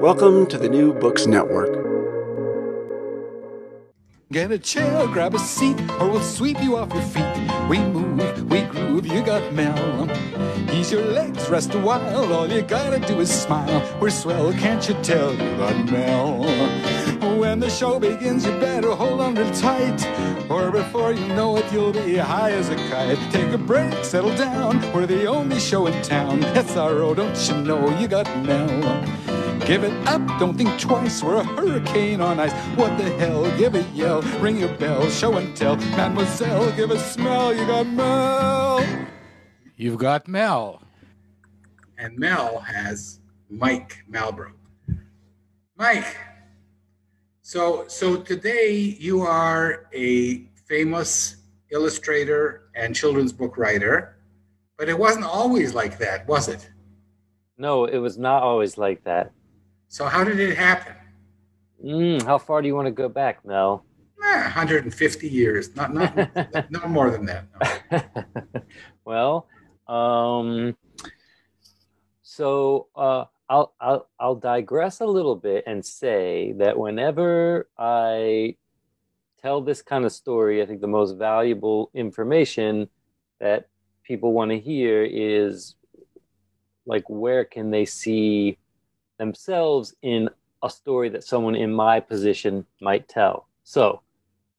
Welcome 0.00 0.46
to 0.48 0.58
the 0.58 0.68
New 0.68 0.92
Books 0.92 1.26
Network. 1.26 1.72
Get 4.30 4.52
a 4.52 4.58
chair, 4.58 5.06
grab 5.06 5.34
a 5.34 5.38
seat, 5.38 5.80
or 5.98 6.10
we'll 6.10 6.20
sweep 6.20 6.62
you 6.62 6.76
off 6.76 6.92
your 6.92 7.02
feet. 7.02 7.24
We 7.70 7.78
move, 7.78 8.50
we 8.50 8.60
groove, 8.62 9.06
you 9.06 9.22
got 9.22 9.54
Mel. 9.54 10.08
Ease 10.70 10.92
your 10.92 11.02
legs, 11.02 11.48
rest 11.48 11.74
a 11.74 11.78
while, 11.78 12.32
all 12.34 12.46
you 12.46 12.60
gotta 12.60 13.00
do 13.00 13.20
is 13.20 13.30
smile. 13.30 13.82
We're 13.98 14.10
swell, 14.10 14.52
can't 14.52 14.86
you 14.86 14.94
tell 15.02 15.32
you 15.32 15.56
got 15.56 15.90
Mel? 15.90 16.44
When 17.38 17.58
the 17.58 17.70
show 17.70 17.98
begins, 17.98 18.44
you 18.44 18.52
better 18.60 18.94
hold 18.94 19.20
on 19.22 19.34
real 19.34 19.50
tight, 19.54 20.06
or 20.50 20.70
before 20.70 21.12
you 21.12 21.26
know 21.28 21.56
it, 21.56 21.72
you'll 21.72 21.92
be 21.92 22.16
high 22.16 22.52
as 22.52 22.68
a 22.68 22.76
kite. 22.90 23.18
Take 23.32 23.50
a 23.52 23.58
break, 23.58 24.04
settle 24.04 24.36
down, 24.36 24.80
we're 24.92 25.06
the 25.06 25.26
only 25.26 25.58
show 25.58 25.86
in 25.86 26.02
town. 26.02 26.40
That's 26.40 26.76
our 26.76 26.92
SRO, 26.92 27.16
don't 27.16 27.48
you 27.48 27.64
know 27.64 27.98
you 27.98 28.08
got 28.08 28.26
Mel? 28.44 29.15
Give 29.66 29.82
it 29.82 30.06
up, 30.06 30.22
don't 30.38 30.56
think 30.56 30.78
twice. 30.78 31.24
We're 31.24 31.40
a 31.40 31.44
hurricane 31.44 32.20
on 32.20 32.38
ice. 32.38 32.52
What 32.76 32.96
the 32.96 33.10
hell? 33.18 33.50
Give 33.58 33.74
a 33.74 33.82
yell, 33.94 34.22
ring 34.38 34.58
your 34.58 34.72
bell, 34.76 35.10
show 35.10 35.36
and 35.38 35.56
tell. 35.56 35.74
Mademoiselle, 35.74 36.70
give 36.76 36.92
a 36.92 36.98
smell. 37.00 37.52
You 37.52 37.66
got 37.66 37.84
Mel. 37.88 38.86
You've 39.74 39.98
got 39.98 40.28
Mel. 40.28 40.82
And 41.98 42.16
Mel 42.16 42.60
has 42.60 43.18
Mike 43.50 44.04
Malbrough. 44.08 44.52
Mike, 45.76 46.16
so 47.42 47.86
so 47.88 48.18
today 48.22 48.70
you 48.72 49.22
are 49.22 49.88
a 49.92 50.44
famous 50.68 51.38
illustrator 51.72 52.70
and 52.76 52.94
children's 52.94 53.32
book 53.32 53.58
writer, 53.58 54.16
but 54.78 54.88
it 54.88 54.96
wasn't 54.96 55.24
always 55.24 55.74
like 55.74 55.98
that, 55.98 56.28
was 56.28 56.46
it? 56.46 56.70
No, 57.58 57.84
it 57.84 57.98
was 57.98 58.16
not 58.16 58.44
always 58.44 58.78
like 58.78 59.02
that. 59.02 59.32
So 59.88 60.06
how 60.06 60.24
did 60.24 60.40
it 60.40 60.56
happen? 60.56 60.94
Mm, 61.84 62.22
how 62.22 62.38
far 62.38 62.62
do 62.62 62.68
you 62.68 62.74
want 62.74 62.86
to 62.86 62.92
go 62.92 63.08
back, 63.08 63.44
Mel? 63.44 63.84
Eh, 64.22 64.42
150 64.42 65.28
years, 65.28 65.76
not 65.76 65.92
not 65.92 66.70
no 66.70 66.88
more 66.88 67.10
than 67.10 67.26
that. 67.26 67.44
No. 67.92 68.62
well, 69.04 69.48
um, 69.86 70.76
so 72.22 72.88
uh, 72.96 73.24
I'll 73.48 73.74
I'll 73.80 74.08
I'll 74.18 74.34
digress 74.34 75.00
a 75.00 75.06
little 75.06 75.36
bit 75.36 75.64
and 75.66 75.84
say 75.84 76.52
that 76.58 76.78
whenever 76.78 77.68
I 77.78 78.56
tell 79.40 79.60
this 79.60 79.82
kind 79.82 80.04
of 80.04 80.12
story, 80.12 80.62
I 80.62 80.66
think 80.66 80.80
the 80.80 80.88
most 80.88 81.12
valuable 81.16 81.90
information 81.94 82.88
that 83.38 83.68
people 84.02 84.32
want 84.32 84.50
to 84.50 84.58
hear 84.58 85.04
is 85.04 85.76
like 86.86 87.04
where 87.08 87.44
can 87.44 87.70
they 87.70 87.84
see 87.84 88.58
themselves 89.18 89.94
in 90.02 90.28
a 90.62 90.70
story 90.70 91.08
that 91.10 91.24
someone 91.24 91.54
in 91.54 91.72
my 91.72 92.00
position 92.00 92.66
might 92.80 93.08
tell. 93.08 93.46
So 93.64 94.00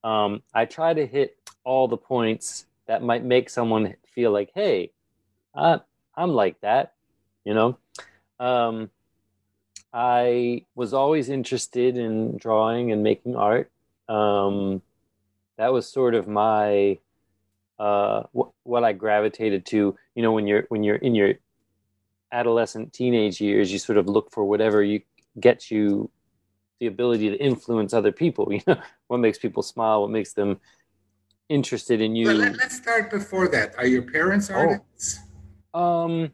um, 0.03 0.41
I 0.53 0.65
try 0.65 0.93
to 0.93 1.05
hit 1.05 1.37
all 1.63 1.87
the 1.87 1.97
points 1.97 2.65
that 2.87 3.03
might 3.03 3.23
make 3.23 3.49
someone 3.49 3.95
feel 4.13 4.31
like, 4.31 4.51
hey, 4.53 4.91
I, 5.53 5.79
I'm 6.15 6.31
like 6.31 6.61
that, 6.61 6.93
you 7.43 7.53
know. 7.53 7.77
Um, 8.39 8.89
I 9.93 10.65
was 10.75 10.93
always 10.93 11.29
interested 11.29 11.97
in 11.97 12.37
drawing 12.37 12.91
and 12.91 13.03
making 13.03 13.35
art. 13.35 13.71
Um, 14.07 14.81
that 15.57 15.73
was 15.73 15.89
sort 15.89 16.13
of 16.13 16.27
my 16.27 16.99
uh, 17.79 18.23
wh- 18.37 18.51
what 18.63 18.83
I 18.83 18.93
gravitated 18.93 19.65
to. 19.67 19.97
You 20.15 20.21
know, 20.21 20.31
when 20.31 20.47
you're 20.47 20.65
when 20.69 20.83
you're 20.83 20.97
in 20.97 21.15
your 21.15 21.33
adolescent 22.31 22.93
teenage 22.93 23.39
years 23.39 23.71
you 23.71 23.79
sort 23.79 23.97
of 23.97 24.07
look 24.07 24.31
for 24.31 24.43
whatever 24.43 24.83
you 24.83 25.01
gets 25.39 25.71
you 25.71 26.09
the 26.79 26.87
ability 26.87 27.29
to 27.29 27.37
influence 27.37 27.93
other 27.93 28.11
people 28.11 28.47
you 28.51 28.61
know 28.67 28.79
what 29.07 29.19
makes 29.19 29.37
people 29.37 29.63
smile 29.63 30.01
what 30.01 30.11
makes 30.11 30.33
them 30.33 30.59
interested 31.49 32.01
in 32.01 32.15
you 32.15 32.33
let, 32.33 32.59
us 32.59 32.73
start 32.73 33.09
before 33.09 33.47
that. 33.47 33.73
Are 33.77 33.87
your 33.87 34.01
parents 34.01 34.49
artists? 34.49 35.19
um 35.73 36.31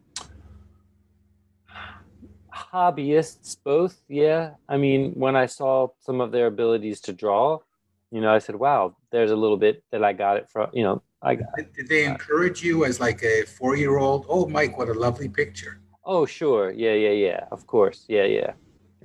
hobbyists 2.52 3.56
both 3.64 4.00
yeah 4.08 4.50
i 4.68 4.76
mean 4.76 5.12
when 5.14 5.36
i 5.36 5.44
saw 5.44 5.88
some 6.00 6.20
of 6.20 6.32
their 6.32 6.46
abilities 6.46 7.00
to 7.00 7.12
draw 7.12 7.58
you 8.10 8.20
know 8.20 8.32
i 8.32 8.38
said 8.38 8.54
wow 8.54 8.94
there's 9.10 9.32
a 9.32 9.36
little 9.36 9.56
bit 9.56 9.82
that 9.90 10.04
i 10.04 10.12
got 10.12 10.36
it 10.36 10.48
from 10.48 10.70
you 10.72 10.82
know 10.82 11.02
i 11.20 11.34
got 11.34 11.48
Did, 11.56 11.72
did 11.72 11.88
they 11.88 12.04
encourage 12.04 12.62
you 12.62 12.84
as 12.84 13.00
like 13.00 13.22
a 13.22 13.42
four-year-old? 13.42 14.26
Oh, 14.28 14.46
Mike, 14.46 14.78
what 14.78 14.88
a 14.88 14.94
lovely 14.94 15.28
picture. 15.28 15.80
Oh 16.04 16.26
sure. 16.26 16.70
Yeah 16.72 16.94
yeah 16.94 17.10
yeah. 17.28 17.44
Of 17.50 17.66
course. 17.66 18.04
Yeah 18.08 18.24
yeah. 18.24 18.52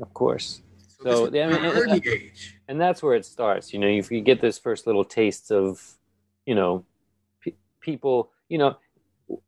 Of 0.01 0.13
course. 0.13 0.61
So, 1.03 1.25
So, 1.31 1.41
I 1.41 1.47
mean, 1.47 1.65
early 1.65 2.01
age. 2.05 2.57
and 2.67 2.79
that's 2.79 3.01
where 3.01 3.15
it 3.15 3.25
starts 3.25 3.71
you 3.73 3.79
know 3.79 3.87
if 3.87 4.11
you 4.11 4.19
get 4.21 4.41
this 4.41 4.59
first 4.59 4.85
little 4.85 5.05
taste 5.05 5.49
of 5.51 5.79
you 6.45 6.55
know 6.55 6.85
pe- 7.41 7.55
people 7.79 8.31
you 8.49 8.57
know 8.57 8.75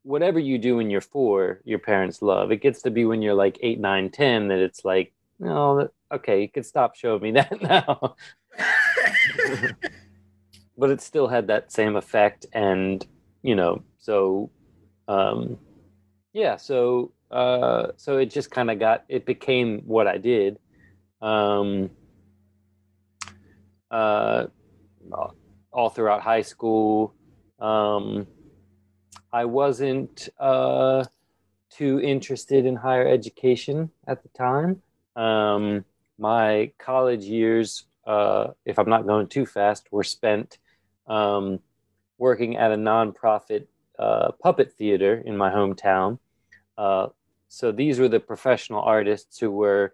whatever 0.03 0.39
you 0.39 0.57
do 0.57 0.77
when 0.77 0.89
you're 0.89 1.01
four 1.01 1.59
your 1.65 1.79
parents 1.79 2.21
love. 2.21 2.51
It 2.51 2.61
gets 2.61 2.81
to 2.83 2.91
be 2.91 3.03
when 3.05 3.21
you're 3.21 3.33
like 3.45 3.57
eight 3.61 3.79
nine 3.79 4.09
ten 4.11 4.47
that 4.49 4.59
it's 4.59 4.85
like 4.85 5.13
no 5.39 5.77
that- 5.77 5.91
okay 6.17 6.41
you 6.41 6.49
can 6.49 6.63
stop 6.63 6.95
showing 6.95 7.21
me 7.23 7.31
that 7.31 7.61
now. 7.73 8.15
But 10.77 10.89
it 10.89 11.01
still 11.01 11.27
had 11.27 11.47
that 11.47 11.71
same 11.71 11.95
effect 11.95 12.45
and 12.53 13.05
you 13.43 13.55
know 13.55 13.83
so 13.99 14.49
um 15.07 15.57
yeah 16.33 16.55
so 16.57 17.11
uh 17.31 17.87
so 17.97 18.17
it 18.17 18.27
just 18.27 18.51
kind 18.51 18.69
of 18.69 18.79
got 18.79 19.03
it 19.07 19.25
became 19.25 19.81
what 19.85 20.07
i 20.07 20.17
did. 20.17 20.59
Um 21.21 21.89
uh 23.89 24.47
all 25.71 25.89
throughout 25.89 26.21
high 26.21 26.41
school. 26.41 27.15
Um 27.59 28.27
i 29.31 29.45
wasn't 29.45 30.29
uh 30.39 31.05
too 31.69 32.01
interested 32.01 32.65
in 32.65 32.75
higher 32.75 33.07
education 33.07 33.91
at 34.07 34.23
the 34.23 34.29
time. 34.29 34.81
Um 35.15 35.85
my 36.19 36.71
college 36.77 37.23
years 37.23 37.85
uh 38.05 38.47
if 38.65 38.77
i'm 38.77 38.89
not 38.89 39.05
going 39.05 39.27
too 39.27 39.45
fast 39.45 39.87
were 39.91 40.03
spent 40.03 40.57
um 41.07 41.59
working 42.17 42.55
at 42.55 42.71
a 42.71 42.75
nonprofit 42.75 43.65
uh, 43.97 44.31
puppet 44.41 44.73
theater 44.73 45.21
in 45.25 45.37
my 45.37 45.49
hometown. 45.49 46.19
Uh, 46.77 47.07
so 47.53 47.69
these 47.71 47.99
were 47.99 48.07
the 48.07 48.19
professional 48.19 48.81
artists 48.81 49.37
who 49.41 49.51
were 49.51 49.93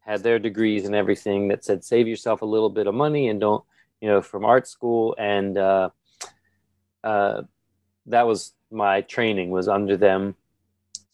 had 0.00 0.22
their 0.22 0.38
degrees 0.38 0.82
and 0.86 0.94
everything 0.94 1.48
that 1.48 1.64
said 1.64 1.82
save 1.84 2.06
yourself 2.06 2.42
a 2.42 2.50
little 2.54 2.70
bit 2.78 2.86
of 2.86 2.94
money 2.94 3.24
and 3.28 3.40
don't 3.40 3.64
you 4.00 4.08
know 4.08 4.20
from 4.22 4.44
art 4.44 4.66
school 4.68 5.14
and 5.18 5.58
uh, 5.58 5.88
uh, 7.04 7.42
that 8.06 8.26
was 8.26 8.54
my 8.70 9.00
training 9.02 9.50
was 9.50 9.66
under 9.68 9.96
them 9.96 10.34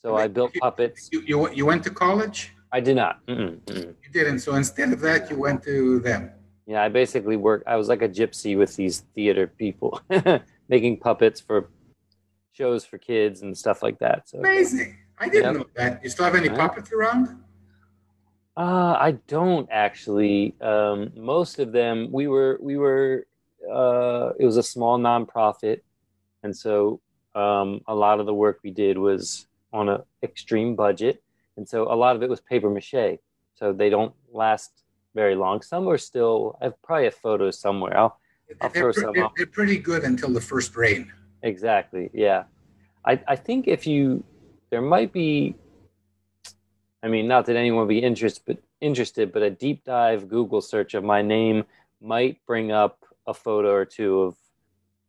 so 0.02 0.14
i 0.17 0.26
built 0.29 0.52
puppets 0.61 1.08
You, 1.12 1.20
you, 1.31 1.37
you 1.58 1.64
went 1.67 1.82
to 1.85 1.90
college? 1.90 2.38
i 2.73 2.81
did 2.81 2.96
not 2.96 3.14
Mm-mm, 3.26 3.58
mm-mm. 3.61 3.94
You 4.05 4.11
didn't. 4.12 4.38
So 4.40 4.55
instead 4.55 4.93
of 4.93 5.00
that, 5.00 5.31
you 5.31 5.37
went 5.46 5.62
to 5.64 6.00
them. 6.08 6.23
yeah 6.67 6.82
i 6.87 6.88
basically 6.88 7.37
worked 7.37 7.64
i 7.67 7.76
was 7.81 7.88
like 7.93 8.02
a 8.02 8.08
gypsy 8.19 8.52
with 8.61 8.73
these 8.76 8.96
theater 9.14 9.46
people 9.64 9.90
making 10.75 10.94
puppets 11.06 11.40
for 11.40 11.58
shows 12.52 12.85
for 12.85 12.99
kids 12.99 13.37
and 13.43 13.56
stuff 13.56 13.79
like 13.87 13.99
that 14.05 14.19
so 14.29 14.38
Amazing. 14.38 14.90
I 15.20 15.29
didn't 15.29 15.55
Yep. 15.55 15.55
know 15.55 15.67
that. 15.75 16.03
You 16.05 16.11
still 16.11 16.25
have 16.25 16.35
any 16.35 16.49
puppets 16.49 16.93
around? 16.93 17.43
Uh, 18.56 18.97
I 18.99 19.12
don't 19.26 19.69
actually. 19.70 20.55
Um, 20.61 21.12
most 21.17 21.59
of 21.59 21.73
them, 21.73 22.11
we 22.11 22.26
were, 22.26 22.59
we 22.61 22.76
were. 22.76 23.26
Uh, 23.70 24.31
it 24.38 24.44
was 24.44 24.56
a 24.56 24.62
small 24.62 24.99
nonprofit, 24.99 25.81
and 26.43 26.56
so 26.56 27.00
um, 27.35 27.81
a 27.87 27.94
lot 27.94 28.20
of 28.20 28.26
the 28.26 28.35
work 28.35 28.61
we 28.62 28.70
did 28.70 28.97
was 28.99 29.47
on 29.73 29.88
an 29.88 30.00
extreme 30.23 30.75
budget, 30.75 31.23
and 31.56 31.69
so 31.69 31.93
a 31.93 31.94
lot 31.94 32.17
of 32.17 32.23
it 32.23 32.29
was 32.31 32.41
paper 32.41 32.71
mache. 32.71 33.19
So 33.55 33.73
they 33.73 33.91
don't 33.91 34.14
last 34.32 34.71
very 35.14 35.35
long. 35.35 35.62
Some 35.62 35.88
are 35.88 35.99
still. 35.99 36.56
I 36.61 36.67
have 36.67 36.82
probably 36.82 37.05
have 37.05 37.14
photos 37.14 37.59
somewhere. 37.59 37.97
I'll 37.97 38.19
I'll 38.61 38.71
They're, 38.71 38.82
throw 38.82 38.93
pre- 38.93 39.03
some 39.21 39.31
they're 39.37 39.47
pretty 39.47 39.79
good 39.79 40.05
until 40.05 40.31
the 40.31 40.41
first 40.41 40.76
rain. 40.76 41.12
Exactly. 41.43 42.11
Yeah. 42.12 42.44
I, 43.05 43.21
I 43.29 43.37
think 43.37 43.69
if 43.69 43.87
you, 43.87 44.25
there 44.70 44.82
might 44.82 45.12
be, 45.12 45.55
I 47.03 47.09
mean, 47.09 47.29
not 47.29 47.47
that 47.47 47.56
anyone 47.56 47.81
would 47.81 47.88
be 47.88 47.99
interested, 48.00 48.43
but 48.47 48.59
interested, 48.81 49.32
but 49.32 49.43
a 49.43 49.50
deep 49.50 49.85
dive 49.85 50.29
Google 50.29 50.61
search 50.61 50.94
of 50.94 51.05
my 51.05 51.23
name 51.23 51.65
might 52.00 52.44
bring 52.47 52.70
up 52.73 53.05
a 53.26 53.35
photo 53.35 53.73
or 53.73 53.85
two 53.85 54.23
of 54.23 54.37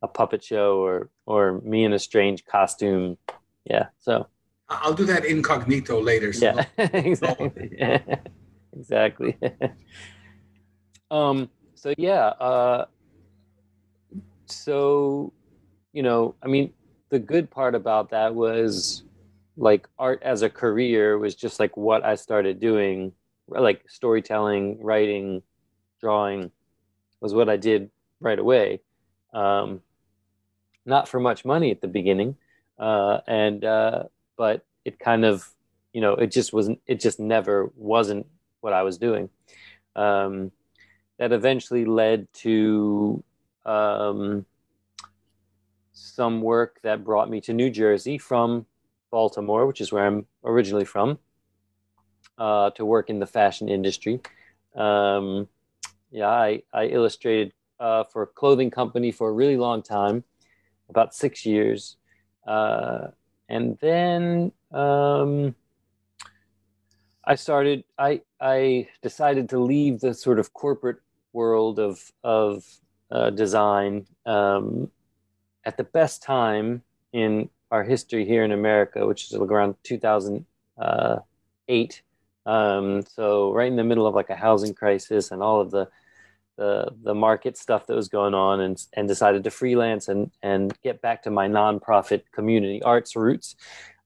a 0.01 0.07
puppet 0.07 0.44
show 0.44 0.79
or, 0.79 1.09
or 1.25 1.61
me 1.61 1.83
in 1.83 1.94
a 1.94 2.00
strange 2.00 2.45
costume. 2.45 3.17
Yeah. 3.65 3.88
So, 4.00 4.27
I'll 4.69 4.94
do 4.94 5.06
that 5.06 5.25
incognito 5.25 6.00
later. 6.00 6.31
So 6.31 6.45
yeah, 6.45 6.65
exactly. 6.77 7.77
exactly. 8.73 9.38
um, 11.12 11.50
so 11.75 11.94
yeah, 11.97 12.27
uh, 12.27 12.85
so, 14.45 15.33
you 15.91 16.03
know, 16.03 16.35
I 16.44 16.47
mean, 16.47 16.73
the 17.09 17.19
good 17.19 17.50
part 17.50 17.73
about 17.73 18.09
that 18.12 18.35
was 18.35 19.03
like 19.59 19.88
art 20.00 20.23
as 20.23 20.41
a 20.41 20.50
career 20.50 21.17
was 21.17 21.35
just 21.35 21.59
like 21.59 21.75
what 21.75 22.03
I 22.06 22.15
started 22.15 22.61
doing, 22.61 23.11
like 23.47 23.83
storytelling, 23.89 24.81
writing, 24.81 25.44
drawing 26.00 26.51
was 27.19 27.33
what 27.33 27.50
I 27.50 27.57
did 27.57 27.91
right 28.21 28.39
away. 28.39 28.81
Um, 29.33 29.81
not 30.85 31.09
for 31.09 31.19
much 31.19 31.44
money 31.44 31.71
at 31.71 31.81
the 31.81 31.89
beginning. 31.89 32.38
Uh, 32.79 33.19
and, 33.27 33.65
uh, 33.65 34.03
but 34.38 34.65
it 34.85 34.97
kind 34.97 35.25
of, 35.25 35.45
you 35.91 36.00
know, 36.00 36.13
it 36.13 36.31
just 36.31 36.53
wasn't, 36.53 36.79
it 36.88 37.01
just 37.01 37.19
never 37.19 37.69
wasn't 37.75 38.25
what 38.62 38.71
I 38.71 38.83
was 38.83 38.97
doing. 38.97 39.29
Um, 39.95 40.51
that 41.17 41.33
eventually 41.33 41.83
led 41.83 42.31
to 42.31 43.21
um, 43.65 44.45
some 45.91 46.41
work 46.41 46.79
that 46.83 47.03
brought 47.03 47.29
me 47.29 47.41
to 47.41 47.53
New 47.53 47.69
Jersey 47.69 48.17
from 48.17 48.65
Baltimore, 49.11 49.65
which 49.65 49.81
is 49.81 49.91
where 49.91 50.06
I'm 50.06 50.25
originally 50.44 50.85
from, 50.85 51.19
uh, 52.38 52.69
to 52.71 52.85
work 52.85 53.09
in 53.09 53.19
the 53.19 53.27
fashion 53.27 53.69
industry. 53.69 54.21
Um, 54.75 55.47
yeah, 56.11 56.29
I, 56.29 56.63
I 56.73 56.85
illustrated 56.85 57.53
uh, 57.79 58.03
for 58.06 58.23
a 58.23 58.27
clothing 58.27 58.71
company 58.71 59.11
for 59.11 59.29
a 59.29 59.33
really 59.33 59.57
long 59.57 59.81
time, 59.81 60.23
about 60.89 61.13
six 61.13 61.45
years. 61.45 61.97
Uh, 62.45 63.07
and 63.47 63.77
then 63.81 64.51
um, 64.71 65.55
I 67.23 67.35
started, 67.35 67.83
I, 67.97 68.21
I 68.39 68.88
decided 69.01 69.50
to 69.50 69.59
leave 69.59 70.00
the 70.00 70.13
sort 70.13 70.39
of 70.39 70.53
corporate 70.53 70.97
world 71.33 71.79
of, 71.79 72.12
of 72.23 72.65
uh, 73.12 73.29
design 73.29 74.05
um, 74.25 74.91
at 75.65 75.77
the 75.77 75.83
best 75.83 76.23
time 76.23 76.83
in 77.13 77.50
our 77.71 77.83
history 77.83 78.25
here 78.25 78.44
in 78.44 78.51
America, 78.51 79.06
which 79.06 79.25
is 79.25 79.33
around 79.33 79.75
2008. 79.83 82.01
Um, 82.45 83.04
so 83.04 83.54
right 83.54 83.68
in 83.68 83.75
the 83.75 83.83
middle 83.83 84.07
of 84.07 84.16
like 84.16 84.30
a 84.30 84.36
housing 84.36 84.74
crisis 84.74 85.31
and 85.31 85.44
all 85.44 85.62
of 85.62 85.71
the 85.71 85.89
the 86.57 86.92
the 87.04 87.16
market 87.16 87.57
stuff 87.57 87.88
that 87.88 87.95
was 87.95 88.10
going 88.10 88.33
on, 88.33 88.60
and 88.60 88.86
and 88.94 89.07
decided 89.07 89.45
to 89.45 89.51
freelance 89.51 90.10
and 90.10 90.31
and 90.44 90.77
get 90.83 91.01
back 91.01 91.24
to 91.24 91.31
my 91.31 91.48
nonprofit 91.48 92.24
community 92.33 92.83
arts 92.83 93.16
roots, 93.16 93.56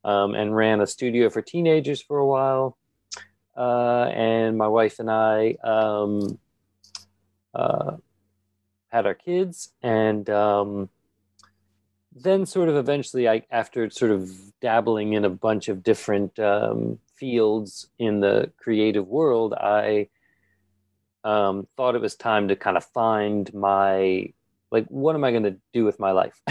um, 0.04 0.36
and 0.36 0.56
ran 0.56 0.80
a 0.80 0.88
studio 0.88 1.30
for 1.30 1.42
teenagers 1.42 2.02
for 2.02 2.20
a 2.20 2.28
while. 2.28 2.78
Uh, 3.58 4.06
and 4.14 4.58
my 4.58 4.68
wife 4.68 5.00
and 5.00 5.10
I 5.10 5.56
um, 5.64 6.38
uh, 7.54 7.98
had 8.90 9.08
our 9.08 9.16
kids, 9.16 9.70
and 9.82 10.30
um, 10.30 10.90
then 12.16 12.46
sort 12.46 12.70
of 12.70 12.76
eventually, 12.76 13.28
I 13.28 13.44
after 13.52 13.90
sort 13.90 14.12
of 14.12 14.30
dabbling 14.62 15.14
in 15.14 15.26
a 15.26 15.30
bunch 15.30 15.68
of 15.68 15.84
different 15.84 16.38
um, 16.40 17.00
fields 17.16 17.90
in 18.00 18.20
the 18.20 18.52
creative 18.58 19.08
world, 19.08 19.54
I 19.54 20.10
um, 21.24 21.68
thought 21.78 21.96
it 21.96 22.02
was 22.02 22.16
time 22.16 22.50
to 22.50 22.56
kind 22.56 22.78
of 22.78 22.86
find 22.86 23.52
my 23.54 24.34
like 24.72 24.86
what 24.88 25.16
am 25.16 25.24
I 25.24 25.32
going 25.32 25.44
to 25.44 25.56
do 25.72 25.86
with 25.86 26.00
my 26.00 26.12
life 26.12 26.42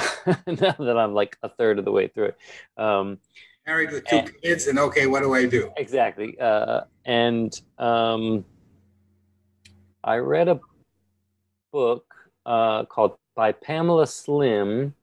now 0.47 0.77
that 0.79 0.97
I'm 0.97 1.13
like 1.13 1.37
a 1.43 1.49
third 1.49 1.79
of 1.79 1.85
the 1.85 1.93
way 1.93 2.09
through 2.09 2.27
it. 2.27 2.37
Um, 2.77 3.19
married 3.67 3.91
with 3.93 4.05
two 4.07 4.17
And- 4.17 4.43
kids, 4.43 4.67
and 4.69 4.79
okay, 4.79 5.07
what 5.07 5.23
do 5.23 5.35
I 5.35 5.47
do? 5.47 5.73
exactly 5.77 6.39
uh, 6.41 6.83
and 7.05 7.53
um, 7.79 8.45
i 10.05 10.17
read 10.17 10.49
a 10.49 10.61
book 11.73 12.05
uh, 12.47 12.85
called 12.85 13.17
by 13.35 13.53
pamela 13.53 14.07
slim 14.07 14.95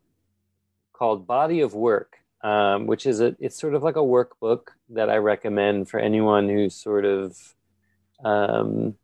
called 0.99 1.25
body 1.25 1.61
of 1.61 1.73
work 1.73 2.17
um, 2.41 2.87
which 2.87 3.05
is 3.05 3.19
a 3.21 3.35
it's 3.39 3.59
sort 3.59 3.73
of 3.73 3.83
like 3.83 3.95
a 3.95 4.09
workbook 4.15 4.63
that 4.89 5.09
i 5.09 5.17
recommend 5.17 5.89
for 5.89 5.99
anyone 5.99 6.47
who's 6.47 6.75
sort 6.75 7.05
of 7.05 7.55
um, 8.23 8.95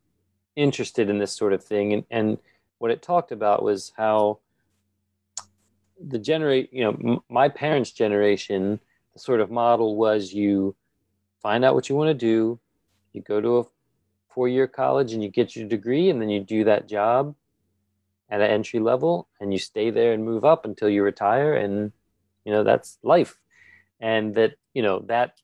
interested 0.56 1.10
in 1.10 1.20
this 1.20 1.34
sort 1.34 1.54
of 1.54 1.64
thing. 1.64 1.94
And, 1.94 2.04
and 2.10 2.38
what 2.78 2.92
it 2.92 3.02
talked 3.02 3.32
about 3.32 3.64
was 3.64 3.92
how 3.98 4.40
the 6.04 6.20
generate 6.20 6.74
you 6.74 6.84
know 6.84 6.92
m- 6.92 7.20
my 7.30 7.48
parents 7.48 7.92
generation 7.92 8.82
the 9.14 9.20
sort 9.20 9.40
of 9.40 9.50
model 9.50 9.96
was 9.96 10.34
you 10.34 10.76
find 11.42 11.64
out 11.64 11.74
what 11.74 11.88
you 11.88 11.96
want 11.96 12.10
to 12.10 12.14
do 12.14 12.60
you 13.14 13.22
go 13.22 13.40
to 13.40 13.60
a 13.60 13.64
four 14.28 14.50
year 14.50 14.68
college 14.68 15.14
and 15.14 15.24
you 15.24 15.30
get 15.30 15.56
your 15.56 15.66
degree 15.70 16.10
and 16.10 16.22
then 16.22 16.30
you 16.30 16.42
do 16.42 16.66
that 16.66 16.90
job 16.90 17.34
at 18.30 18.42
an 18.42 18.50
entry 18.50 18.80
level 18.80 19.28
and 19.40 19.54
you 19.54 19.60
stay 19.60 19.90
there 19.90 20.14
and 20.14 20.26
move 20.26 20.44
up 20.44 20.66
until 20.66 20.90
you 20.90 21.04
retire 21.04 21.54
and 21.56 21.92
you 22.44 22.52
know 22.52 22.64
that's 22.64 22.98
life. 23.04 23.38
And 24.00 24.36
that 24.36 24.56
you 24.74 24.82
know 24.82 25.00
that 25.08 25.36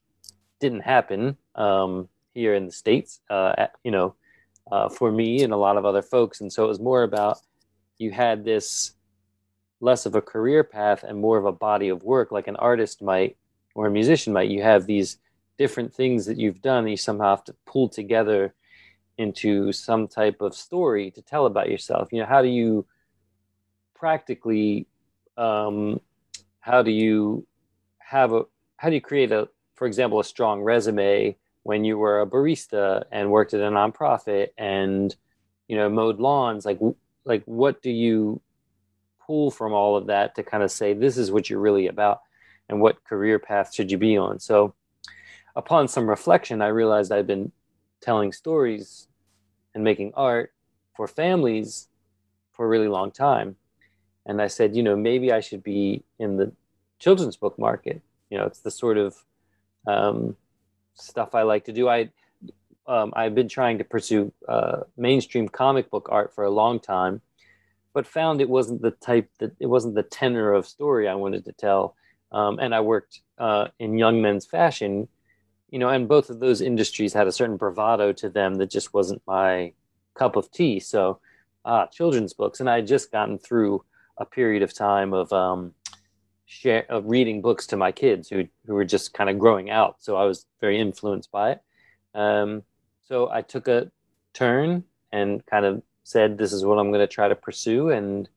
didn't 0.60 0.80
happen 0.80 1.36
um, 1.54 2.08
here 2.34 2.54
in 2.54 2.66
the 2.66 2.72
states 2.72 3.20
uh, 3.30 3.54
at, 3.58 3.72
you 3.82 3.90
know 3.90 4.14
uh, 4.70 4.88
for 4.88 5.10
me 5.10 5.42
and 5.42 5.52
a 5.52 5.56
lot 5.56 5.76
of 5.76 5.84
other 5.84 6.02
folks. 6.02 6.40
And 6.40 6.52
so 6.52 6.64
it 6.64 6.68
was 6.68 6.80
more 6.80 7.02
about 7.02 7.38
you 7.98 8.10
had 8.10 8.44
this 8.44 8.92
less 9.80 10.06
of 10.06 10.14
a 10.14 10.22
career 10.22 10.62
path 10.62 11.02
and 11.02 11.18
more 11.18 11.38
of 11.38 11.44
a 11.44 11.52
body 11.52 11.88
of 11.88 12.04
work 12.04 12.30
like 12.30 12.46
an 12.46 12.56
artist 12.56 13.02
might 13.02 13.36
or 13.74 13.86
a 13.86 13.90
musician 13.90 14.32
might. 14.32 14.50
You 14.50 14.62
have 14.62 14.86
these 14.86 15.18
different 15.58 15.92
things 15.92 16.26
that 16.26 16.38
you've 16.38 16.62
done 16.62 16.86
you 16.86 16.96
somehow 16.96 17.30
have 17.30 17.44
to 17.44 17.54
pull 17.66 17.88
together 17.88 18.54
into 19.18 19.72
some 19.72 20.08
type 20.08 20.40
of 20.40 20.54
story 20.54 21.10
to 21.12 21.22
tell 21.22 21.46
about 21.46 21.70
yourself. 21.70 22.08
You 22.12 22.20
know 22.20 22.26
how 22.26 22.42
do 22.42 22.48
you 22.48 22.86
practically 23.94 24.86
um, 25.36 26.00
how 26.60 26.82
do 26.82 26.90
you 26.90 27.46
have 27.98 28.32
a 28.32 28.44
how 28.76 28.88
do 28.88 28.94
you 28.94 29.00
create 29.00 29.32
a 29.32 29.48
for 29.74 29.86
example 29.86 30.20
a 30.20 30.24
strong 30.24 30.62
resume 30.62 31.36
when 31.62 31.84
you 31.84 31.96
were 31.96 32.20
a 32.20 32.26
barista 32.26 33.04
and 33.12 33.30
worked 33.30 33.54
at 33.54 33.60
a 33.60 33.70
nonprofit 33.70 34.48
and 34.58 35.14
you 35.68 35.76
know 35.76 35.88
mowed 35.88 36.18
lawns? 36.18 36.64
Like 36.64 36.80
like 37.24 37.42
what 37.44 37.82
do 37.82 37.90
you 37.90 38.40
pull 39.24 39.50
from 39.50 39.72
all 39.72 39.96
of 39.96 40.06
that 40.06 40.34
to 40.34 40.42
kind 40.42 40.62
of 40.62 40.70
say 40.70 40.94
this 40.94 41.16
is 41.16 41.30
what 41.30 41.48
you're 41.48 41.60
really 41.60 41.86
about 41.86 42.20
and 42.68 42.80
what 42.80 43.04
career 43.04 43.38
path 43.38 43.74
should 43.74 43.90
you 43.90 43.98
be 43.98 44.16
on? 44.16 44.40
So 44.40 44.74
upon 45.56 45.88
some 45.88 46.08
reflection 46.08 46.62
i 46.62 46.66
realized 46.66 47.12
i'd 47.12 47.26
been 47.26 47.52
telling 48.02 48.32
stories 48.32 49.08
and 49.74 49.82
making 49.82 50.12
art 50.14 50.52
for 50.94 51.08
families 51.08 51.88
for 52.52 52.66
a 52.66 52.68
really 52.68 52.88
long 52.88 53.10
time. 53.10 53.56
And 54.26 54.40
i 54.40 54.46
said 54.46 54.76
you 54.76 54.82
know 54.82 54.96
maybe 54.96 55.32
i 55.32 55.40
should 55.40 55.62
be 55.62 56.04
in 56.18 56.36
the 56.36 56.52
children's 56.98 57.36
book 57.36 57.58
market. 57.58 58.02
You 58.30 58.38
know 58.38 58.44
it's 58.44 58.60
the 58.60 58.70
sort 58.70 58.98
of 58.98 59.16
um, 59.86 60.36
stuff 60.94 61.34
i 61.34 61.42
like 61.42 61.64
to 61.64 61.72
do. 61.72 61.88
I 61.88 62.10
um, 62.86 63.12
I've 63.14 63.34
been 63.34 63.48
trying 63.48 63.78
to 63.78 63.84
pursue 63.84 64.32
uh, 64.48 64.80
mainstream 64.96 65.48
comic 65.48 65.90
book 65.90 66.08
art 66.10 66.34
for 66.34 66.44
a 66.44 66.50
long 66.50 66.80
time, 66.80 67.20
but 67.92 68.06
found 68.06 68.40
it 68.40 68.48
wasn't 68.48 68.82
the 68.82 68.90
type 68.90 69.30
that 69.38 69.52
it 69.60 69.66
wasn't 69.66 69.94
the 69.94 70.02
tenor 70.02 70.52
of 70.52 70.66
story 70.66 71.08
I 71.08 71.14
wanted 71.14 71.44
to 71.44 71.52
tell. 71.52 71.94
Um, 72.32 72.58
and 72.58 72.74
I 72.74 72.80
worked 72.80 73.20
uh, 73.38 73.68
in 73.78 73.98
young 73.98 74.22
men's 74.22 74.46
fashion, 74.46 75.08
you 75.72 75.78
know, 75.78 75.88
and 75.88 76.06
both 76.06 76.28
of 76.28 76.38
those 76.38 76.60
industries 76.60 77.14
had 77.14 77.26
a 77.26 77.32
certain 77.32 77.56
bravado 77.56 78.12
to 78.12 78.28
them 78.28 78.56
that 78.56 78.70
just 78.70 78.92
wasn't 78.92 79.22
my 79.26 79.72
cup 80.14 80.36
of 80.36 80.50
tea. 80.52 80.78
So, 80.78 81.18
ah, 81.64 81.86
children's 81.86 82.34
books, 82.34 82.60
and 82.60 82.68
I 82.68 82.76
had 82.76 82.86
just 82.86 83.10
gotten 83.10 83.38
through 83.38 83.82
a 84.18 84.26
period 84.26 84.62
of 84.62 84.74
time 84.74 85.14
of 85.14 85.32
um, 85.32 85.72
share 86.44 86.84
of 86.90 87.06
reading 87.06 87.40
books 87.40 87.66
to 87.68 87.78
my 87.78 87.90
kids 87.90 88.28
who 88.28 88.46
who 88.66 88.74
were 88.74 88.84
just 88.84 89.14
kind 89.14 89.30
of 89.30 89.38
growing 89.38 89.70
out. 89.70 89.96
So 90.00 90.16
I 90.16 90.24
was 90.24 90.44
very 90.60 90.78
influenced 90.78 91.32
by 91.32 91.52
it. 91.52 91.62
Um, 92.14 92.64
so 93.08 93.30
I 93.30 93.40
took 93.40 93.66
a 93.66 93.90
turn 94.34 94.84
and 95.10 95.44
kind 95.46 95.64
of 95.64 95.82
said, 96.04 96.36
"This 96.36 96.52
is 96.52 96.66
what 96.66 96.78
I'm 96.78 96.90
going 96.90 97.00
to 97.00 97.06
try 97.06 97.28
to 97.28 97.34
pursue," 97.34 97.88
and 97.88 98.28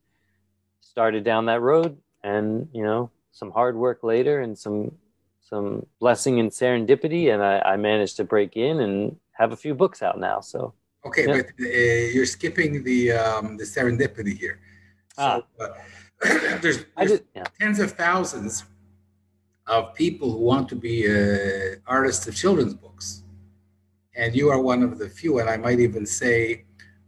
started 0.80 1.22
down 1.22 1.44
that 1.46 1.60
road. 1.60 1.98
And 2.24 2.70
you 2.72 2.82
know, 2.82 3.10
some 3.32 3.50
hard 3.50 3.76
work 3.76 4.02
later, 4.02 4.40
and 4.40 4.56
some 4.56 4.92
some 5.48 5.86
blessing 6.00 6.40
and 6.40 6.50
serendipity, 6.50 7.32
and 7.32 7.42
I, 7.42 7.58
I 7.60 7.76
managed 7.76 8.16
to 8.16 8.24
break 8.24 8.56
in 8.56 8.80
and 8.80 9.16
have 9.32 9.52
a 9.52 9.56
few 9.56 9.74
books 9.74 10.02
out 10.02 10.18
now. 10.18 10.40
So 10.40 10.74
okay, 11.04 11.26
yeah. 11.26 11.36
but 11.36 11.46
uh, 11.60 11.68
you're 12.14 12.26
skipping 12.26 12.82
the 12.82 13.12
um, 13.12 13.56
the 13.56 13.64
serendipity 13.64 14.36
here. 14.36 14.58
So, 15.14 15.22
ah. 15.22 15.42
Uh, 15.60 15.68
there's, 16.62 16.84
there's 16.96 17.10
just, 17.10 17.22
yeah. 17.34 17.44
tens 17.60 17.78
of 17.78 17.92
thousands 17.92 18.64
of 19.66 19.94
people 19.94 20.32
who 20.32 20.38
want 20.38 20.68
to 20.70 20.74
be 20.74 21.06
uh, 21.06 21.76
artists 21.86 22.26
of 22.26 22.34
children's 22.34 22.74
books. 22.74 23.22
And 24.14 24.34
you 24.34 24.48
are 24.48 24.60
one 24.60 24.82
of 24.82 24.98
the 24.98 25.08
few, 25.08 25.40
and 25.40 25.50
I 25.50 25.58
might 25.58 25.78
even 25.78 26.06
say 26.06 26.64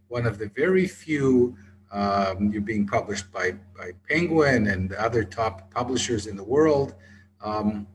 one 0.09 0.27
of 0.27 0.39
the 0.39 0.51
very 0.55 0.87
few. 0.87 1.57
Um, 1.91 2.51
you're 2.53 2.61
being 2.61 2.87
published 2.87 3.33
by, 3.33 3.53
by 3.75 3.93
Penguin 4.07 4.67
and 4.67 4.93
other 4.93 5.25
top 5.25 5.73
publishers 5.73 6.27
in 6.27 6.37
the 6.37 6.45
world. 6.45 6.95
Um, 7.43 7.87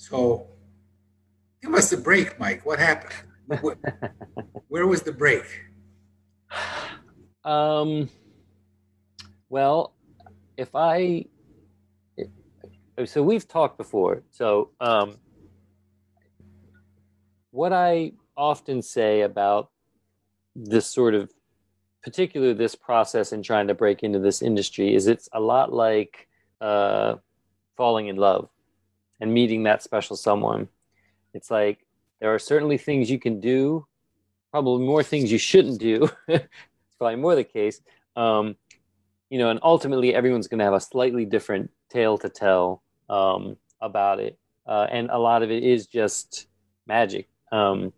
so 0.00 0.46
give 1.62 1.74
us 1.74 1.92
a 1.92 1.98
break, 1.98 2.40
Mike. 2.40 2.64
What 2.64 2.78
happened? 2.78 3.12
Where 4.68 4.86
was 4.86 5.02
the 5.02 5.12
break? 5.12 5.44
Um, 7.44 8.08
well, 9.50 9.94
if 10.56 10.74
I 10.74 11.26
so 13.04 13.22
we've 13.22 13.46
talked 13.46 13.76
before. 13.76 14.22
So 14.30 14.70
um, 14.80 15.18
what 17.50 17.74
I 17.74 18.12
often 18.38 18.80
say 18.80 19.20
about 19.20 19.68
this 20.56 20.86
sort 20.86 21.14
of 21.14 21.30
particular 22.02 22.54
this 22.54 22.74
process 22.74 23.32
in 23.32 23.42
trying 23.42 23.68
to 23.68 23.74
break 23.74 24.02
into 24.02 24.18
this 24.18 24.40
industry 24.40 24.94
is 24.94 25.06
it's 25.06 25.28
a 25.34 25.40
lot 25.40 25.74
like 25.74 26.26
uh, 26.62 27.16
falling 27.76 28.08
in 28.08 28.16
love 28.16 28.48
and 29.20 29.32
meeting 29.32 29.64
that 29.64 29.82
special 29.82 30.16
someone. 30.16 30.68
It's 31.34 31.50
like 31.50 31.86
there 32.20 32.34
are 32.34 32.38
certainly 32.38 32.78
things 32.78 33.10
you 33.10 33.18
can 33.18 33.40
do, 33.40 33.86
probably 34.50 34.86
more 34.86 35.02
things 35.02 35.30
you 35.30 35.38
shouldn't 35.38 35.80
do. 35.80 36.08
it's 36.28 36.96
probably 36.98 37.16
more 37.16 37.34
the 37.34 37.44
case. 37.44 37.80
Um, 38.16 38.56
you 39.28 39.38
know, 39.38 39.50
and 39.50 39.60
ultimately 39.62 40.14
everyone's 40.14 40.48
going 40.48 40.58
to 40.58 40.64
have 40.64 40.74
a 40.74 40.80
slightly 40.80 41.24
different 41.24 41.70
tale 41.88 42.18
to 42.18 42.28
tell 42.28 42.82
um, 43.08 43.56
about 43.80 44.20
it, 44.20 44.38
uh, 44.66 44.86
and 44.90 45.08
a 45.10 45.18
lot 45.18 45.42
of 45.42 45.50
it 45.50 45.62
is 45.62 45.86
just 45.86 46.48
magic. 46.86 47.28
Um, 47.52 47.92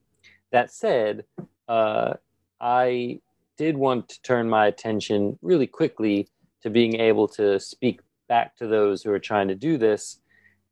that 0.51 0.71
said, 0.71 1.25
uh, 1.69 2.15
I 2.61 3.21
did 3.57 3.77
want 3.77 4.09
to 4.11 4.23
turn 4.23 4.49
my 4.49 4.67
attention 4.67 5.39
really 5.43 5.67
quickly 5.67 6.29
to 6.63 6.71
being 6.71 7.01
able 7.01 7.29
to 7.29 7.59
speak 7.59 8.01
back 8.29 8.57
to 8.57 8.67
those 8.67 9.03
who 9.03 9.11
are 9.11 9.19
trying 9.19 9.49
to 9.49 9.55
do 9.55 9.77
this 9.77 10.21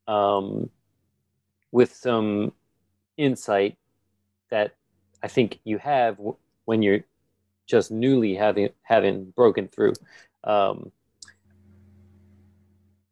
um, 0.06 0.70
with 1.72 1.94
some 1.94 2.52
insight 3.16 3.76
that 4.50 4.74
I 5.22 5.28
think 5.28 5.60
you 5.64 5.78
have 5.78 6.16
w- 6.16 6.36
when 6.64 6.82
you're 6.82 7.04
just 7.66 7.90
newly 7.90 8.34
having 8.34 8.70
having 8.82 9.30
broken 9.36 9.68
through. 9.68 9.92
Um, 10.44 10.90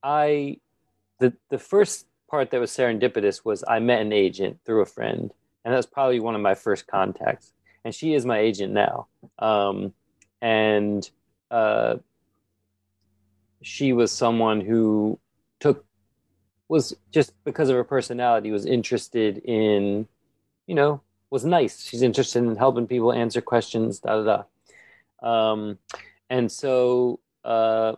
I 0.03 0.59
the 1.21 1.33
the 1.51 1.59
first 1.59 2.07
part 2.31 2.51
that 2.51 2.61
was 2.61 2.71
serendipitous 2.71 3.45
was 3.45 3.65
I 3.67 3.79
met 3.79 4.01
an 4.01 4.13
agent 4.13 4.59
through 4.65 4.83
a 4.83 4.87
friend, 4.87 5.33
and 5.65 5.73
that 5.73 5.77
was 5.77 5.87
probably 5.87 6.21
one 6.21 6.35
of 6.35 6.41
my 6.41 6.55
first 6.55 6.87
contacts. 6.87 7.53
And 7.85 7.95
she 7.95 8.15
is 8.15 8.27
my 8.27 8.39
agent 8.39 8.73
now, 8.73 9.07
um, 9.39 9.95
and 10.43 11.09
uh, 11.51 11.97
she 13.63 13.93
was 13.93 14.11
someone 14.11 14.61
who 14.61 15.19
took 15.61 15.85
was 16.69 16.95
just 17.11 17.33
because 17.45 17.69
of 17.69 17.77
her 17.77 17.85
personality 17.85 18.51
was 18.51 18.67
interested 18.67 19.39
in, 19.39 20.07
you 20.67 20.75
know, 20.75 21.01
was 21.31 21.45
nice. 21.45 21.87
She's 21.87 22.03
interested 22.03 22.43
in 22.45 22.57
helping 22.57 22.87
people 22.87 23.13
answer 23.13 23.41
questions. 23.41 24.01
Da 24.01 24.23
da 24.23 24.45
da. 25.23 25.53
Um, 25.53 25.79
and 26.31 26.51
so 26.51 27.21
uh, 27.45 27.95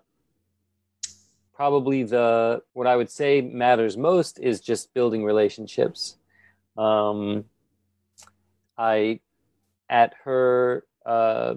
probably 1.52 2.04
the 2.04 2.62
what 2.72 2.86
I 2.86 2.96
would 2.96 3.10
say 3.10 3.40
matters 3.40 3.96
most 3.96 4.38
is 4.38 4.60
just 4.60 4.94
building 4.94 5.24
relationships. 5.24 6.16
Um, 6.78 7.44
I 8.78 9.20
at 9.88 10.14
her 10.24 10.84
uh, 11.04 11.56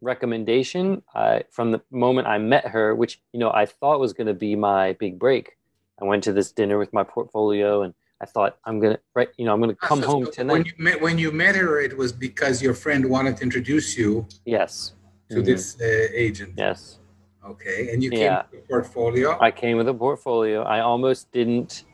recommendation, 0.00 1.02
I, 1.14 1.44
from 1.50 1.70
the 1.70 1.80
moment 1.90 2.26
I 2.26 2.38
met 2.38 2.66
her, 2.66 2.94
which 2.94 3.20
you 3.32 3.38
know 3.38 3.52
I 3.52 3.66
thought 3.66 4.00
was 4.00 4.12
going 4.12 4.26
to 4.26 4.34
be 4.34 4.56
my 4.56 4.94
big 4.94 5.18
break. 5.18 5.56
I 6.00 6.04
went 6.04 6.24
to 6.24 6.32
this 6.32 6.52
dinner 6.52 6.78
with 6.78 6.92
my 6.92 7.02
portfolio 7.02 7.82
and 7.82 7.94
I 8.22 8.26
thought 8.26 8.58
I'm 8.64 8.80
gonna 8.80 8.98
right, 9.14 9.28
you 9.38 9.44
know, 9.44 9.52
I'm 9.52 9.60
gonna 9.60 9.74
come 9.74 10.02
so, 10.02 10.08
home 10.08 10.30
tonight. 10.32 10.52
When 10.52 10.64
you 10.64 10.72
met 10.78 11.00
when 11.00 11.18
you 11.18 11.32
met 11.32 11.56
her, 11.56 11.80
it 11.80 11.96
was 11.96 12.12
because 12.12 12.62
your 12.62 12.74
friend 12.74 13.08
wanted 13.08 13.38
to 13.38 13.42
introduce 13.42 13.96
you. 13.96 14.26
Yes 14.44 14.92
to 15.30 15.36
mm-hmm. 15.36 15.44
this 15.44 15.80
uh, 15.80 16.08
agent. 16.12 16.54
Yes. 16.56 16.98
Okay, 17.44 17.92
and 17.92 18.02
you 18.02 18.10
came 18.10 18.20
yeah. 18.20 18.42
with 18.50 18.64
a 18.64 18.66
portfolio. 18.68 19.38
I 19.40 19.50
came 19.50 19.78
with 19.78 19.88
a 19.88 19.94
portfolio. 19.94 20.62
I 20.62 20.80
almost 20.80 21.32
didn't 21.32 21.84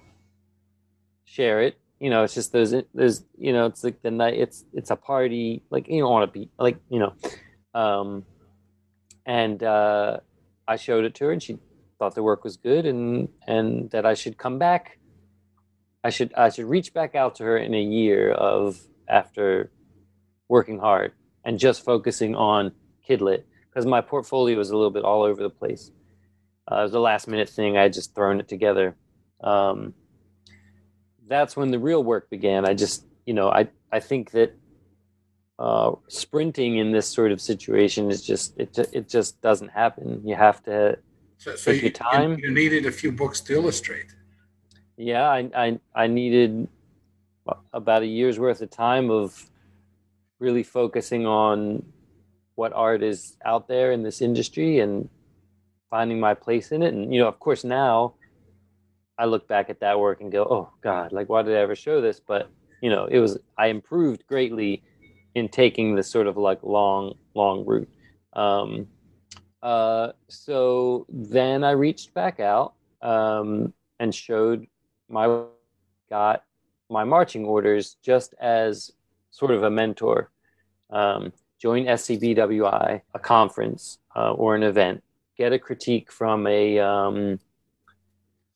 share 1.24 1.62
it. 1.62 1.78
You 2.00 2.10
know, 2.10 2.24
it's 2.24 2.34
just 2.34 2.52
those. 2.52 2.74
There's, 2.92 3.24
you 3.38 3.52
know, 3.52 3.66
it's 3.66 3.84
like 3.84 4.02
the 4.02 4.10
night. 4.10 4.34
It's 4.34 4.64
it's 4.72 4.90
a 4.90 4.96
party. 4.96 5.62
Like 5.70 5.86
you 5.88 6.00
don't 6.00 6.10
want 6.10 6.32
to 6.32 6.38
be 6.38 6.50
like 6.58 6.78
you 6.90 6.98
know, 6.98 7.12
um, 7.80 8.24
and 9.24 9.62
uh, 9.62 10.18
I 10.66 10.76
showed 10.76 11.04
it 11.04 11.14
to 11.16 11.26
her, 11.26 11.32
and 11.32 11.42
she 11.42 11.58
thought 11.98 12.14
the 12.14 12.22
work 12.22 12.44
was 12.44 12.56
good, 12.56 12.86
and 12.86 13.28
and 13.46 13.90
that 13.90 14.06
I 14.06 14.14
should 14.14 14.38
come 14.38 14.58
back. 14.58 14.98
I 16.04 16.10
should 16.10 16.32
I 16.34 16.50
should 16.50 16.66
reach 16.66 16.94
back 16.94 17.14
out 17.14 17.36
to 17.36 17.44
her 17.44 17.56
in 17.56 17.74
a 17.74 17.82
year 17.82 18.32
of 18.32 18.78
after 19.08 19.70
working 20.48 20.78
hard 20.78 21.12
and 21.44 21.58
just 21.58 21.84
focusing 21.84 22.34
on 22.34 22.72
Kidlit 23.08 23.44
because 23.68 23.86
my 23.86 24.00
portfolio 24.00 24.56
was 24.56 24.70
a 24.70 24.76
little 24.76 24.90
bit 24.90 25.04
all 25.04 25.22
over 25.22 25.42
the 25.42 25.50
place. 25.50 25.90
Uh, 26.70 26.80
it 26.80 26.82
was 26.82 26.94
a 26.94 27.00
last 27.00 27.28
minute 27.28 27.48
thing. 27.48 27.76
I 27.76 27.82
had 27.82 27.92
just 27.92 28.14
thrown 28.14 28.40
it 28.40 28.48
together. 28.48 28.96
Um, 29.42 29.94
that's 31.28 31.56
when 31.56 31.70
the 31.70 31.78
real 31.78 32.02
work 32.02 32.30
began. 32.30 32.64
I 32.66 32.74
just, 32.74 33.04
you 33.24 33.34
know, 33.34 33.48
I, 33.48 33.68
I 33.92 34.00
think 34.00 34.32
that 34.32 34.54
uh, 35.58 35.92
sprinting 36.08 36.78
in 36.78 36.90
this 36.92 37.06
sort 37.06 37.32
of 37.32 37.40
situation 37.40 38.10
is 38.10 38.22
just, 38.22 38.58
it, 38.58 38.76
it 38.92 39.08
just 39.08 39.40
doesn't 39.40 39.68
happen. 39.68 40.22
You 40.24 40.34
have 40.34 40.62
to 40.64 40.98
so, 41.38 41.56
so 41.56 41.72
take 41.72 41.82
you, 41.82 41.88
your 41.88 41.92
time. 41.92 42.38
You 42.38 42.50
needed 42.50 42.86
a 42.86 42.92
few 42.92 43.12
books 43.12 43.40
to 43.42 43.52
illustrate. 43.54 44.06
Yeah, 44.96 45.28
I, 45.28 45.50
I, 45.54 45.80
I 45.94 46.06
needed 46.06 46.68
about 47.72 48.02
a 48.02 48.06
year's 48.06 48.38
worth 48.38 48.62
of 48.62 48.70
time 48.70 49.10
of 49.10 49.50
really 50.38 50.62
focusing 50.62 51.26
on 51.26 51.84
what 52.54 52.72
art 52.72 53.02
is 53.02 53.36
out 53.44 53.68
there 53.68 53.92
in 53.92 54.02
this 54.02 54.20
industry 54.20 54.80
and 54.80 55.08
finding 55.90 56.18
my 56.18 56.34
place 56.34 56.72
in 56.72 56.82
it. 56.82 56.94
And, 56.94 57.12
you 57.12 57.20
know, 57.20 57.28
of 57.28 57.38
course, 57.38 57.62
now 57.64 58.14
I 59.18 59.26
look 59.26 59.46
back 59.46 59.70
at 59.70 59.80
that 59.80 60.00
work 60.00 60.20
and 60.20 60.32
go, 60.32 60.42
oh, 60.44 60.72
God, 60.82 61.12
like, 61.12 61.28
why 61.28 61.42
did 61.42 61.54
I 61.54 61.60
ever 61.60 61.76
show 61.76 62.00
this? 62.00 62.20
But, 62.20 62.50
you 62.80 62.90
know, 62.90 63.06
it 63.06 63.18
was, 63.18 63.38
I 63.56 63.66
improved 63.68 64.26
greatly 64.26 64.82
in 65.34 65.48
taking 65.48 65.94
this 65.94 66.10
sort 66.10 66.26
of 66.26 66.36
like 66.36 66.62
long, 66.62 67.14
long 67.34 67.64
route. 67.66 67.88
Um, 68.32 68.88
uh, 69.62 70.12
so 70.28 71.06
then 71.08 71.64
I 71.64 71.72
reached 71.72 72.14
back 72.14 72.40
out 72.40 72.74
um, 73.02 73.72
and 73.98 74.14
showed 74.14 74.66
my, 75.08 75.42
got 76.10 76.44
my 76.88 77.04
marching 77.04 77.44
orders 77.44 77.96
just 78.02 78.34
as 78.40 78.92
sort 79.30 79.50
of 79.50 79.62
a 79.62 79.70
mentor. 79.70 80.30
Um, 80.90 81.32
join 81.58 81.86
SCBWI, 81.86 83.00
a 83.14 83.18
conference 83.18 83.98
uh, 84.14 84.32
or 84.32 84.54
an 84.54 84.62
event, 84.62 85.02
get 85.36 85.52
a 85.52 85.58
critique 85.58 86.10
from 86.12 86.46
a. 86.46 86.78
Um, 86.78 87.40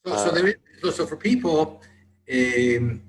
so, 0.07 0.17
so, 0.17 0.31
there 0.31 0.49
is, 0.49 0.55
so, 0.83 0.91
so, 0.91 1.07
for 1.07 1.17
people 1.17 1.83
um, 2.33 3.03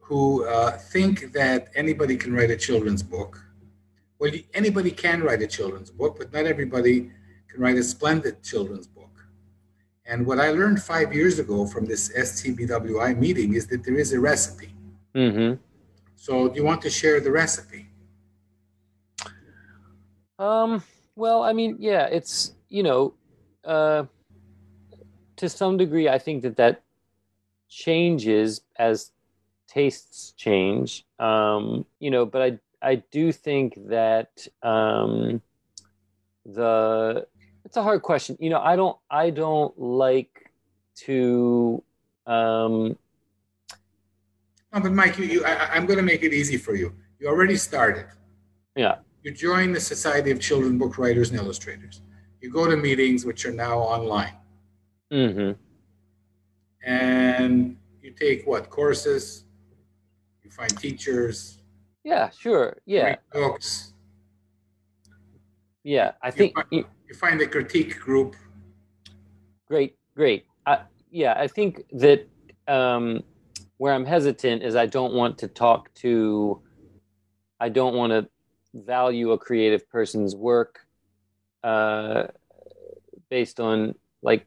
who 0.00 0.44
uh, 0.46 0.72
think 0.72 1.32
that 1.32 1.68
anybody 1.74 2.16
can 2.16 2.34
write 2.34 2.50
a 2.50 2.56
children's 2.56 3.02
book. 3.02 3.42
Well, 4.18 4.32
anybody 4.54 4.90
can 4.90 5.22
write 5.22 5.42
a 5.42 5.46
children's 5.46 5.90
book, 5.90 6.16
but 6.18 6.32
not 6.32 6.46
everybody 6.46 7.10
can 7.56 7.64
write 7.64 7.78
a 7.78 7.82
splendid 7.82 8.42
children's 8.42 8.86
book. 8.86 9.10
And 10.04 10.26
what 10.26 10.38
I 10.38 10.50
learned 10.50 10.82
five 10.82 11.12
years 11.12 11.38
ago 11.38 11.66
from 11.66 11.86
this 11.86 12.12
SCBWI 12.16 13.18
meeting 13.18 13.54
is 13.54 13.66
that 13.68 13.82
there 13.82 13.96
is 13.96 14.12
a 14.12 14.20
recipe. 14.20 14.72
Mm-hmm. 15.14 15.54
So, 16.16 16.48
do 16.48 16.54
you 16.54 16.64
want 16.64 16.82
to 16.82 16.90
share 16.90 17.18
the 17.20 17.32
recipe? 17.32 17.86
Um. 20.38 20.82
Well, 21.16 21.42
I 21.42 21.54
mean, 21.54 21.76
yeah, 21.80 22.04
it's 22.06 22.52
you 22.68 22.82
know, 22.82 23.14
uh, 23.64 24.04
to 25.36 25.48
some 25.48 25.78
degree, 25.78 26.10
I 26.10 26.18
think 26.18 26.42
that 26.42 26.56
that 26.56 26.82
changes 27.70 28.60
as 28.76 29.12
tastes 29.66 30.32
change. 30.36 31.06
Um, 31.18 31.86
you 32.00 32.10
know, 32.10 32.26
but 32.26 32.42
I 32.42 32.58
I 32.82 32.96
do 33.10 33.32
think 33.32 33.78
that 33.88 34.46
um, 34.62 35.40
the 36.44 37.26
it's 37.66 37.76
a 37.76 37.82
hard 37.82 38.00
question. 38.02 38.36
You 38.38 38.50
know, 38.50 38.60
I 38.60 38.76
don't 38.76 38.96
I 39.10 39.30
don't 39.30 39.76
like 39.78 40.50
to 41.06 41.82
um 42.26 42.96
no, 44.72 44.80
but 44.80 44.92
Mike, 44.92 45.18
you, 45.18 45.24
you 45.24 45.44
I, 45.44 45.74
I'm 45.74 45.84
going 45.84 45.98
to 45.98 46.04
make 46.04 46.22
it 46.22 46.32
easy 46.32 46.56
for 46.56 46.74
you. 46.74 46.94
You 47.18 47.28
already 47.28 47.56
started. 47.56 48.06
Yeah. 48.76 48.96
You 49.22 49.32
join 49.32 49.72
the 49.72 49.80
Society 49.80 50.30
of 50.30 50.40
Children 50.40 50.78
Book 50.78 50.96
Writers 50.98 51.30
and 51.30 51.38
Illustrators. 51.38 52.02
You 52.40 52.50
go 52.50 52.70
to 52.70 52.76
meetings, 52.76 53.24
which 53.24 53.44
are 53.46 53.52
now 53.52 53.78
online. 53.78 54.34
Mm-hmm. 55.10 55.52
And 56.88 57.76
you 58.02 58.12
take 58.12 58.46
what 58.46 58.70
courses? 58.70 59.44
You 60.44 60.50
find 60.50 60.70
teachers. 60.78 61.58
Yeah, 62.04 62.30
sure. 62.30 62.76
Yeah. 62.86 63.16
Books. 63.32 63.94
Yeah, 65.86 66.14
I 66.20 66.32
think 66.32 66.52
you 66.56 66.64
find, 66.82 66.84
you 67.08 67.14
find 67.14 67.40
a 67.42 67.46
critique 67.46 68.00
group. 68.00 68.34
Great, 69.68 69.96
great. 70.16 70.46
I, 70.66 70.80
yeah, 71.12 71.34
I 71.38 71.46
think 71.46 71.84
that 71.92 72.26
um, 72.66 73.22
where 73.76 73.94
I'm 73.94 74.04
hesitant 74.04 74.64
is 74.64 74.74
I 74.74 74.86
don't 74.86 75.14
want 75.14 75.38
to 75.38 75.46
talk 75.46 75.94
to, 76.02 76.60
I 77.60 77.68
don't 77.68 77.94
want 77.94 78.10
to 78.10 78.28
value 78.74 79.30
a 79.30 79.38
creative 79.38 79.88
person's 79.88 80.34
work 80.34 80.80
uh, 81.62 82.24
based 83.30 83.60
on 83.60 83.94
like 84.22 84.44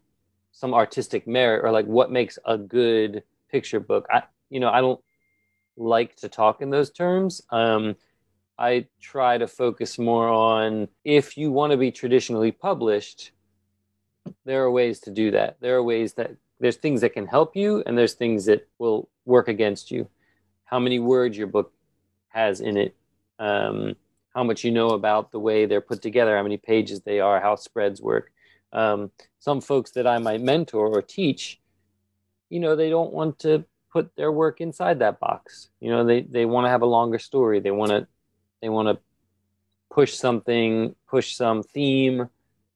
some 0.51 0.73
artistic 0.73 1.25
merit 1.25 1.63
or 1.63 1.71
like 1.71 1.85
what 1.85 2.11
makes 2.11 2.37
a 2.43 2.57
good 2.57 3.23
picture 3.49 3.79
book. 3.79 4.05
I, 4.11 4.23
you 4.49 4.59
know, 4.59 4.71
I 4.71 4.81
don't 4.81 4.99
like 5.77 6.17
to 6.17 6.27
talk 6.27 6.61
in 6.61 6.69
those 6.69 6.91
terms. 6.91 7.41
Um, 7.49 7.95
I 8.59 8.87
try 8.99 9.37
to 9.37 9.47
focus 9.47 9.97
more 9.97 10.27
on 10.27 10.89
if 11.05 11.37
you 11.37 11.49
want 11.49 11.71
to 11.71 11.77
be 11.77 11.91
traditionally 11.91 12.51
published, 12.51 13.31
there 14.43 14.63
are 14.63 14.69
ways 14.69 14.99
to 15.01 15.11
do 15.11 15.31
that. 15.31 15.57
There 15.61 15.77
are 15.77 15.83
ways 15.83 16.13
that 16.15 16.31
there's 16.59 16.75
things 16.75 16.99
that 17.01 17.13
can 17.13 17.25
help 17.25 17.55
you 17.55 17.81
and 17.85 17.97
there's 17.97 18.15
things 18.15 18.45
that 18.45 18.67
will 18.77 19.07
work 19.23 19.47
against 19.47 19.91
you. 19.91 20.09
How 20.65 20.77
many 20.77 20.99
words 20.99 21.37
your 21.37 21.47
book 21.47 21.71
has 22.27 22.59
in 22.59 22.75
it, 22.75 22.95
um, 23.39 23.95
how 24.35 24.43
much 24.43 24.65
you 24.65 24.71
know 24.71 24.89
about 24.89 25.31
the 25.31 25.39
way 25.39 25.65
they're 25.65 25.79
put 25.79 26.01
together, 26.01 26.35
how 26.35 26.43
many 26.43 26.57
pages 26.57 26.99
they 27.01 27.21
are, 27.21 27.39
how 27.39 27.55
spreads 27.55 28.01
work. 28.01 28.29
Um, 28.73 29.09
some 29.39 29.61
folks 29.61 29.91
that 29.91 30.05
I 30.05 30.17
might 30.19 30.41
mentor 30.41 30.87
or 30.89 31.01
teach, 31.01 31.61
you 32.49 32.59
know, 32.59 32.75
they 32.75 32.89
don't 32.89 33.13
want 33.13 33.39
to 33.39 33.63
put 33.91 34.13
their 34.17 34.33
work 34.33 34.59
inside 34.59 34.99
that 34.99 35.21
box. 35.21 35.69
You 35.79 35.91
know, 35.91 36.03
they, 36.03 36.21
they 36.23 36.45
want 36.45 36.65
to 36.65 36.69
have 36.69 36.81
a 36.81 36.85
longer 36.85 37.19
story. 37.19 37.61
They 37.61 37.71
want 37.71 37.91
to, 37.91 38.05
they 38.61 38.69
want 38.69 38.87
to 38.87 38.99
push 39.89 40.13
something, 40.13 40.95
push 41.07 41.35
some 41.35 41.63
theme, 41.63 42.29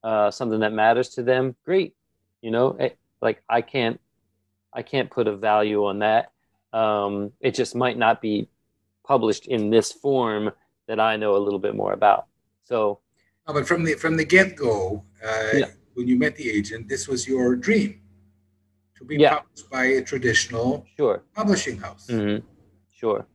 uh, 0.04 0.32
something 0.32 0.60
that 0.60 0.74
matters 0.74 1.10
to 1.10 1.24
them. 1.24 1.56
Great. 1.66 1.96
You 2.42 2.52
know, 2.52 2.72
it, 2.80 2.84
eh, 2.84 2.96
like 3.22 3.42
I 3.48 3.62
can't 3.62 4.00
I 4.74 4.82
can't 4.82 5.10
put 5.10 5.28
a 5.28 5.36
value 5.36 5.86
on 5.86 6.00
that. 6.00 6.32
Um, 6.74 7.32
it 7.40 7.54
just 7.54 7.76
might 7.76 7.98
not 7.98 8.22
be 8.22 8.50
published 9.06 9.48
in 9.48 9.70
this 9.70 9.92
form 9.92 10.52
that 10.88 11.00
I 11.00 11.16
know 11.16 11.36
a 11.36 11.42
little 11.46 11.60
bit 11.60 11.76
more 11.76 11.94
about. 11.94 12.26
So, 12.64 13.00
no, 13.48 13.54
but 13.54 13.68
from 13.68 13.84
the 13.84 13.94
from 13.94 14.18
the 14.18 14.26
get 14.26 14.56
go, 14.56 15.04
uh, 15.24 15.50
yeah. 15.54 15.66
when 15.94 16.08
you 16.08 16.18
met 16.18 16.36
the 16.36 16.50
agent, 16.50 16.90
this 16.90 17.08
was 17.08 17.28
your 17.28 17.56
dream 17.56 18.02
to 18.98 19.06
be 19.06 19.18
yeah. 19.18 19.40
published 19.40 19.70
by 19.70 19.84
a 19.86 20.02
traditional 20.02 20.86
sure 20.98 21.24
publishing 21.36 21.78
house. 21.78 22.08
Mm-hmm. 22.08 22.46
Sure. 22.94 23.26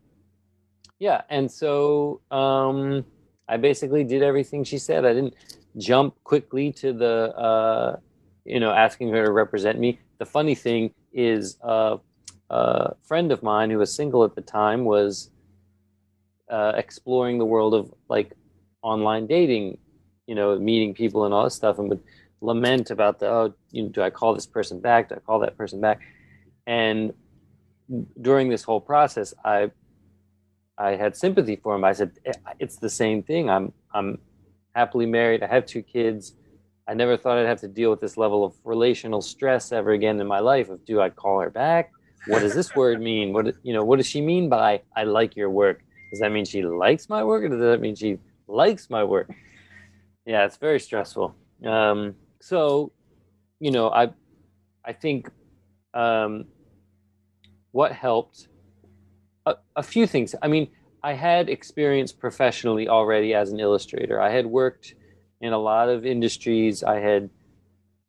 Yeah, 0.98 1.22
and 1.30 1.50
so 1.50 2.20
um, 2.30 3.04
I 3.48 3.56
basically 3.56 4.04
did 4.04 4.22
everything 4.22 4.64
she 4.64 4.78
said. 4.78 5.04
I 5.04 5.14
didn't 5.14 5.34
jump 5.76 6.14
quickly 6.24 6.72
to 6.72 6.92
the 6.92 7.36
uh, 7.36 7.96
you 8.44 8.60
know, 8.60 8.72
asking 8.72 9.10
her 9.12 9.26
to 9.26 9.30
represent 9.30 9.78
me. 9.78 10.00
The 10.18 10.26
funny 10.26 10.54
thing 10.54 10.92
is, 11.12 11.58
uh, 11.62 11.98
a 12.50 12.94
friend 13.02 13.30
of 13.30 13.42
mine 13.42 13.70
who 13.70 13.78
was 13.78 13.94
single 13.94 14.24
at 14.24 14.34
the 14.34 14.40
time 14.40 14.86
was 14.86 15.30
uh, 16.50 16.72
exploring 16.76 17.38
the 17.38 17.44
world 17.44 17.74
of 17.74 17.92
like 18.08 18.32
online 18.82 19.26
dating, 19.26 19.76
you 20.26 20.34
know, 20.34 20.58
meeting 20.58 20.94
people 20.94 21.26
and 21.26 21.34
all 21.34 21.44
this 21.44 21.54
stuff, 21.54 21.78
and 21.78 21.90
would 21.90 22.02
lament 22.40 22.90
about 22.90 23.18
the 23.18 23.28
oh, 23.28 23.54
you 23.70 23.82
know, 23.82 23.88
do 23.90 24.00
I 24.02 24.08
call 24.10 24.34
this 24.34 24.46
person 24.46 24.80
back? 24.80 25.10
Do 25.10 25.16
I 25.16 25.18
call 25.18 25.40
that 25.40 25.58
person 25.58 25.80
back? 25.80 26.00
And 26.66 27.12
during 28.20 28.48
this 28.48 28.62
whole 28.62 28.80
process, 28.80 29.34
I 29.44 29.70
I 30.78 30.94
had 30.96 31.16
sympathy 31.16 31.56
for 31.56 31.74
him. 31.74 31.84
I 31.84 31.92
said, 31.92 32.12
eh, 32.24 32.32
it's 32.58 32.76
the 32.76 32.90
same 32.90 33.22
thing. 33.22 33.50
I'm 33.50 33.72
I'm 33.92 34.18
happily 34.74 35.06
married. 35.06 35.42
I 35.42 35.48
have 35.48 35.66
two 35.66 35.82
kids. 35.82 36.34
I 36.86 36.94
never 36.94 37.16
thought 37.16 37.36
I'd 37.36 37.46
have 37.46 37.60
to 37.60 37.68
deal 37.68 37.90
with 37.90 38.00
this 38.00 38.16
level 38.16 38.44
of 38.44 38.54
relational 38.64 39.20
stress 39.20 39.72
ever 39.72 39.92
again 39.92 40.20
in 40.20 40.26
my 40.26 40.38
life. 40.38 40.68
Of 40.68 40.84
do 40.86 41.00
I 41.00 41.10
call 41.10 41.40
her 41.40 41.50
back? 41.50 41.90
What 42.26 42.40
does 42.40 42.54
this 42.54 42.74
word 42.74 43.00
mean? 43.00 43.32
What 43.32 43.54
you 43.62 43.72
know? 43.72 43.84
What 43.84 43.96
does 43.96 44.06
she 44.06 44.20
mean 44.20 44.48
by 44.48 44.82
"I 44.96 45.04
like 45.04 45.36
your 45.36 45.50
work"? 45.50 45.82
Does 46.10 46.20
that 46.20 46.32
mean 46.32 46.44
she 46.44 46.62
likes 46.62 47.08
my 47.08 47.22
work, 47.24 47.42
or 47.44 47.48
does 47.48 47.60
that 47.60 47.80
mean 47.80 47.94
she 47.94 48.18
likes 48.46 48.88
my 48.88 49.04
work? 49.04 49.30
Yeah, 50.24 50.44
it's 50.44 50.56
very 50.56 50.80
stressful. 50.80 51.34
Um, 51.66 52.14
so, 52.40 52.92
you 53.60 53.70
know, 53.70 53.90
I, 53.90 54.10
I 54.84 54.92
think, 54.92 55.30
um, 55.94 56.44
what 57.72 57.92
helped 57.92 58.48
a, 59.48 59.56
a 59.76 59.82
few 59.82 60.06
things. 60.06 60.34
I 60.42 60.48
mean, 60.48 60.68
I 61.02 61.12
had 61.12 61.48
experience 61.48 62.12
professionally 62.12 62.88
already 62.88 63.34
as 63.34 63.50
an 63.50 63.60
illustrator. 63.60 64.20
I 64.20 64.30
had 64.30 64.46
worked 64.46 64.94
in 65.40 65.52
a 65.52 65.58
lot 65.58 65.88
of 65.88 66.04
industries. 66.04 66.82
I 66.82 66.98
had 66.98 67.30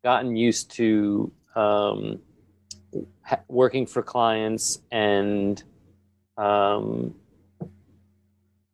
gotten 0.03 0.35
used 0.35 0.71
to 0.71 1.31
um, 1.55 2.19
ha- 3.21 3.41
working 3.47 3.85
for 3.85 4.01
clients 4.01 4.79
and 4.91 5.61
um, 6.37 7.15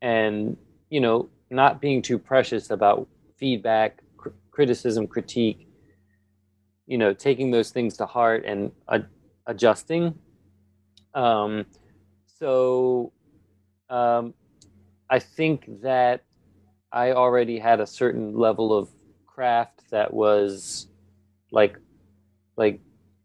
and 0.01 0.57
you 0.89 1.01
know 1.01 1.29
not 1.49 1.81
being 1.81 2.01
too 2.01 2.17
precious 2.17 2.69
about 2.69 3.07
feedback, 3.37 4.01
cr- 4.17 4.29
criticism, 4.51 5.07
critique. 5.07 5.67
You 6.87 6.97
know, 6.99 7.13
taking 7.13 7.51
those 7.51 7.71
things 7.71 7.97
to 7.97 8.05
heart 8.05 8.45
and 8.45 8.71
ad- 8.89 9.09
adjusting. 9.47 10.17
Um, 11.15 11.65
so 12.39 13.13
um, 13.89 14.33
I 15.09 15.19
think 15.19 15.81
that 15.81 16.23
I 16.91 17.11
already 17.11 17.59
had 17.59 17.79
a 17.79 17.87
certain 17.87 18.37
level 18.37 18.77
of 18.77 18.89
craft 19.25 19.89
that 19.91 20.13
was 20.13 20.87
like 21.51 21.77
like 22.57 22.79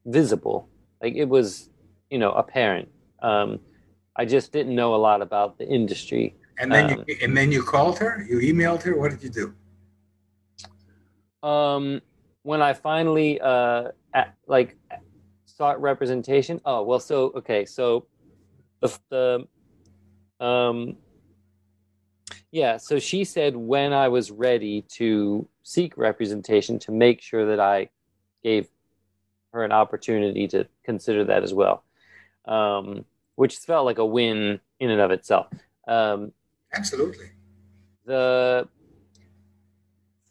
visible. 0.06 0.68
Like 1.02 1.14
it 1.14 1.26
was, 1.28 1.70
you 2.10 2.18
know, 2.18 2.32
apparent. 2.32 2.88
Um, 3.22 3.60
I 4.16 4.24
just 4.24 4.52
didn't 4.52 4.74
know 4.74 4.94
a 4.94 4.96
lot 4.96 5.22
about 5.22 5.58
the 5.58 5.68
industry. 5.68 6.36
And 6.58 6.72
then 6.72 6.92
um, 6.92 7.04
you 7.06 7.16
and 7.22 7.36
then 7.36 7.50
you 7.50 7.62
called 7.62 7.98
her, 7.98 8.26
you 8.28 8.38
emailed 8.38 8.82
her. 8.82 8.96
What 8.96 9.10
did 9.10 9.22
you 9.22 9.30
do? 9.30 9.54
Um, 11.48 12.02
when 12.42 12.60
I 12.60 12.74
finally 12.74 13.40
uh, 13.40 13.88
at, 14.14 14.34
like 14.46 14.76
sought 15.46 15.80
representation. 15.80 16.60
Oh 16.64 16.82
well, 16.82 17.00
so 17.00 17.32
okay, 17.36 17.64
so 17.64 18.06
the 18.80 18.98
the 19.10 20.44
um 20.44 20.96
yeah, 22.52 22.78
so 22.78 22.98
she 22.98 23.24
said 23.24 23.56
when 23.56 23.92
I 23.92 24.08
was 24.08 24.30
ready 24.30 24.82
to 24.96 25.48
seek 25.62 25.96
representation 25.96 26.78
to 26.80 26.92
make 26.92 27.20
sure 27.20 27.46
that 27.46 27.60
I 27.60 27.90
gave 28.42 28.68
her 29.52 29.64
an 29.64 29.72
opportunity 29.72 30.48
to 30.48 30.66
consider 30.84 31.24
that 31.24 31.44
as 31.44 31.54
well, 31.54 31.84
um, 32.46 33.04
which 33.36 33.56
felt 33.58 33.86
like 33.86 33.98
a 33.98 34.04
win 34.04 34.60
in 34.80 34.90
and 34.90 35.00
of 35.00 35.10
itself. 35.12 35.46
Um, 35.86 36.32
Absolutely. 36.72 37.30
The 38.04 38.68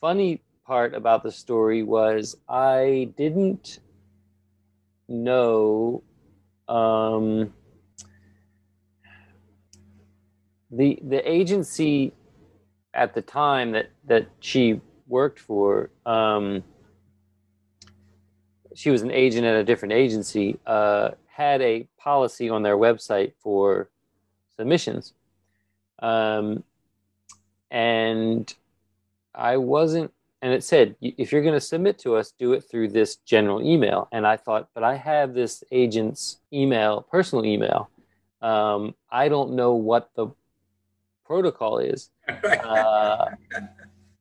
funny 0.01 0.41
part 0.65 0.93
about 0.93 1.23
the 1.23 1.31
story 1.31 1.83
was 1.83 2.35
I 2.47 3.11
didn't 3.15 3.79
know. 5.07 6.03
Um, 6.67 7.53
the 10.71 10.99
the 11.03 11.29
agency 11.29 12.13
at 12.93 13.13
the 13.13 13.21
time 13.21 13.71
that 13.71 13.89
that 14.05 14.27
she 14.39 14.81
worked 15.07 15.39
for 15.39 15.89
um, 16.05 16.63
she 18.75 18.89
was 18.89 19.01
an 19.01 19.11
agent 19.11 19.45
at 19.45 19.55
a 19.55 19.63
different 19.63 19.93
agency 19.93 20.57
uh, 20.65 21.11
had 21.27 21.61
a 21.61 21.87
policy 21.97 22.49
on 22.49 22.63
their 22.63 22.77
website 22.77 23.33
for 23.39 23.89
submissions. 24.55 25.13
Um, 25.99 26.63
and 27.71 28.53
i 29.35 29.55
wasn't 29.57 30.11
and 30.41 30.53
it 30.53 30.63
said 30.63 30.95
if 31.01 31.31
you're 31.31 31.43
going 31.43 31.53
to 31.53 31.61
submit 31.61 31.99
to 31.99 32.15
us 32.15 32.33
do 32.39 32.53
it 32.53 32.61
through 32.61 32.87
this 32.87 33.17
general 33.17 33.61
email. 33.61 34.07
And 34.11 34.25
i 34.25 34.37
thought 34.37 34.69
but 34.73 34.83
i 34.83 34.95
have 34.95 35.33
this 35.33 35.63
agent's 35.71 36.39
email 36.51 37.01
personal 37.11 37.45
email. 37.45 37.89
Um, 38.41 38.95
i 39.11 39.29
don't 39.29 39.53
know 39.53 39.73
what 39.73 40.09
the 40.15 40.27
protocol 41.29 41.77
is 41.77 42.09
uh, 42.43 43.25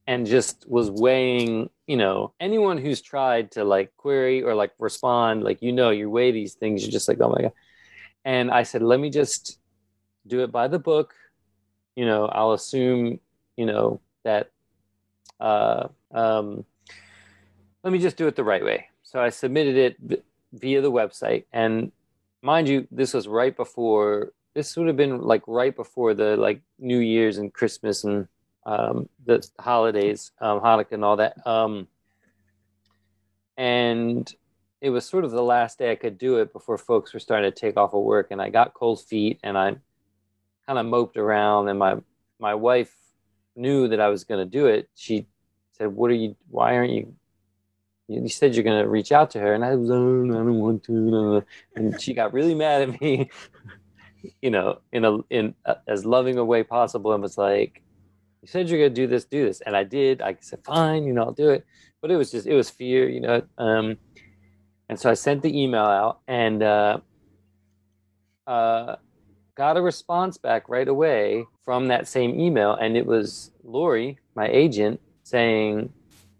and 0.06 0.26
just 0.26 0.66
was 0.68 0.90
weighing 0.90 1.70
you 1.86 1.96
know 1.96 2.34
anyone 2.38 2.76
who's 2.76 3.00
tried 3.00 3.50
to 3.50 3.64
like 3.64 3.90
query 3.96 4.42
or 4.42 4.54
like 4.54 4.72
respond 4.78 5.42
like 5.42 5.62
you 5.62 5.72
know 5.72 5.88
you 5.88 6.10
weigh 6.10 6.30
these 6.32 6.52
things 6.52 6.82
you're 6.82 6.92
just 6.92 7.08
like 7.08 7.18
oh 7.22 7.30
my 7.30 7.40
god. 7.40 7.52
And 8.26 8.50
i 8.50 8.62
said 8.62 8.82
let 8.82 9.00
me 9.00 9.08
just 9.08 9.58
do 10.26 10.42
it 10.42 10.52
by 10.52 10.68
the 10.68 10.78
book. 10.78 11.14
You 11.96 12.04
know 12.04 12.26
i'll 12.26 12.52
assume 12.52 13.20
you 13.56 13.64
know 13.64 14.00
that 14.24 14.50
uh, 15.40 15.88
um, 16.12 16.64
let 17.82 17.92
me 17.92 18.00
just 18.00 18.16
do 18.16 18.26
it 18.26 18.36
the 18.36 18.44
right 18.44 18.64
way. 18.64 18.88
So 19.02 19.18
i 19.18 19.30
submitted 19.30 19.76
it 19.76 20.22
via 20.52 20.82
the 20.82 20.92
website. 20.92 21.44
And 21.54 21.90
mind 22.42 22.68
you 22.68 22.86
this 22.90 23.14
was 23.14 23.26
right 23.26 23.56
before 23.56 24.32
this 24.58 24.76
would 24.76 24.88
have 24.88 24.96
been 24.96 25.20
like 25.20 25.42
right 25.46 25.76
before 25.76 26.14
the 26.14 26.36
like 26.36 26.60
New 26.80 26.98
Year's 26.98 27.38
and 27.38 27.54
Christmas 27.54 28.02
and 28.02 28.26
um, 28.66 29.08
the 29.24 29.48
holidays, 29.60 30.32
um, 30.40 30.58
Hanukkah 30.58 30.92
and 30.92 31.04
all 31.04 31.14
that. 31.18 31.46
Um, 31.46 31.86
and 33.56 34.28
it 34.80 34.90
was 34.90 35.06
sort 35.06 35.24
of 35.24 35.30
the 35.30 35.44
last 35.44 35.78
day 35.78 35.92
I 35.92 35.94
could 35.94 36.18
do 36.18 36.38
it 36.38 36.52
before 36.52 36.76
folks 36.76 37.14
were 37.14 37.20
starting 37.20 37.48
to 37.48 37.56
take 37.56 37.76
off 37.76 37.94
of 37.94 38.02
work, 38.02 38.32
and 38.32 38.42
I 38.42 38.48
got 38.50 38.74
cold 38.74 39.00
feet, 39.00 39.38
and 39.44 39.56
I 39.56 39.76
kind 40.66 40.78
of 40.80 40.86
moped 40.86 41.16
around. 41.16 41.68
And 41.68 41.78
my 41.78 41.94
my 42.40 42.54
wife 42.56 42.92
knew 43.54 43.86
that 43.86 44.00
I 44.00 44.08
was 44.08 44.24
going 44.24 44.44
to 44.44 44.50
do 44.50 44.66
it. 44.66 44.88
She 44.96 45.28
said, 45.70 45.94
"What 45.94 46.10
are 46.10 46.14
you? 46.14 46.34
Why 46.50 46.74
aren't 46.74 46.90
you 46.90 47.14
you 48.08 48.28
said 48.28 48.56
you're 48.56 48.64
going 48.64 48.82
to 48.82 48.88
reach 48.88 49.12
out 49.12 49.30
to 49.30 49.38
her 49.38 49.52
and 49.52 49.62
i 49.62 49.74
was 49.74 49.90
oh, 49.90 50.24
i 50.24 50.28
don't 50.28 50.58
want 50.58 50.82
to 50.82 51.44
and 51.76 52.00
she 52.00 52.14
got 52.14 52.32
really 52.32 52.54
mad 52.54 52.80
at 52.80 53.00
me 53.02 53.28
you 54.42 54.50
know, 54.50 54.80
in 54.92 55.04
a 55.04 55.18
in 55.30 55.54
a, 55.64 55.76
as 55.86 56.04
loving 56.04 56.38
a 56.38 56.44
way 56.44 56.62
possible, 56.62 57.12
and 57.12 57.22
was 57.22 57.38
like, 57.38 57.82
"You 58.42 58.48
said 58.48 58.68
you're 58.68 58.80
gonna 58.80 58.90
do 58.90 59.06
this, 59.06 59.24
do 59.24 59.44
this," 59.46 59.60
and 59.60 59.76
I 59.76 59.84
did. 59.84 60.22
I 60.22 60.36
said, 60.40 60.60
"Fine, 60.64 61.04
you 61.04 61.12
know, 61.12 61.24
I'll 61.24 61.32
do 61.32 61.50
it." 61.50 61.64
But 62.00 62.10
it 62.10 62.16
was 62.16 62.30
just 62.30 62.46
it 62.46 62.54
was 62.54 62.70
fear, 62.70 63.08
you 63.08 63.20
know. 63.20 63.42
Um, 63.58 63.98
and 64.88 64.98
so 64.98 65.10
I 65.10 65.14
sent 65.14 65.42
the 65.42 65.60
email 65.60 65.84
out 65.84 66.20
and 66.26 66.62
uh, 66.62 66.98
uh, 68.46 68.96
got 69.56 69.76
a 69.76 69.82
response 69.82 70.38
back 70.38 70.68
right 70.68 70.88
away 70.88 71.44
from 71.64 71.88
that 71.88 72.08
same 72.08 72.38
email, 72.40 72.74
and 72.74 72.96
it 72.96 73.06
was 73.06 73.50
Lori, 73.64 74.18
my 74.34 74.48
agent, 74.48 75.00
saying, 75.24 75.92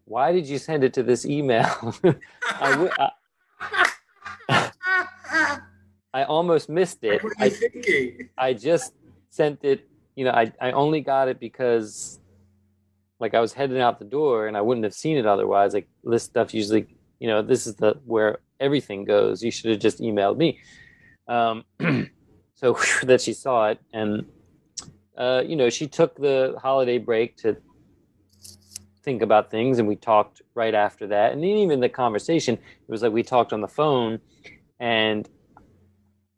"Why 0.07 0.33
did 0.33 0.47
you 0.47 0.59
send 0.59 0.85
it 0.85 0.95
to 0.95 1.03
this 1.03 1.27
email?" 1.27 1.95
I, 2.61 2.71
w- 2.71 2.91
I, 2.99 3.11
I 6.15 6.25
almost 6.25 6.69
missed 6.69 7.05
it. 7.05 7.23
What 7.23 7.33
are 7.39 7.47
you 7.47 7.53
I, 7.53 7.55
thinking? 7.55 8.29
I 8.39 8.55
just 8.55 8.93
sent 9.31 9.65
it. 9.65 9.89
You 10.17 10.25
know, 10.25 10.33
I 10.33 10.53
I 10.61 10.73
only 10.73 11.01
got 11.01 11.29
it 11.29 11.39
because, 11.39 12.19
like, 13.21 13.35
I 13.35 13.41
was 13.41 13.53
heading 13.53 13.81
out 13.81 13.99
the 13.99 14.05
door 14.05 14.47
and 14.47 14.57
I 14.57 14.61
wouldn't 14.61 14.85
have 14.85 14.95
seen 14.95 15.17
it 15.17 15.27
otherwise. 15.27 15.75
Like 15.75 15.89
this 16.03 16.23
stuff 16.23 16.55
usually, 16.55 16.87
you 17.21 17.29
know, 17.29 17.43
this 17.43 17.67
is 17.67 17.77
the 17.77 18.01
where 18.05 18.39
everything 18.59 19.05
goes. 19.05 19.43
You 19.43 19.51
should 19.51 19.71
have 19.71 19.81
just 19.81 20.01
emailed 20.01 20.37
me. 20.37 20.59
Um, 21.29 21.65
so 22.55 22.77
that 23.03 23.21
she 23.21 23.35
saw 23.35 23.69
it 23.69 23.79
and, 23.93 24.25
uh, 25.17 25.43
you 25.47 25.57
know, 25.57 25.69
she 25.69 25.87
took 25.87 26.17
the 26.17 26.57
holiday 26.61 26.99
break 26.99 27.37
to 27.37 27.57
think 29.03 29.23
about 29.23 29.51
things 29.51 29.79
and 29.79 29.87
we 29.87 29.95
talked 29.95 30.43
right 30.55 30.75
after 30.75 31.07
that 31.07 31.33
and 31.33 31.43
even 31.43 31.81
the 31.81 31.89
conversation 31.89 32.55
it 32.55 32.91
was 32.91 33.01
like 33.01 33.13
we 33.13 33.23
talked 33.23 33.55
on 33.55 33.63
the 33.63 33.69
phone 33.69 34.21
and 34.81 35.31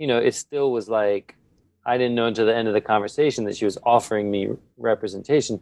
you 0.01 0.07
know, 0.07 0.19
it 0.19 0.35
still 0.35 0.73
was 0.73 0.89
like 0.89 1.37
I 1.85 1.99
didn't 1.99 2.15
know 2.15 2.27
until 2.27 2.47
the 2.47 2.57
end 2.57 2.69
of 2.69 2.75
the 2.75 2.81
conversation 2.81 3.45
that 3.45 3.57
she 3.57 3.67
was 3.67 3.79
offering 3.85 4.31
me 4.31 4.49
representation. 4.79 5.61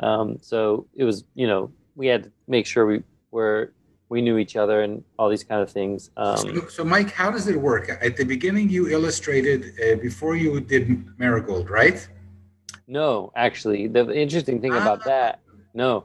Um, 0.00 0.38
so 0.40 0.86
it 0.94 1.04
was, 1.04 1.24
you 1.34 1.46
know, 1.46 1.72
we 1.94 2.08
had 2.08 2.24
to 2.24 2.32
make 2.48 2.66
sure 2.66 2.84
we 2.84 3.02
were 3.30 3.72
we 4.08 4.20
knew 4.20 4.38
each 4.38 4.54
other 4.54 4.82
and 4.82 5.02
all 5.18 5.28
these 5.28 5.42
kind 5.44 5.60
of 5.62 5.70
things. 5.70 6.10
Um, 6.16 6.36
so, 6.36 6.68
so, 6.68 6.84
Mike, 6.84 7.10
how 7.10 7.30
does 7.30 7.48
it 7.48 7.60
work? 7.60 7.88
At 7.88 8.16
the 8.16 8.24
beginning, 8.24 8.70
you 8.70 8.88
illustrated 8.88 9.72
uh, 9.80 9.96
before 10.00 10.36
you 10.36 10.60
did 10.60 11.04
Marigold, 11.18 11.70
right? 11.70 12.06
No, 12.86 13.32
actually, 13.34 13.88
the 13.88 14.12
interesting 14.14 14.60
thing 14.60 14.72
about 14.72 15.00
ah. 15.02 15.06
that, 15.06 15.40
no. 15.74 16.04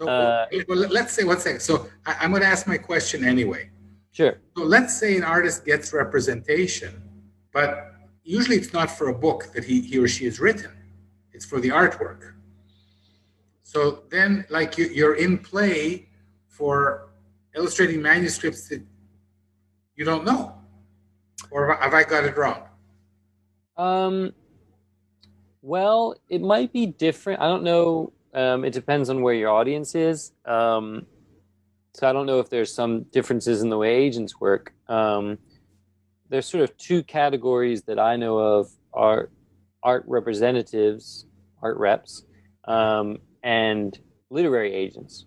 So, 0.00 0.08
uh, 0.08 0.46
well, 0.68 0.78
let's 0.78 1.12
say 1.12 1.24
one 1.24 1.38
second. 1.38 1.60
So 1.60 1.88
I, 2.04 2.24
am 2.24 2.30
going 2.30 2.42
to 2.42 2.48
ask 2.48 2.66
my 2.66 2.78
question 2.78 3.24
anyway. 3.24 3.70
Sure. 4.10 4.38
So 4.56 4.64
let's 4.64 4.98
say 4.98 5.16
an 5.16 5.24
artist 5.24 5.64
gets 5.64 5.92
representation, 5.92 7.02
but 7.52 7.94
usually 8.24 8.56
it's 8.56 8.72
not 8.72 8.90
for 8.90 9.08
a 9.08 9.14
book 9.14 9.52
that 9.54 9.64
he, 9.64 9.80
he 9.80 9.98
or 9.98 10.08
she 10.08 10.24
has 10.24 10.40
written. 10.40 10.72
It's 11.32 11.44
for 11.44 11.60
the 11.60 11.68
artwork. 11.68 12.32
So 13.62 14.04
then, 14.10 14.46
like 14.50 14.78
you, 14.78 14.86
you're 14.86 15.16
in 15.16 15.38
play 15.38 16.08
for 16.48 17.08
illustrating 17.56 18.00
manuscripts 18.00 18.68
that 18.68 18.82
you 19.96 20.04
don't 20.04 20.24
know, 20.24 20.54
or 21.50 21.74
have 21.74 21.94
I 21.94 22.04
got 22.04 22.24
it 22.24 22.36
wrong? 22.36 22.62
Um. 23.76 24.32
Well, 25.62 26.14
it 26.28 26.42
might 26.42 26.72
be 26.72 26.86
different. 26.86 27.40
I 27.40 27.46
don't 27.46 27.64
know 27.64 28.12
um, 28.34 28.64
it 28.64 28.72
depends 28.72 29.08
on 29.08 29.22
where 29.22 29.34
your 29.34 29.50
audience 29.50 29.94
is. 29.94 30.32
Um, 30.44 31.06
so 31.94 32.08
I 32.08 32.12
don't 32.12 32.26
know 32.26 32.40
if 32.40 32.50
there's 32.50 32.74
some 32.74 33.04
differences 33.04 33.62
in 33.62 33.70
the 33.70 33.78
way 33.78 33.94
agents 33.94 34.40
work. 34.40 34.74
Um, 34.88 35.38
there's 36.28 36.46
sort 36.46 36.64
of 36.64 36.76
two 36.76 37.04
categories 37.04 37.82
that 37.82 37.98
I 37.98 38.16
know 38.16 38.38
of 38.38 38.68
are 38.92 39.30
art 39.82 40.04
representatives, 40.08 41.26
art 41.62 41.76
reps, 41.76 42.24
um, 42.64 43.18
and 43.42 43.96
literary 44.30 44.74
agents. 44.74 45.26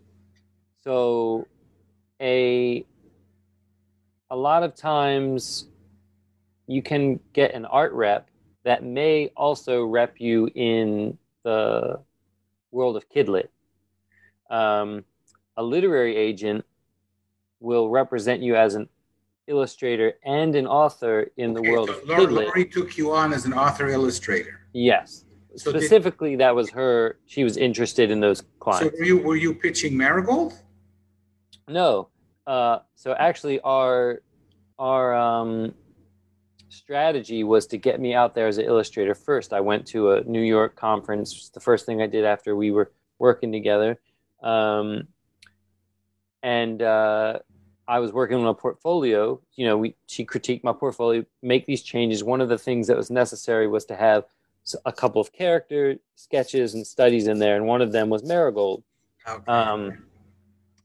So 0.84 1.48
a 2.22 2.86
a 4.30 4.36
lot 4.36 4.64
of 4.64 4.76
times 4.76 5.70
you 6.68 6.82
can 6.82 7.20
get 7.32 7.54
an 7.54 7.64
art 7.66 7.94
rep 7.94 8.30
that 8.66 8.84
may 8.84 9.32
also 9.38 9.86
rep 9.86 10.16
you 10.20 10.50
in 10.54 11.18
the 11.46 12.02
world 12.78 12.96
of 12.96 13.10
kidlit. 13.10 13.48
Um, 14.50 15.04
a 15.58 15.64
literary 15.64 16.16
agent 16.16 16.64
will 17.60 17.90
represent 17.90 18.42
you 18.42 18.56
as 18.56 18.76
an 18.76 18.88
illustrator 19.48 20.14
and 20.24 20.56
an 20.56 20.68
author 20.68 21.32
in 21.38 21.54
the 21.54 21.60
Okay, 21.60 21.72
world 21.72 21.90
so 21.90 21.96
of 21.98 22.04
kidlit. 22.04 22.46
Lori 22.46 22.66
took 22.66 22.98
you 22.98 23.12
on 23.14 23.34
as 23.34 23.46
an 23.46 23.54
author 23.54 23.88
illustrator. 23.90 24.62
Yes. 24.74 25.26
So 25.56 25.72
did- 25.72 25.82
Specifically, 25.82 26.36
that 26.36 26.54
was 26.56 26.70
her. 26.70 27.18
She 27.26 27.44
was 27.44 27.58
interested 27.58 28.12
in 28.12 28.20
those 28.20 28.44
clients. 28.60 28.94
So 28.94 29.00
were 29.00 29.06
you 29.06 29.18
were 29.18 29.36
you 29.36 29.56
pitching 29.56 29.98
Marigold? 29.98 30.54
No. 31.68 32.10
Uh, 32.46 32.80
so 32.96 33.14
actually, 33.14 33.60
our 33.62 34.22
our 34.78 35.16
um, 35.16 35.74
strategy 36.78 37.44
was 37.44 37.68
to 37.68 37.78
get 37.78 38.00
me 38.00 38.14
out 38.14 38.36
there 38.36 38.48
as 38.48 38.58
an 38.58 38.66
illustrator 38.66 39.16
first. 39.16 39.52
I 39.52 39.60
went 39.60 39.86
to 39.88 40.12
a 40.12 40.24
New 40.24 40.42
York 40.42 40.76
conference. 40.76 41.50
The 41.50 41.60
first 41.60 41.86
thing 41.86 42.02
I 42.02 42.08
did 42.08 42.24
after 42.24 42.56
we 42.56 42.72
were 42.72 42.92
working 43.20 43.52
together, 43.52 44.00
um, 44.44 45.08
and 46.44 46.82
uh, 46.82 47.40
I 47.88 48.00
was 48.00 48.14
working 48.14 48.38
on 48.38 48.46
a 48.46 48.54
portfolio. 48.54 49.42
You 49.56 49.66
know, 49.66 49.78
we 49.78 49.96
she 50.06 50.26
critiqued 50.26 50.64
my 50.64 50.74
portfolio, 50.74 51.26
make 51.42 51.66
these 51.66 51.82
changes. 51.82 52.24
One 52.24 52.42
of 52.42 52.50
the 52.50 52.58
things 52.58 52.88
that 52.88 52.96
was 52.96 53.10
necessary 53.10 53.68
was 53.68 53.86
to 53.86 53.96
have 53.96 54.26
a 54.86 54.92
couple 54.92 55.22
of 55.22 55.32
character 55.32 55.96
sketches 56.16 56.74
and 56.74 56.86
studies 56.86 57.28
in 57.28 57.40
there, 57.40 57.56
and 57.56 57.66
one 57.66 57.82
of 57.82 57.92
them 57.92 58.10
was 58.10 58.24
Marigold. 58.24 58.84
Okay. 59.28 59.52
Um, 59.52 60.06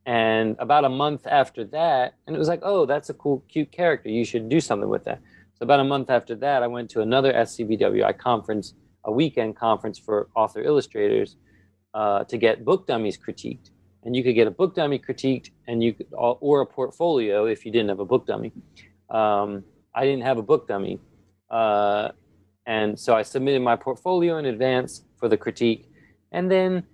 and 0.05 0.57
about 0.59 0.85
a 0.85 0.89
month 0.89 1.27
after 1.29 1.65
that, 1.67 2.15
and 2.27 2.35
it 2.35 2.39
was 2.39 2.49
like, 2.49 2.61
oh, 2.65 2.87
that's 2.87 3.11
a 3.11 3.15
cool, 3.15 3.45
cute 3.49 3.71
character. 3.71 4.09
You 4.09 4.25
should 4.25 4.49
do 4.49 4.61
something 4.61 4.89
with 4.89 5.05
that. 5.05 5.21
So 5.55 5.65
about 5.65 5.81
a 5.81 5.85
month 5.85 6.11
after 6.11 6.35
that, 6.37 6.63
I 6.63 6.67
went 6.67 6.91
to 6.91 7.01
another 7.01 7.33
SCBWI 7.33 8.19
conference, 8.19 8.75
a 9.05 9.13
weekend 9.13 9.57
conference 9.57 9.99
for 9.99 10.29
author 10.35 10.63
illustrators, 10.63 11.37
uh, 11.95 12.25
to 12.25 12.39
get 12.39 12.65
book 12.65 12.87
dummies 12.87 13.19
critiqued. 13.19 13.71
And 14.05 14.17
you 14.17 14.25
could 14.25 14.35
get 14.35 14.47
a 14.47 14.51
book 14.51 14.75
dummy 14.75 14.99
critiqued, 14.99 15.51
and 15.69 15.83
you 15.83 15.93
could, 15.93 16.07
or 16.13 16.61
a 16.61 16.67
portfolio 16.67 17.47
if 17.47 17.65
you 17.65 17.71
didn't 17.71 17.89
have 17.91 18.01
a 18.01 18.05
book 18.05 18.27
dummy. 18.27 18.53
Um, 19.11 19.63
I 19.95 20.05
didn't 20.05 20.23
have 20.23 20.39
a 20.39 20.43
book 20.43 20.67
dummy, 20.67 20.99
uh, 21.51 22.09
and 22.67 22.99
so 22.99 23.15
I 23.15 23.23
submitted 23.23 23.61
my 23.61 23.77
portfolio 23.77 24.39
in 24.39 24.47
advance 24.47 25.05
for 25.19 25.29
the 25.29 25.37
critique, 25.37 25.89
and 26.33 26.51
then 26.51 26.85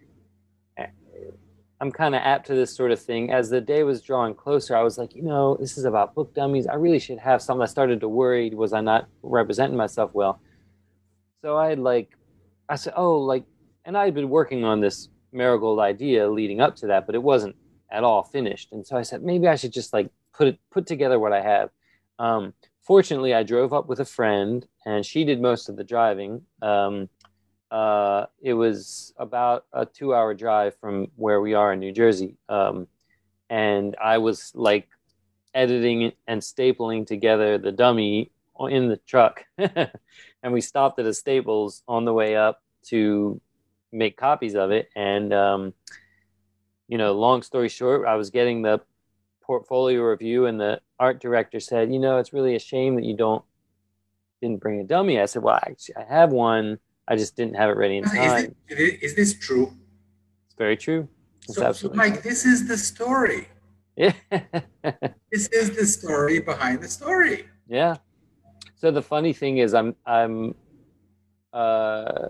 I'm 1.81 1.93
kind 1.93 2.14
of 2.14 2.23
apt 2.25 2.47
to 2.49 2.55
this 2.55 2.75
sort 2.75 2.91
of 2.91 3.01
thing. 3.01 3.31
As 3.31 3.51
the 3.51 3.61
day 3.61 3.85
was 3.85 4.03
drawing 4.03 4.35
closer, 4.35 4.75
I 4.75 4.83
was 4.83 4.99
like, 4.99 5.14
you 5.14 5.23
know, 5.23 5.57
this 5.61 5.79
is 5.79 5.85
about 5.85 6.14
book 6.14 6.35
dummies. 6.35 6.67
I 6.67 6.75
really 6.75 6.99
should 6.99 7.19
have 7.19 7.41
something. 7.41 7.62
I 7.62 7.67
started 7.67 8.01
to 8.01 8.09
worry, 8.09 8.51
was 8.51 8.73
I 8.73 8.81
not 8.81 9.09
representing 9.23 9.77
myself 9.77 10.11
well? 10.12 10.41
So 11.43 11.57
I 11.57 11.75
like, 11.75 12.17
I 12.69 12.75
said, 12.75 12.95
oh, 12.97 13.19
like, 13.19 13.45
and 13.85 13.97
I 13.97 14.05
had 14.05 14.14
been 14.14 14.29
working 14.29 14.64
on 14.64 14.81
this 14.81 15.09
marigold 15.33 15.79
idea 15.79 16.29
leading 16.29 16.61
up 16.61 16.75
to 16.77 16.88
that, 16.88 17.07
but 17.07 17.14
it 17.14 17.23
wasn't 17.23 17.55
at 17.91 18.03
all 18.03 18.25
finished. 18.25 18.73
And 18.73 18.85
so 18.85 18.97
I 18.97 19.03
said, 19.03 19.23
maybe 19.23 19.47
I 19.47 19.55
should 19.55 19.73
just 19.73 19.93
like 19.93 20.11
put 20.35 20.49
it, 20.49 20.59
put 20.71 20.87
together 20.87 21.19
what 21.21 21.33
I 21.33 21.43
have. 21.43 21.71
Um, 22.19 22.55
fortunately, 22.81 23.35
I 23.35 23.45
drove 23.45 23.73
up 23.73 23.88
with 23.88 24.01
a 24.01 24.05
friend, 24.05 24.67
and 24.85 25.07
she 25.07 25.25
did 25.25 25.41
most 25.41 25.69
of 25.69 25.77
the 25.77 25.85
driving. 25.85 26.43
Um, 26.61 27.09
uh, 27.71 28.27
it 28.41 28.55
was 28.55 29.13
about 29.19 29.67
a 29.73 29.85
two 29.85 30.15
hour 30.15 30.35
drive 30.35 30.77
from 30.81 31.09
where 31.17 31.41
we 31.41 31.55
are 31.55 31.73
in 31.73 31.81
New 31.81 31.93
Jersey. 31.93 32.37
Um, 32.49 32.87
and 33.51 33.97
I 34.03 34.19
was 34.19 34.53
like 34.55 34.89
editing 35.55 36.13
and 36.27 36.41
stapling 36.41 37.07
together 37.07 37.59
the 37.59 37.73
dummy 37.73 38.31
in 38.69 38.89
the 38.89 38.97
truck. 38.99 39.45
and 39.59 40.53
we 40.53 40.61
stopped 40.61 40.99
at 40.99 41.07
a 41.07 41.15
Staples 41.15 41.83
on 41.89 42.05
the 42.05 42.13
way 42.13 42.37
up 42.37 42.63
to 42.87 43.41
make 43.93 44.17
copies 44.17 44.55
of 44.55 44.71
it. 44.71 44.89
And, 44.97 45.33
um, 45.33 45.75
you 46.89 46.99
know, 46.99 47.13
long 47.13 47.43
story 47.43 47.69
short, 47.69 48.07
I 48.07 48.17
was 48.17 48.31
getting 48.31 48.63
the 48.63 48.81
portfolio 49.43 50.03
review, 50.03 50.47
and 50.47 50.61
the 50.61 50.81
art 50.99 51.21
director 51.21 51.61
said, 51.61 51.93
You 51.93 51.99
know, 51.99 52.19
it's 52.19 52.33
really 52.33 52.55
a 52.55 52.61
shame 52.61 52.97
that 52.97 53.05
you 53.05 53.17
don't 53.17 53.45
didn't 54.41 54.61
bring 54.61 54.81
a 54.81 54.85
dummy. 54.85 55.21
I 55.21 55.27
said, 55.27 55.43
Well, 55.43 55.59
actually, 55.61 55.97
I 55.97 56.05
have 56.05 56.31
one. 56.31 56.79
I 57.09 57.16
just 57.16 57.37
didn't 57.37 57.57
have 57.57 57.71
it 57.71 57.77
ready 57.77 57.97
in 57.97 58.05
Is, 58.05 58.12
time. 58.12 58.55
it, 58.68 59.03
is 59.03 59.14
this 59.16 59.38
true? 59.38 59.73
It's 60.47 60.55
very 60.59 60.77
true. 60.77 61.09
It's 61.49 61.57
So, 61.57 61.73
so, 61.73 61.90
Mike, 61.94 62.23
this 62.23 62.44
is 62.44 62.68
the 62.68 62.77
story. 62.77 63.49
yeah. 63.97 64.12
This 65.33 65.49
is 65.49 65.77
the 65.77 65.85
story 65.87 66.40
behind 66.40 66.83
the 66.83 66.88
story. 66.88 67.47
yeah. 67.66 67.97
So 68.77 68.90
the 68.90 69.03
funny 69.03 69.33
thing 69.33 69.59
is, 69.59 69.75
I'm 69.75 69.97
I'm 70.07 70.55
uh 71.53 72.29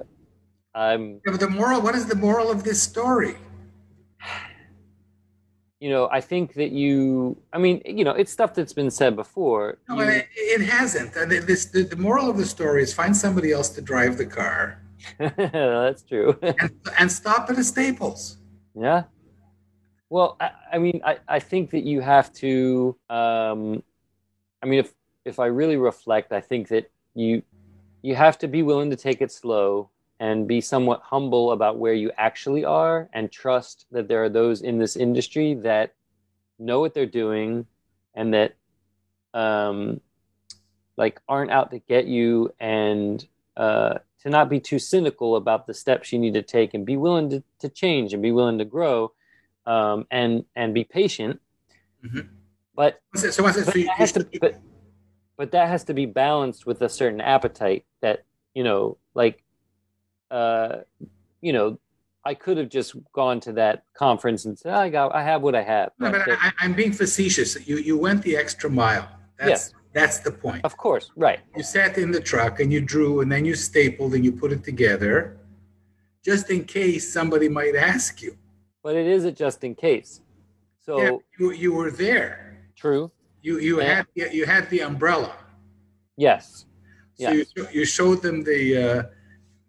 I'm 0.74 1.20
Yeah, 1.26 1.32
but 1.34 1.40
the 1.40 1.50
moral, 1.50 1.80
what 1.82 1.94
is 1.94 2.06
the 2.06 2.14
moral 2.16 2.50
of 2.50 2.64
this 2.64 2.80
story? 2.82 3.36
You 5.80 5.90
know 5.90 6.08
I 6.10 6.20
think 6.20 6.54
that 6.54 6.70
you 6.72 7.36
I 7.52 7.58
mean 7.58 7.80
you 7.84 8.04
know 8.04 8.12
it's 8.12 8.32
stuff 8.32 8.54
that's 8.54 8.72
been 8.72 8.90
said 8.90 9.14
before. 9.16 9.78
No, 9.88 10.00
You- 10.00 10.08
it, 10.10 10.26
it 10.36 10.60
hasn't. 10.62 11.12
The- 11.14 11.44
This, 11.46 11.66
the, 11.66 11.82
the 11.84 11.96
moral 11.96 12.28
of 12.30 12.36
the 12.36 12.46
story 12.46 12.82
is 12.82 12.92
find 12.92 13.16
somebody 13.16 13.52
else 13.52 13.68
to 13.70 13.80
drive 13.80 14.16
the 14.18 14.26
car 14.26 14.82
that's 15.18 16.02
true. 16.02 16.36
and, 16.42 16.70
and 16.98 17.10
stop 17.12 17.48
at 17.50 17.56
a 17.58 17.62
Staples. 17.64 18.38
Yeah. 18.74 19.04
Well, 20.10 20.36
I, 20.40 20.50
I 20.72 20.78
mean, 20.78 21.00
I, 21.04 21.18
I 21.28 21.38
think 21.38 21.70
that 21.70 21.84
you 21.84 22.00
have 22.00 22.32
to. 22.34 22.96
Um, 23.08 23.82
I 24.62 24.66
mean, 24.66 24.80
if 24.80 24.92
if 25.24 25.38
I 25.38 25.46
really 25.46 25.76
reflect, 25.76 26.32
I 26.32 26.40
think 26.40 26.68
that 26.68 26.90
you 27.14 27.42
you 28.02 28.14
have 28.16 28.38
to 28.38 28.48
be 28.48 28.62
willing 28.64 28.90
to 28.90 28.96
take 28.96 29.20
it 29.20 29.30
slow 29.30 29.90
and 30.20 30.48
be 30.48 30.60
somewhat 30.60 31.00
humble 31.02 31.52
about 31.52 31.78
where 31.78 31.94
you 31.94 32.10
actually 32.16 32.64
are, 32.64 33.08
and 33.12 33.30
trust 33.30 33.86
that 33.92 34.08
there 34.08 34.22
are 34.24 34.28
those 34.28 34.62
in 34.62 34.78
this 34.78 34.96
industry 34.96 35.54
that 35.54 35.94
know 36.58 36.80
what 36.80 36.94
they're 36.94 37.06
doing, 37.06 37.66
and 38.14 38.34
that 38.34 38.56
um, 39.34 40.00
like 40.96 41.20
aren't 41.28 41.50
out 41.50 41.70
to 41.70 41.78
get 41.78 42.06
you, 42.06 42.52
and 42.58 43.26
uh, 43.56 43.98
to 44.22 44.30
not 44.30 44.48
be 44.48 44.60
too 44.60 44.78
cynical 44.78 45.36
about 45.36 45.66
the 45.66 45.74
steps 45.74 46.12
you 46.12 46.18
need 46.18 46.34
to 46.34 46.42
take 46.42 46.74
and 46.74 46.84
be 46.84 46.96
willing 46.96 47.30
to, 47.30 47.42
to 47.60 47.68
change 47.68 48.12
and 48.12 48.22
be 48.22 48.32
willing 48.32 48.58
to 48.58 48.64
grow 48.64 49.12
um, 49.66 50.06
and 50.10 50.44
and 50.56 50.74
be 50.74 50.84
patient 50.84 51.40
Mhm. 52.04 52.28
but 52.76 53.00
So, 53.16 53.30
so, 53.30 53.50
so 53.50 53.64
but, 53.64 53.74
that 53.74 54.14
to, 54.14 54.38
but 54.40 54.60
but 55.36 55.50
that 55.50 55.68
has 55.68 55.84
to 55.84 55.94
be 55.94 56.06
balanced 56.06 56.64
with 56.64 56.80
a 56.82 56.88
certain 56.88 57.20
appetite 57.20 57.84
that 58.00 58.24
you 58.54 58.62
know 58.62 58.98
like 59.14 59.42
uh 60.30 60.78
you 61.40 61.52
know 61.52 61.78
i 62.24 62.34
could 62.34 62.56
have 62.58 62.68
just 62.68 62.94
gone 63.12 63.40
to 63.40 63.52
that 63.52 63.84
conference 63.94 64.44
and 64.44 64.58
said 64.58 64.72
i 64.74 64.88
got 64.88 65.14
i 65.14 65.22
have 65.22 65.40
what 65.42 65.54
i 65.54 65.62
have 65.62 65.90
no, 65.98 66.10
but 66.12 66.28
I, 66.28 66.52
I'm 66.60 66.74
being 66.74 66.92
facetious. 66.92 67.56
You 67.68 67.76
you 67.78 67.96
went 67.98 68.22
the 68.22 68.36
extra 68.36 68.68
mile. 68.70 69.08
That's 69.38 69.72
that's 69.92 70.18
the 70.20 70.30
point. 70.30 70.62
of 70.64 70.76
course 70.76 71.10
right 71.16 71.40
You 71.56 71.62
sat 71.62 71.96
in 71.98 72.10
the 72.10 72.20
truck 72.20 72.60
and 72.60 72.72
you 72.72 72.80
drew, 72.80 73.20
and 73.22 73.32
then 73.32 73.44
you 73.44 73.54
stapled 73.54 74.12
and 74.14 74.22
you 74.24 74.32
put 74.32 74.52
it 74.52 74.62
together, 74.62 75.38
just 76.24 76.50
in 76.50 76.64
case 76.64 77.10
somebody 77.18 77.48
might 77.48 77.74
ask 77.74 78.22
you. 78.22 78.32
but 78.84 78.94
it 79.02 79.06
is 79.16 79.24
a 79.24 79.32
just 79.32 79.64
in 79.64 79.74
case 79.74 80.20
so 80.86 80.94
yeah, 81.02 81.10
you, 81.38 81.46
you 81.62 81.70
were 81.78 81.90
there. 81.90 82.30
true 82.76 83.10
You 83.46 83.54
you 83.68 83.74
had 83.90 84.04
you 84.38 84.44
had 84.54 84.64
the 84.74 84.80
umbrella. 84.90 85.32
yes 86.26 86.44
So 87.14 87.30
Yes. 87.32 87.46
you, 87.56 87.62
you 87.78 87.84
showed 87.98 88.18
them 88.26 88.36
the 88.50 88.60
uh, 88.84 89.02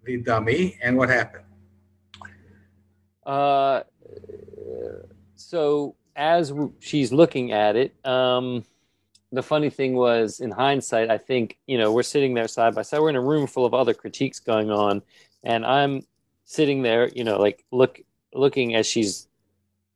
the 0.03 0.17
dummy, 0.17 0.77
and 0.81 0.97
what 0.97 1.09
happened? 1.09 1.45
Uh, 3.25 3.83
so 5.35 5.95
as 6.15 6.51
she's 6.79 7.13
looking 7.13 7.51
at 7.51 7.75
it, 7.75 7.93
um, 8.05 8.65
the 9.31 9.43
funny 9.43 9.69
thing 9.69 9.93
was, 9.93 10.39
in 10.39 10.51
hindsight, 10.51 11.09
I 11.09 11.17
think 11.17 11.57
you 11.67 11.77
know 11.77 11.91
we're 11.91 12.03
sitting 12.03 12.33
there 12.33 12.47
side 12.47 12.75
by 12.75 12.81
side. 12.81 12.99
We're 12.99 13.09
in 13.09 13.15
a 13.15 13.21
room 13.21 13.47
full 13.47 13.65
of 13.65 13.73
other 13.73 13.93
critiques 13.93 14.39
going 14.39 14.71
on, 14.71 15.01
and 15.43 15.65
I'm 15.65 16.01
sitting 16.45 16.81
there, 16.81 17.09
you 17.09 17.23
know, 17.23 17.37
like 17.37 17.63
look 17.71 18.01
looking 18.33 18.75
as 18.75 18.87
she's 18.87 19.27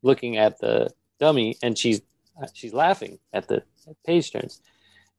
looking 0.04 0.38
at 0.38 0.60
the 0.60 0.92
dummy, 1.20 1.58
and 1.64 1.78
she's 1.78 2.02
she's 2.54 2.74
laughing 2.74 3.20
at 3.34 3.48
the 3.48 3.64
page 4.06 4.32
turns, 4.32 4.62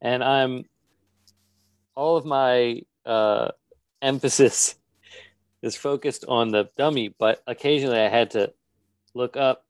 and 0.00 0.22
I'm 0.22 0.64
all 1.96 2.16
of 2.16 2.24
my 2.24 2.82
uh, 3.04 3.50
emphasis 4.04 4.76
is 5.62 5.74
focused 5.74 6.24
on 6.28 6.50
the 6.50 6.68
dummy, 6.76 7.14
but 7.18 7.42
occasionally 7.46 7.98
I 7.98 8.08
had 8.08 8.30
to 8.32 8.52
look 9.14 9.36
up 9.36 9.64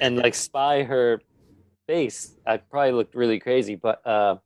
and 0.00 0.16
like 0.16 0.34
spy 0.34 0.84
her 0.84 1.20
face. 1.86 2.36
I 2.46 2.58
probably 2.58 2.92
looked 2.92 3.14
really 3.14 3.40
crazy, 3.40 3.74
but 3.74 4.06
uh, 4.06 4.36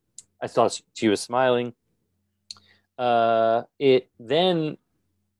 I 0.42 0.46
saw 0.46 0.68
she- 0.94 1.08
was 1.08 1.20
smiling. 1.20 1.74
Uh, 2.96 3.62
it 3.78 4.10
then 4.18 4.76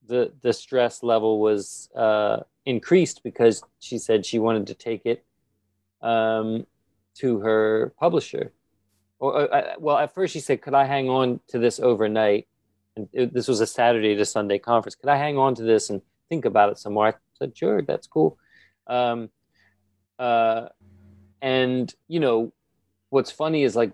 the 0.06 0.32
the 0.42 0.52
stress 0.52 1.02
level 1.02 1.40
was 1.40 1.88
uh, 1.96 2.40
increased 2.66 3.22
because 3.24 3.62
she 3.80 3.98
said 3.98 4.24
she 4.24 4.38
wanted 4.38 4.66
to 4.66 4.74
take 4.74 5.06
it 5.06 5.24
um, 6.02 6.66
to 7.14 7.40
her 7.40 7.92
publisher. 7.98 8.52
Or, 9.18 9.52
uh, 9.52 9.74
well, 9.80 9.98
at 9.98 10.14
first 10.14 10.32
she 10.32 10.40
said, 10.40 10.62
"Could 10.62 10.74
I 10.74 10.84
hang 10.84 11.08
on 11.08 11.40
to 11.48 11.58
this 11.58 11.80
overnight?" 11.80 12.46
And 12.98 13.08
it, 13.12 13.32
this 13.32 13.48
was 13.48 13.60
a 13.60 13.66
Saturday 13.66 14.14
to 14.16 14.24
Sunday 14.24 14.58
conference. 14.58 14.96
Could 14.96 15.08
I 15.08 15.16
hang 15.16 15.38
on 15.38 15.54
to 15.54 15.62
this 15.62 15.88
and 15.88 16.02
think 16.28 16.44
about 16.44 16.70
it 16.70 16.78
some 16.78 16.94
more? 16.94 17.06
I 17.06 17.14
said, 17.38 17.56
"Sure, 17.56 17.80
that's 17.80 18.06
cool." 18.06 18.38
Um, 18.86 19.30
uh, 20.18 20.68
and 21.40 21.94
you 22.08 22.20
know, 22.20 22.52
what's 23.10 23.30
funny 23.30 23.62
is 23.62 23.76
like 23.76 23.92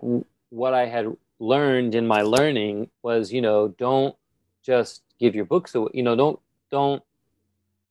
what 0.49 0.73
I 0.73 0.87
had 0.87 1.15
learned 1.39 1.93
in 1.95 2.07
my 2.07 2.23
learning 2.23 2.89
was, 3.03 3.31
you 3.31 3.41
know, 3.41 3.67
don't 3.67 4.15
just 4.63 5.03
give 5.19 5.35
your 5.35 5.45
books 5.45 5.75
away. 5.75 5.91
You 5.93 6.03
know, 6.03 6.15
don't 6.15 6.39
don't 6.71 7.03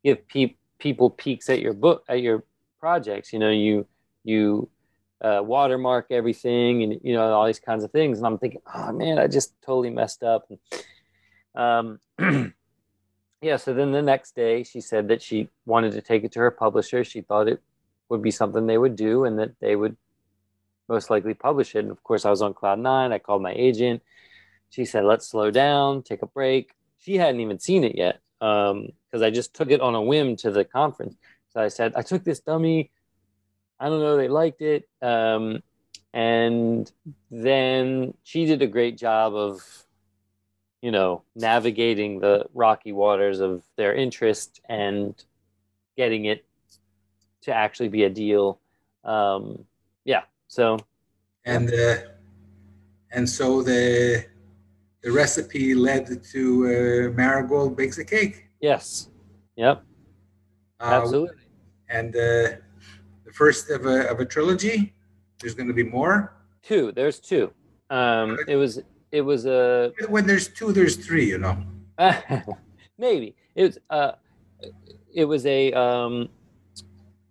give 0.03 0.27
pe- 0.27 0.57
people 0.79 1.11
peeks 1.11 1.49
at 1.49 1.61
your 1.61 1.75
book 1.75 2.05
at 2.09 2.21
your 2.21 2.43
projects. 2.81 3.33
You 3.33 3.39
know, 3.39 3.51
you 3.51 3.87
you 4.25 4.69
uh, 5.21 5.41
watermark 5.43 6.09
everything 6.11 6.83
and 6.83 7.01
you 7.05 7.15
know 7.15 7.33
all 7.33 7.47
these 7.47 7.61
kinds 7.61 7.85
of 7.85 7.93
things. 7.93 8.19
And 8.19 8.27
I'm 8.27 8.39
thinking, 8.39 8.63
oh 8.75 8.93
man, 8.93 9.21
I 9.21 9.29
just 9.29 9.55
totally 9.63 9.91
messed 9.91 10.25
up. 10.25 10.47
And, 10.51 10.59
um, 11.55 12.01
yeah. 13.41 13.57
So 13.57 13.75
then 13.75 13.93
the 13.93 14.03
next 14.03 14.35
day, 14.35 14.63
she 14.65 14.81
said 14.81 15.09
that 15.09 15.23
she 15.23 15.49
wanted 15.67 15.93
to 15.93 16.01
take 16.01 16.25
it 16.25 16.33
to 16.33 16.41
her 16.41 16.51
publisher. 16.51 17.05
She 17.05 17.21
thought 17.21 17.49
it 17.49 17.61
would 18.09 18.23
be 18.23 18.31
something 18.31 18.67
they 18.67 18.79
would 18.79 18.97
do, 18.97 19.25
and 19.25 19.39
that 19.39 19.59
they 19.61 19.77
would 19.77 19.97
most 20.89 21.11
likely 21.11 21.35
publish 21.35 21.75
it. 21.75 21.81
And 21.81 21.91
of 21.91 22.03
course, 22.03 22.25
I 22.25 22.31
was 22.31 22.43
on 22.43 22.55
cloud 22.55 22.79
nine. 22.79 23.13
I 23.13 23.19
called 23.19 23.43
my 23.43 23.53
agent. 23.53 24.03
She 24.71 24.85
said, 24.85 25.05
let's 25.05 25.29
slow 25.29 25.51
down, 25.51 26.03
take 26.03 26.23
a 26.23 26.27
break. 26.27 26.73
She 26.99 27.17
hadn't 27.17 27.41
even 27.41 27.61
seen 27.61 27.85
it 27.85 27.97
yet 27.97 28.21
because 28.41 28.73
um, 28.73 29.23
I 29.23 29.31
just 29.31 29.55
took 29.55 29.71
it 29.71 29.81
on 29.81 29.95
a 29.95 30.03
whim 30.03 30.37
to 30.37 30.51
the 30.51 30.65
conference. 30.65 31.17
So 31.53 31.61
I 31.61 31.69
said, 31.69 31.93
I 31.95 32.03
took 32.03 32.25
this 32.25 32.41
dummy. 32.41 32.91
I 33.79 33.89
don't 33.89 34.01
know, 34.01 34.17
they 34.17 34.29
liked 34.29 34.63
it. 34.63 34.89
Um, 35.01 35.63
and 36.13 36.91
then 37.31 38.15
she 38.23 38.47
did 38.47 38.63
a 38.63 38.67
great 38.67 38.99
job 38.99 39.35
of, 39.35 39.84
you 40.85 40.91
know, 40.91 41.23
navigating 41.35 42.21
the 42.21 42.45
rocky 42.53 42.93
waters 42.93 43.41
of 43.41 43.63
their 43.75 43.95
interest 43.95 44.61
and 44.69 45.15
getting 45.97 46.27
it 46.27 46.45
to 47.41 47.55
actually 47.55 47.89
be 47.89 48.03
a 48.05 48.11
deal. 48.11 48.61
Um, 49.03 49.65
yeah, 50.05 50.25
so, 50.47 50.79
and 51.47 51.73
uh, 51.73 51.97
and 53.13 53.27
so 53.27 53.63
the 53.63 54.27
the 55.03 55.11
recipe 55.11 55.75
led 55.75 56.23
to 56.23 56.43
uh, 56.67 57.17
Marigold 57.17 57.79
bakes 57.79 57.97
a 57.97 58.05
cake. 58.05 58.51
Yes. 58.61 59.09
Yep. 59.57 59.83
Uh, 60.81 60.85
Absolutely. 60.85 61.45
And 61.89 62.15
uh, 62.15 62.61
the 63.25 63.33
first 63.33 63.71
of 63.71 63.87
a 63.87 64.11
of 64.11 64.21
a 64.21 64.27
trilogy. 64.27 64.93
There's 65.41 65.55
going 65.55 65.69
to 65.69 65.75
be 65.75 65.83
more. 65.83 66.37
Two. 66.63 66.93
There's 66.93 67.21
two. 67.21 67.53
Um, 67.89 68.39
it 68.47 68.57
was 68.57 68.83
it 69.15 69.21
was 69.21 69.47
a 69.47 69.93
when 70.09 70.27
there's 70.27 70.49
two, 70.49 70.73
there's 70.73 70.97
three. 70.97 71.27
You 71.27 71.39
know. 71.39 71.57
maybe 72.99 73.37
it 73.55 73.63
was 73.63 73.79
uh, 73.89 74.13
it 75.15 75.25
was 75.25 75.47
a 75.47 75.73
um, 75.73 76.29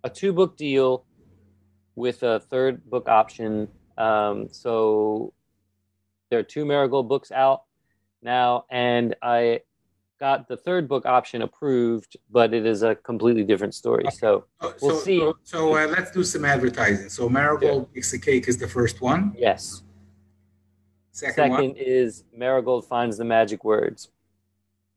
a 0.02 0.08
two 0.08 0.32
book 0.32 0.56
deal 0.56 1.04
with 1.94 2.22
a 2.22 2.40
third 2.40 2.88
book 2.88 3.06
option. 3.06 3.68
Um, 3.98 4.48
so 4.50 5.34
there 6.30 6.38
are 6.38 6.42
two 6.42 6.64
Marigold 6.64 7.06
books 7.06 7.30
out 7.30 7.64
now, 8.22 8.64
and 8.70 9.14
I 9.22 9.60
got 10.18 10.48
the 10.48 10.56
third 10.56 10.88
book 10.88 11.04
option 11.04 11.42
approved, 11.42 12.16
but 12.30 12.54
it 12.54 12.64
is 12.64 12.82
a 12.82 12.94
completely 12.94 13.44
different 13.44 13.74
story. 13.74 14.06
So 14.10 14.46
we'll 14.62 14.78
so, 14.78 14.96
see. 14.96 15.18
So, 15.18 15.34
so 15.44 15.76
uh, 15.76 15.86
let's 15.88 16.10
do 16.12 16.24
some 16.24 16.46
advertising. 16.46 17.10
So 17.10 17.28
Marigold 17.28 17.90
yeah. 17.94 18.02
the 18.10 18.18
Cake 18.18 18.48
is 18.48 18.56
the 18.56 18.68
first 18.68 19.02
one. 19.02 19.34
Yes. 19.36 19.82
Second, 21.14 21.34
Second 21.34 21.50
one? 21.52 21.74
is 21.76 22.24
Marigold 22.32 22.86
finds 22.86 23.16
the 23.16 23.24
magic 23.24 23.64
words. 23.64 24.10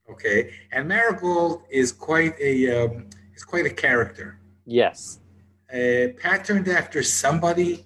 Okay, 0.10 0.52
and 0.72 0.88
Marigold 0.88 1.64
is 1.70 1.92
quite 1.92 2.34
a 2.42 2.86
um, 2.86 3.10
is 3.36 3.44
quite 3.44 3.66
a 3.66 3.70
character. 3.70 4.40
Yes 4.66 5.20
uh, 5.74 6.08
patterned 6.20 6.68
after 6.68 7.04
somebody? 7.04 7.86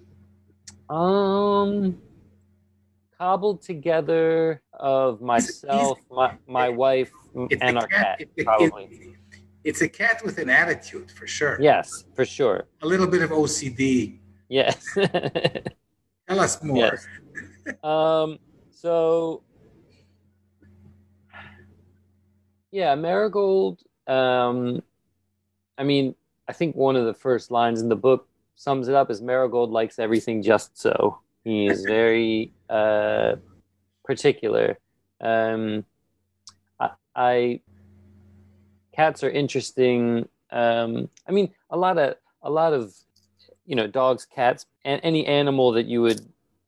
Um, 0.89 2.02
cobbled 3.17 3.62
together 3.62 4.62
of 4.74 5.22
myself, 5.22 6.00
my, 6.10 6.36
my 6.48 6.70
wife, 6.70 7.12
and 7.36 7.78
our 7.78 7.88
cat, 7.88 8.20
cat 8.20 8.28
it, 8.36 8.46
probably. 8.46 8.84
It, 8.84 9.15
it's 9.63 9.82
a 9.82 9.88
cat 9.88 10.22
with 10.26 10.38
an 10.39 10.50
attitude, 10.50 11.12
for 11.12 11.28
sure. 11.28 11.58
Yes, 11.62 12.06
for 12.15 12.26
sure. 12.26 12.67
A 12.82 12.88
little 12.88 13.08
bit 13.08 13.22
of 13.22 13.30
OCD. 13.30 14.20
Yes. 14.50 14.86
Tell 16.28 16.39
us 16.39 16.62
more. 16.63 16.78
Yes. 16.78 17.08
Um, 17.84 18.39
so, 18.71 19.43
yeah, 22.71 22.95
Marigold. 22.95 23.81
Um, 24.07 24.81
I 25.77 25.84
mean, 25.84 26.15
I 26.47 26.53
think 26.53 26.75
one 26.75 26.95
of 26.95 27.05
the 27.05 27.13
first 27.13 27.51
lines 27.51 27.81
in 27.81 27.89
the 27.89 27.95
book 27.95 28.27
sums 28.55 28.88
it 28.88 28.95
up 28.95 29.10
as 29.10 29.21
Marigold 29.21 29.71
likes 29.71 29.99
everything 29.99 30.43
just 30.43 30.77
so. 30.77 31.19
He 31.43 31.67
is 31.67 31.84
very 31.84 32.53
uh, 32.69 33.36
particular. 34.03 34.77
Um, 35.19 35.86
I, 36.79 36.89
I, 37.15 37.62
cats 38.93 39.23
are 39.23 39.29
interesting. 39.29 40.27
Um, 40.51 41.10
I 41.27 41.31
mean, 41.31 41.51
a 41.69 41.77
lot 41.77 41.97
of 41.97 42.15
a 42.43 42.49
lot 42.49 42.73
of 42.73 42.93
you 43.65 43.75
know 43.75 43.88
dogs, 43.88 44.25
cats, 44.25 44.65
and 44.86 45.01
any 45.03 45.25
animal 45.25 45.71
that 45.71 45.86
you 45.86 46.01
would 46.01 46.21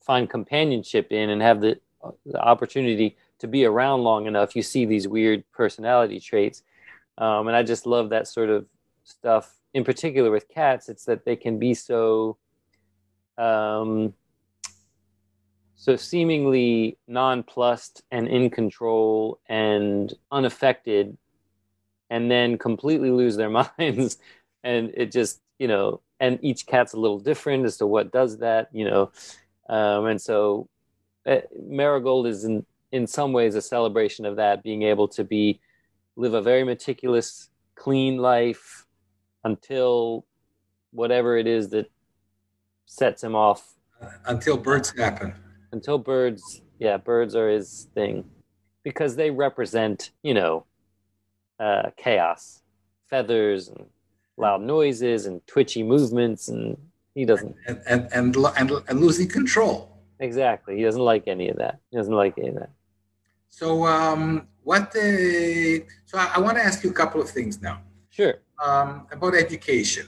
find 0.05 0.29
companionship 0.29 1.11
in 1.11 1.29
and 1.29 1.41
have 1.41 1.61
the, 1.61 1.79
the 2.25 2.39
opportunity 2.39 3.17
to 3.39 3.47
be 3.47 3.65
around 3.65 4.03
long 4.03 4.25
enough, 4.25 4.55
you 4.55 4.61
see 4.61 4.85
these 4.85 5.07
weird 5.07 5.43
personality 5.51 6.19
traits. 6.19 6.63
Um, 7.17 7.47
and 7.47 7.55
I 7.55 7.63
just 7.63 7.85
love 7.85 8.09
that 8.09 8.27
sort 8.27 8.49
of 8.49 8.65
stuff 9.03 9.53
in 9.73 9.83
particular 9.83 10.29
with 10.29 10.47
cats, 10.47 10.87
it's 10.87 11.05
that 11.05 11.25
they 11.25 11.35
can 11.35 11.57
be 11.57 11.73
so 11.73 12.37
um, 13.37 14.13
so 15.75 15.95
seemingly 15.95 16.97
nonplussed 17.07 18.03
and 18.11 18.27
in 18.27 18.49
control 18.49 19.39
and 19.49 20.13
unaffected, 20.31 21.17
and 22.09 22.29
then 22.29 22.57
completely 22.57 23.09
lose 23.09 23.35
their 23.35 23.49
minds. 23.79 24.17
and 24.63 24.91
it 24.93 25.11
just, 25.11 25.41
you 25.59 25.67
know, 25.67 26.01
and 26.19 26.39
each 26.41 26.65
cat's 26.65 26.93
a 26.93 26.99
little 26.99 27.19
different 27.19 27.65
as 27.65 27.77
to 27.77 27.87
what 27.87 28.11
does 28.11 28.37
that, 28.37 28.69
you 28.71 28.85
know. 28.85 29.11
Um, 29.69 30.05
and 30.05 30.21
so 30.21 30.69
uh, 31.25 31.37
Marigold 31.61 32.27
is 32.27 32.43
in, 32.43 32.65
in 32.91 33.07
some 33.07 33.33
ways 33.33 33.55
a 33.55 33.61
celebration 33.61 34.25
of 34.25 34.35
that, 34.35 34.63
being 34.63 34.83
able 34.83 35.07
to 35.09 35.23
be 35.23 35.59
live 36.15 36.33
a 36.33 36.41
very 36.41 36.63
meticulous, 36.63 37.49
clean 37.75 38.17
life, 38.17 38.85
until 39.43 40.25
whatever 40.91 41.37
it 41.37 41.47
is 41.47 41.69
that 41.69 41.89
sets 42.85 43.23
him 43.23 43.35
off. 43.35 43.73
Until 44.25 44.57
birds 44.57 44.93
happen. 44.97 45.33
Until 45.71 45.97
birds, 45.97 46.61
yeah, 46.79 46.97
birds 46.97 47.35
are 47.35 47.49
his 47.49 47.87
thing 47.95 48.25
because 48.83 49.15
they 49.15 49.31
represent, 49.31 50.11
you 50.21 50.33
know, 50.33 50.65
uh, 51.59 51.89
chaos, 51.97 52.61
feathers 53.09 53.69
and 53.69 53.85
loud 54.37 54.61
noises 54.61 55.25
and 55.25 55.45
twitchy 55.47 55.83
movements, 55.83 56.47
and 56.49 56.77
he 57.15 57.25
doesn't. 57.25 57.55
And 57.67 57.81
and 57.87 58.09
and, 58.13 58.35
and, 58.35 58.71
and 58.87 58.99
losing 58.99 59.27
control. 59.27 59.89
Exactly, 60.19 60.77
he 60.77 60.83
doesn't 60.83 61.01
like 61.01 61.27
any 61.27 61.49
of 61.49 61.57
that. 61.57 61.79
He 61.91 61.97
doesn't 61.97 62.13
like 62.13 62.37
any 62.37 62.49
of 62.49 62.55
that. 62.55 62.69
So, 63.49 63.85
um, 63.85 64.47
what? 64.63 64.91
The, 64.91 65.85
so 66.05 66.17
I, 66.17 66.33
I 66.35 66.39
want 66.39 66.57
to 66.57 66.63
ask 66.63 66.83
you 66.83 66.89
a 66.89 66.93
couple 66.93 67.21
of 67.21 67.29
things 67.29 67.61
now. 67.61 67.81
Sure 68.09 68.35
um, 68.63 69.07
about 69.11 69.35
education. 69.35 70.07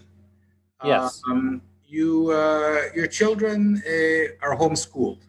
Yes. 0.84 1.22
Um, 1.30 1.62
you, 1.86 2.32
uh, 2.32 2.82
your 2.96 3.08
children 3.08 3.82
uh, 3.86 4.46
are 4.46 4.58
homeschooled. 4.58 5.22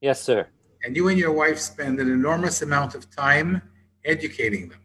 Yes, 0.00 0.22
sir. 0.22 0.46
And 0.84 0.96
you 0.96 1.08
and 1.08 1.18
your 1.18 1.32
wife 1.32 1.58
spend 1.58 2.00
an 2.00 2.10
enormous 2.10 2.62
amount 2.62 2.94
of 2.94 3.10
time 3.14 3.62
educating 4.04 4.68
them. 4.68 4.80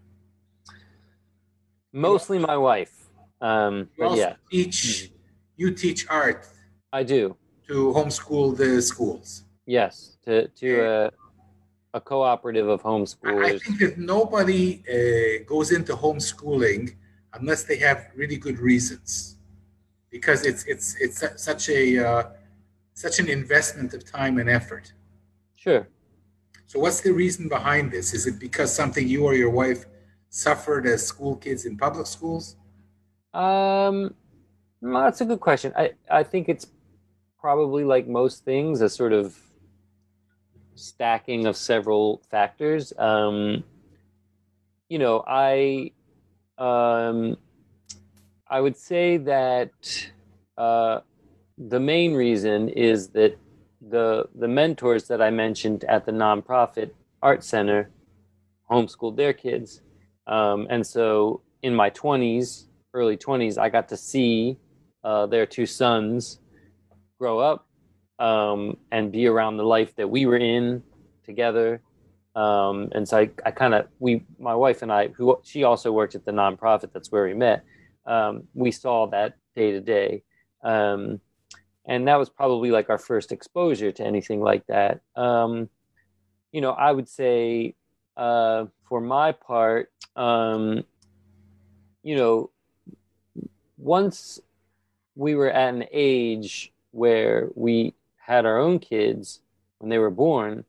Mostly 1.91 2.39
my 2.39 2.57
wife. 2.57 3.09
Um, 3.41 3.89
you 3.97 4.15
yeah. 4.15 4.33
teach. 4.51 5.11
You 5.57 5.71
teach 5.71 6.07
art. 6.07 6.47
I 6.93 7.03
do. 7.03 7.35
To 7.67 7.91
homeschool 7.93 8.55
the 8.55 8.81
schools. 8.81 9.43
Yes, 9.65 10.17
to 10.23 10.47
to 10.47 10.69
a, 10.79 11.11
a 11.93 11.99
cooperative 11.99 12.69
of 12.69 12.81
homeschoolers. 12.83 13.55
I 13.55 13.59
think 13.59 13.79
that 13.79 13.97
nobody 13.97 14.83
uh, 14.87 15.43
goes 15.45 15.71
into 15.71 15.93
homeschooling 15.95 16.95
unless 17.33 17.63
they 17.63 17.77
have 17.77 18.11
really 18.15 18.37
good 18.37 18.59
reasons, 18.59 19.37
because 20.09 20.45
it's 20.45 20.63
it's 20.65 20.95
it's 21.01 21.23
such 21.43 21.69
a 21.69 21.83
uh, 22.07 22.23
such 22.93 23.19
an 23.19 23.27
investment 23.27 23.93
of 23.93 24.09
time 24.09 24.37
and 24.37 24.49
effort. 24.49 24.93
Sure. 25.55 25.87
So, 26.67 26.79
what's 26.79 27.01
the 27.01 27.11
reason 27.11 27.49
behind 27.49 27.91
this? 27.91 28.13
Is 28.13 28.27
it 28.27 28.39
because 28.39 28.73
something 28.73 29.07
you 29.07 29.25
or 29.25 29.33
your 29.33 29.49
wife 29.49 29.85
suffered 30.29 30.85
as 30.85 31.05
school 31.05 31.35
kids 31.35 31.65
in 31.65 31.77
public 31.77 32.07
schools? 32.07 32.55
Um, 33.33 34.13
No, 34.81 35.01
that's 35.03 35.21
a 35.21 35.25
good 35.25 35.39
question. 35.39 35.73
I, 35.75 35.93
I 36.09 36.23
think 36.23 36.49
it's 36.49 36.67
probably 37.39 37.83
like 37.83 38.07
most 38.07 38.45
things, 38.45 38.81
a 38.81 38.89
sort 38.89 39.13
of 39.13 39.37
stacking 40.75 41.47
of 41.47 41.57
several 41.57 42.21
factors. 42.29 42.93
Um, 42.97 43.63
you 44.89 44.99
know, 44.99 45.23
I 45.27 45.91
um, 46.57 47.37
I 48.47 48.61
would 48.61 48.77
say 48.77 49.17
that 49.17 50.09
uh, 50.57 50.99
the 51.57 51.79
main 51.79 52.13
reason 52.13 52.69
is 52.69 53.09
that 53.09 53.37
the 53.81 54.29
the 54.35 54.47
mentors 54.47 55.07
that 55.07 55.21
I 55.21 55.29
mentioned 55.29 55.83
at 55.85 56.05
the 56.05 56.11
nonprofit 56.11 56.91
art 57.21 57.43
center 57.43 57.89
homeschooled 58.69 59.15
their 59.15 59.33
kids, 59.33 59.81
um, 60.27 60.67
and 60.69 60.85
so 60.85 61.41
in 61.63 61.73
my 61.75 61.89
twenties, 61.89 62.67
early 62.93 63.17
twenties, 63.17 63.57
I 63.57 63.69
got 63.69 63.89
to 63.89 63.97
see 63.97 64.57
uh, 65.03 65.25
their 65.25 65.45
two 65.45 65.65
sons 65.65 66.39
grow 67.19 67.39
up 67.39 67.67
um, 68.19 68.77
and 68.91 69.11
be 69.11 69.27
around 69.27 69.57
the 69.57 69.63
life 69.63 69.95
that 69.95 70.09
we 70.09 70.25
were 70.25 70.37
in 70.37 70.83
together. 71.23 71.81
Um, 72.35 72.89
and 72.93 73.07
so 73.07 73.17
I, 73.17 73.31
I 73.45 73.51
kind 73.51 73.73
of 73.73 73.87
we 73.99 74.23
my 74.39 74.53
wife 74.53 74.83
and 74.83 74.91
I 74.91 75.07
who 75.07 75.39
she 75.43 75.63
also 75.63 75.91
worked 75.91 76.13
at 76.13 76.23
the 76.23 76.31
nonprofit 76.31 76.93
that's 76.93 77.11
where 77.11 77.25
we 77.25 77.33
met 77.33 77.63
um, 78.05 78.43
we 78.53 78.69
saw 78.69 79.07
that 79.07 79.33
day 79.55 79.71
to 79.71 79.81
day 79.81 80.21
um, 80.63 81.19
and 81.87 82.07
that 82.07 82.19
was 82.19 82.29
probably 82.29 82.69
like 82.69 82.91
our 82.91 82.99
first 82.99 83.31
exposure 83.31 83.91
to 83.91 84.03
anything 84.05 84.39
like 84.39 84.67
that 84.67 85.01
um, 85.15 85.67
you 86.51 86.61
know 86.61 86.73
I 86.73 86.91
would 86.91 87.09
say 87.09 87.73
uh, 88.15 88.65
for 88.87 89.01
my 89.01 89.31
part 89.31 89.91
um, 90.15 90.83
you 92.03 92.17
know 92.17 92.51
once 93.79 94.39
we 95.17 95.35
were 95.35 95.49
at 95.49 95.73
an 95.73 95.85
age 95.91 96.71
where 96.91 97.49
we 97.55 97.93
had 98.17 98.45
our 98.45 98.57
own 98.57 98.79
kids 98.79 99.41
when 99.79 99.89
they 99.89 99.97
were 99.97 100.11
born 100.11 100.63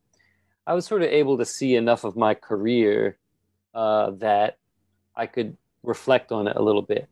I 0.69 0.75
was 0.75 0.85
sort 0.85 1.01
of 1.01 1.09
able 1.09 1.39
to 1.39 1.47
see 1.47 1.77
enough 1.77 2.05
of 2.05 2.15
my 2.15 2.35
career 2.35 3.17
uh, 3.73 4.11
that 4.19 4.59
I 5.17 5.25
could 5.25 5.57
reflect 5.83 6.31
on 6.31 6.47
it 6.47 6.57
a 6.57 6.63
little 6.63 6.83
bit. 6.83 7.09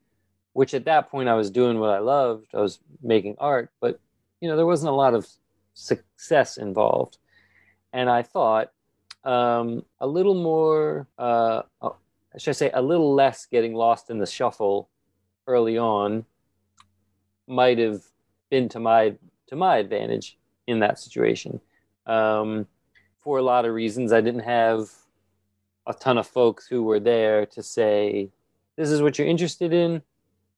Which 0.53 0.75
at 0.75 0.85
that 0.85 1.11
point 1.11 1.31
I 1.31 1.35
was 1.35 1.51
doing 1.51 1.81
what 1.81 1.89
I 1.89 2.01
loved. 2.01 2.49
I 2.53 2.61
was 2.61 2.81
making 3.03 3.37
art, 3.39 3.71
but 3.81 3.99
you 4.41 4.49
know 4.51 4.57
there 4.57 4.67
wasn't 4.67 4.93
a 4.93 4.95
lot 4.95 5.15
of 5.15 5.27
success 5.73 6.59
involved. 6.59 7.17
And 7.95 8.11
I 8.11 8.23
thought 8.23 8.73
um, 9.25 9.87
a 10.01 10.07
little 10.07 10.35
more, 10.35 11.09
uh, 11.19 11.63
uh 11.81 11.91
should 12.37 12.51
I 12.51 12.53
say, 12.53 12.71
a 12.75 12.83
little 12.83 13.15
less 13.15 13.47
getting 13.47 13.73
lost 13.73 14.11
in 14.11 14.19
the 14.19 14.27
shuffle 14.27 14.91
early 15.47 15.79
on 15.79 16.27
might 17.47 17.79
have 17.79 18.03
been 18.51 18.69
to 18.71 18.81
my 18.81 19.17
to 19.49 19.57
my 19.57 19.77
advantage 19.77 20.39
in 20.67 20.81
that 20.81 20.99
situation. 20.99 21.61
Um, 22.07 22.67
for 23.27 23.39
a 23.39 23.43
lot 23.43 23.65
of 23.65 23.75
reasons. 23.75 24.13
I 24.13 24.21
didn't 24.21 24.45
have 24.45 24.89
a 25.85 25.93
ton 25.93 26.17
of 26.17 26.29
folks 26.29 26.65
who 26.65 26.85
were 26.85 27.01
there 27.01 27.45
to 27.47 27.63
say, 27.63 28.31
"This 28.77 28.89
is 28.89 29.03
what 29.03 29.19
you're 29.19 29.27
interested 29.27 29.73
in. 29.73 30.03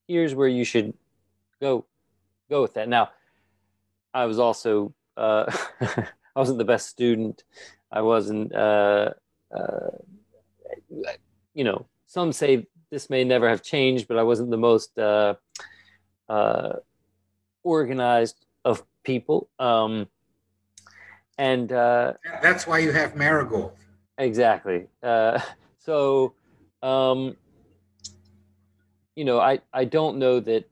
Here's 0.07 0.35
where 0.35 0.49
you 0.49 0.65
should 0.65 0.93
go 1.63 1.87
go 2.51 2.61
with 2.61 2.75
that." 2.75 2.89
Now, 2.89 3.09
I 4.13 4.27
was 4.27 4.39
also 4.39 4.93
uh, 5.17 5.51
I 5.81 6.07
wasn't 6.37 6.59
the 6.59 6.65
best 6.65 6.89
student. 6.89 7.45
I 7.91 8.03
wasn't. 8.03 8.55
Uh, 8.55 9.11
uh, 9.51 9.91
you 11.55 11.65
know, 11.65 11.87
some 12.07 12.33
say 12.33 12.67
this 12.91 13.09
may 13.09 13.25
never 13.25 13.49
have 13.49 13.63
changed, 13.63 14.09
but 14.09 14.19
I 14.19 14.23
wasn't 14.23 14.51
the 14.51 14.59
most 14.59 14.99
uh, 16.29 16.75
organized 17.63 18.47
of 18.65 18.85
people. 19.05 19.49
Um, 19.59 20.09
and 21.39 21.73
uh, 21.73 22.15
that's 22.43 22.67
why 22.67 22.79
you 22.79 22.93
have 22.93 23.17
marigold 23.17 23.73
exactly 24.19 24.87
uh, 25.03 25.41
so 25.79 26.35
um, 26.83 27.37
you 29.15 29.25
know 29.25 29.41
i 29.41 29.59
i 29.73 29.85
don't 29.85 30.19
know 30.19 30.41
that 30.41 30.69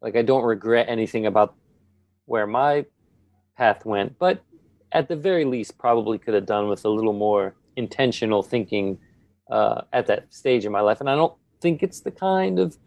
like 0.00 0.16
i 0.16 0.22
don't 0.22 0.44
regret 0.44 0.86
anything 0.88 1.26
about 1.26 1.54
where 2.26 2.46
my 2.46 2.84
path 3.56 3.84
went 3.84 4.18
but 4.18 4.42
at 4.92 5.08
the 5.08 5.16
very 5.16 5.44
least 5.44 5.78
probably 5.78 6.18
could 6.18 6.34
have 6.34 6.46
done 6.46 6.68
with 6.68 6.84
a 6.84 6.88
little 6.88 7.12
more 7.12 7.54
intentional 7.76 8.42
thinking 8.42 8.98
uh, 9.50 9.82
at 9.92 10.06
that 10.06 10.32
stage 10.32 10.64
in 10.64 10.72
my 10.72 10.80
life 10.80 11.00
and 11.00 11.10
i 11.10 11.14
don't 11.14 11.34
think 11.60 11.82
it's 11.82 12.00
the 12.00 12.10
kind 12.10 12.58
of 12.58 12.78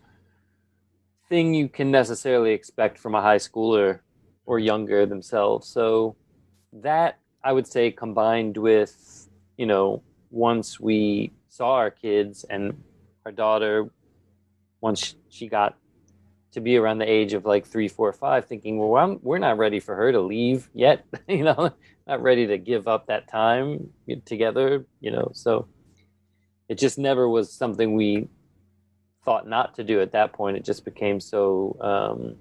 thing 1.30 1.54
you 1.54 1.68
can 1.70 1.92
necessarily 1.92 2.52
expect 2.52 2.98
from 2.98 3.16
a 3.16 3.22
high 3.22 3.38
schooler 3.38 4.00
or 4.46 4.60
younger 4.60 5.06
themselves 5.06 5.68
so 5.68 6.16
that 6.72 7.20
I 7.44 7.52
would 7.52 7.68
say 7.68 7.92
combined 7.92 8.58
with, 8.58 9.28
you 9.58 9.66
know, 9.66 10.04
once 10.30 10.80
we 10.80 11.32
saw 11.50 11.76
our 11.76 11.92
kids 11.92 12.46
and 12.50 12.84
our 13.26 13.32
daughter, 13.32 13.90
once 14.82 15.16
she 15.30 15.48
got 15.48 15.78
to 16.52 16.62
be 16.62 16.78
around 16.78 17.00
the 17.00 17.10
age 17.10 17.34
of 17.34 17.46
like 17.46 17.66
three, 17.66 17.88
four, 17.88 18.12
five, 18.14 18.46
thinking, 18.46 18.78
well, 18.78 18.96
I'm, 18.96 19.20
we're 19.22 19.40
not 19.40 19.58
ready 19.58 19.80
for 19.80 19.96
her 19.96 20.12
to 20.12 20.22
leave 20.22 20.70
yet, 20.74 21.06
you 21.28 21.44
know, 21.44 21.72
not 22.08 22.22
ready 22.22 22.48
to 22.48 22.58
give 22.58 22.88
up 22.88 23.08
that 23.08 23.28
time 23.30 23.90
together, 24.26 24.86
you 25.00 25.12
know. 25.12 25.32
So 25.34 25.68
it 26.70 26.78
just 26.78 26.98
never 26.98 27.28
was 27.28 27.52
something 27.52 27.96
we 27.96 28.28
thought 29.26 29.48
not 29.48 29.76
to 29.76 29.84
do 29.84 30.00
at 30.02 30.12
that 30.14 30.32
point. 30.34 30.56
It 30.56 30.64
just 30.64 30.86
became 30.86 31.20
so, 31.20 31.76
um, 31.82 32.36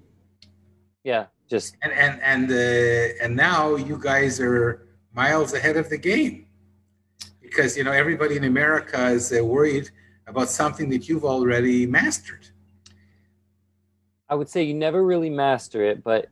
yeah, 1.03 1.25
just 1.49 1.75
and 1.83 1.91
and 1.93 2.21
and 2.21 2.51
uh, 2.51 3.23
and 3.23 3.35
now 3.35 3.75
you 3.75 3.97
guys 4.01 4.39
are 4.39 4.87
miles 5.13 5.53
ahead 5.53 5.77
of 5.77 5.89
the 5.89 5.97
game 5.97 6.45
because 7.41 7.75
you 7.75 7.83
know 7.83 7.91
everybody 7.91 8.37
in 8.37 8.43
America 8.43 9.07
is 9.07 9.33
uh, 9.33 9.43
worried 9.43 9.89
about 10.27 10.49
something 10.49 10.89
that 10.89 11.07
you've 11.07 11.25
already 11.25 11.85
mastered. 11.85 12.47
I 14.27 14.35
would 14.35 14.49
say 14.49 14.63
you 14.63 14.73
never 14.73 15.03
really 15.03 15.29
master 15.29 15.83
it, 15.83 16.03
but 16.03 16.27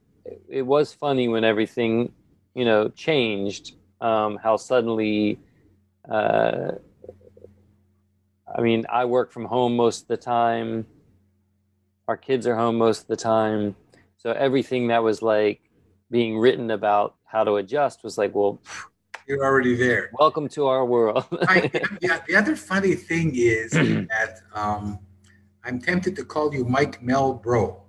it 0.50 0.64
was 0.64 0.94
funny 0.94 1.28
when 1.28 1.44
everything 1.44 2.12
you 2.56 2.66
know 2.66 2.90
changed. 2.90 3.76
Um, 4.02 4.38
how 4.44 4.58
suddenly, 4.58 5.40
uh, 6.10 6.72
I 8.56 8.62
mean, 8.62 8.86
I 8.92 9.06
work 9.06 9.32
from 9.32 9.46
home 9.46 9.76
most 9.76 10.04
of 10.04 10.08
the 10.08 10.18
time. 10.18 10.86
Our 12.08 12.18
kids 12.18 12.46
are 12.48 12.56
home 12.56 12.78
most 12.78 13.02
of 13.02 13.08
the 13.08 13.16
time 13.16 13.76
so 14.24 14.32
everything 14.32 14.88
that 14.88 15.04
was 15.04 15.22
like 15.22 15.60
being 16.10 16.40
written 16.40 16.72
about 16.72 17.16
how 17.26 17.44
to 17.44 17.56
adjust 17.56 18.06
was 18.06 18.18
like, 18.18 18.34
well, 18.34 18.62
you're 19.28 19.44
already 19.44 19.76
there. 19.76 20.12
Welcome 20.18 20.48
to 20.50 20.68
our 20.68 20.86
world. 20.86 21.26
I, 21.42 21.70
yeah, 22.02 22.22
the 22.26 22.38
other 22.38 22.56
funny 22.56 22.96
thing 22.96 23.34
is 23.36 23.72
that 23.72 24.40
um, 24.54 25.00
I'm 25.66 25.82
tempted 25.82 26.16
to 26.16 26.24
call 26.24 26.54
you 26.56 26.64
Mike 26.64 27.04
Mel 27.04 27.34
Bro. 27.34 27.84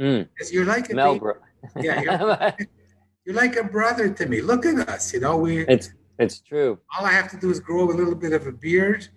Mm. 0.00 0.28
Because 0.32 0.52
you're 0.52 0.66
like 0.66 0.88
a 0.92 0.94
Mel 0.94 1.18
Bro. 1.18 1.34
yeah, 1.80 2.00
you're, 2.00 2.54
you're, 3.24 3.34
like 3.34 3.56
a 3.56 3.64
brother 3.64 4.08
to 4.08 4.26
me. 4.26 4.42
Look 4.42 4.64
at 4.64 4.88
us, 4.88 5.12
you 5.12 5.18
know. 5.18 5.36
We 5.36 5.66
it's 5.66 5.90
it's 6.20 6.40
true. 6.40 6.78
All 6.96 7.04
I 7.04 7.10
have 7.10 7.28
to 7.32 7.36
do 7.36 7.50
is 7.50 7.58
grow 7.58 7.90
a 7.90 7.96
little 7.96 8.14
bit 8.14 8.32
of 8.32 8.46
a 8.46 8.52
beard, 8.52 9.08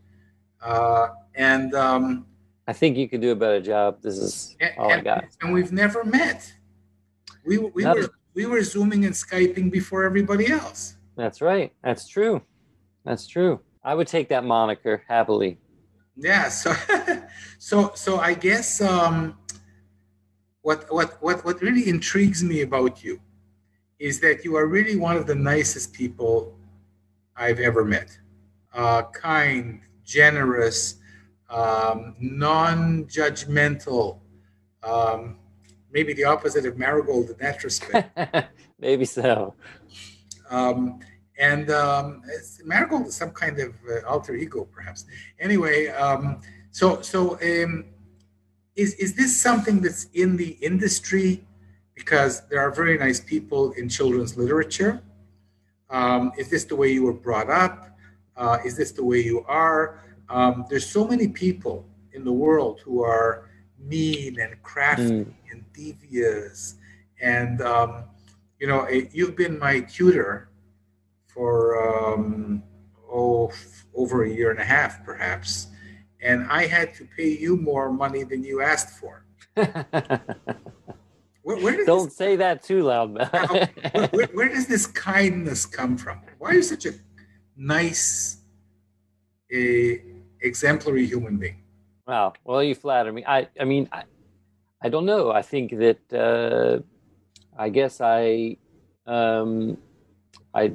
uh, 0.64 1.10
and 1.36 1.74
um, 1.74 2.26
I 2.68 2.74
think 2.74 2.98
you 2.98 3.10
could 3.10 3.22
do 3.22 3.32
a 3.32 3.36
better 3.36 3.62
job. 3.62 4.02
This 4.02 4.18
is 4.18 4.56
and, 4.60 4.72
all 4.78 4.92
I 4.92 5.02
got. 5.02 5.26
And 5.42 5.54
we've 5.54 5.72
never 5.72 6.04
met. 6.04 6.52
We, 7.46 7.58
we 7.58 7.86
were 7.86 8.10
we 8.34 8.46
were 8.46 8.64
zooming 8.64 9.06
and 9.06 9.14
skyping 9.14 9.72
before 9.72 10.06
everybody 10.06 10.48
else. 10.48 10.96
That's 11.16 11.42
right. 11.42 11.74
That's 11.84 12.08
true. 12.08 12.42
That's 13.06 13.28
true. 13.28 13.60
I 13.84 13.94
would 13.94 14.08
take 14.08 14.30
that 14.30 14.44
moniker 14.44 15.04
happily. 15.08 15.60
Yeah. 16.16 16.50
So 16.50 16.74
so 17.60 17.92
so 17.96 18.20
I 18.20 18.34
guess 18.34 18.82
um, 18.82 19.38
what 20.62 20.92
what 20.92 21.22
what 21.22 21.44
what 21.44 21.62
really 21.62 21.90
intrigues 21.90 22.44
me 22.44 22.62
about 22.62 23.04
you 23.04 23.20
is 24.00 24.20
that 24.22 24.44
you 24.44 24.56
are 24.56 24.68
really 24.68 24.96
one 24.96 25.18
of 25.18 25.28
the 25.28 25.36
nicest 25.36 25.94
people 25.94 26.58
I've 27.36 27.60
ever 27.60 27.84
met. 27.86 28.18
Uh, 28.74 29.04
kind, 29.04 29.82
generous 30.06 30.96
um, 31.50 32.16
non-judgmental, 32.20 34.20
um, 34.82 35.38
maybe 35.92 36.14
the 36.14 36.24
opposite 36.24 36.66
of 36.66 36.78
marigold 36.78 37.30
in 37.30 37.38
that 37.38 37.64
respect. 37.64 38.18
maybe 38.80 39.06
so. 39.06 39.54
Um, 40.50 41.00
and 41.38 41.70
um, 41.72 42.22
marigold 42.64 43.08
is 43.08 43.16
some 43.16 43.32
kind 43.32 43.60
of 43.60 43.74
uh, 43.90 44.08
alter 44.08 44.36
ego, 44.36 44.68
perhaps. 44.72 45.06
Anyway, 45.40 45.88
um, 45.88 46.42
so 46.72 47.02
so 47.02 47.40
um, 47.42 47.86
is 48.76 48.94
is 48.96 49.16
this 49.16 49.40
something 49.40 49.82
that's 49.82 50.06
in 50.14 50.38
the 50.38 50.52
industry? 50.62 51.46
Because 51.96 52.48
there 52.48 52.60
are 52.60 52.72
very 52.72 52.98
nice 52.98 53.20
people 53.20 53.72
in 53.74 53.88
children's 53.88 54.36
literature. 54.36 55.02
Um, 55.90 56.32
is 56.38 56.50
this 56.50 56.66
the 56.66 56.76
way 56.76 56.92
you 56.92 57.04
were 57.04 57.14
brought 57.14 57.50
up? 57.50 57.93
Uh, 58.36 58.58
is 58.66 58.76
this 58.76 58.92
the 58.92 59.04
way 59.04 59.20
you 59.20 59.46
are? 59.48 60.04
Um, 60.30 60.66
there's 60.70 60.90
so 60.90 61.08
many 61.08 61.28
people 61.28 61.86
in 62.14 62.24
the 62.24 62.32
world 62.32 62.80
who 62.84 63.04
are 63.04 63.50
mean 63.80 64.40
and 64.40 64.62
crafty 64.64 65.04
mm. 65.04 65.34
and 65.52 65.64
devious. 65.74 66.76
And, 67.22 67.62
um, 67.62 68.06
you 68.60 68.68
know, 68.68 68.82
it, 68.84 69.10
you've 69.14 69.36
been 69.36 69.60
my 69.60 69.82
tutor 69.82 70.50
for, 71.28 72.14
um, 72.14 72.64
oh, 73.12 73.48
f- 73.48 73.86
over 73.96 74.24
a 74.24 74.30
year 74.30 74.52
and 74.52 74.60
a 74.60 74.66
half, 74.66 75.04
perhaps. 75.04 75.68
And 76.22 76.48
I 76.50 76.68
had 76.68 76.94
to 76.96 77.08
pay 77.18 77.30
you 77.30 77.58
more 77.58 77.92
money 77.92 78.24
than 78.24 78.44
you 78.44 78.62
asked 78.62 79.00
for. 79.00 79.26
Where, 81.44 81.58
where 81.58 81.86
Don't 81.86 82.06
this, 82.06 82.16
say 82.16 82.38
that 82.38 82.64
too 82.64 82.84
loud, 82.84 83.16
where, 84.12 84.28
where, 84.28 84.48
does 84.48 84.66
this 84.66 84.86
kindness 84.86 85.66
come 85.66 85.98
from? 85.98 86.22
Why 86.40 86.52
are 86.52 86.54
you 86.54 86.64
such 86.64 86.86
a 86.86 86.94
nice, 87.56 88.38
a 89.52 90.02
exemplary 90.42 91.06
human 91.06 91.38
being? 91.38 91.64
Wow. 92.08 92.34
Well, 92.44 92.64
you 92.64 92.76
flatter 92.76 93.12
me. 93.12 93.24
I, 93.26 93.48
I 93.60 93.64
mean, 93.64 93.88
I, 93.92 94.04
I 94.82 94.90
don't 94.90 95.06
know. 95.06 95.32
I 95.32 95.42
think 95.42 95.72
that, 95.72 96.14
uh, 96.14 96.80
I 97.58 97.70
guess 97.70 98.02
I, 98.02 98.58
um, 99.06 99.78
I 100.54 100.74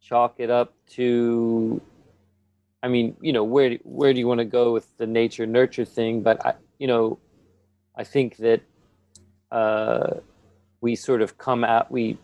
chalk 0.00 0.34
it 0.38 0.50
up 0.50 0.74
to, 0.90 1.80
I 2.82 2.88
mean, 2.88 3.16
you 3.20 3.32
know, 3.32 3.44
where, 3.44 3.74
where 3.82 4.12
do 4.12 4.18
you 4.18 4.28
want 4.28 4.38
to 4.38 4.44
go 4.44 4.72
with 4.72 4.96
the 4.98 5.06
nature 5.06 5.46
nurture 5.46 5.84
thing? 5.84 6.22
But 6.22 6.44
I, 6.44 6.54
you 6.78 6.86
know, 6.86 7.18
I 7.96 8.04
think 8.04 8.36
that 8.38 8.60
uh, 9.50 10.20
we 10.80 10.96
sort 10.96 11.22
of 11.22 11.38
come 11.38 11.64
out, 11.64 11.90
we 11.90 12.18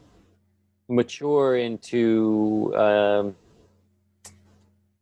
mature 0.89 1.57
into 1.57 2.75
um, 2.77 3.37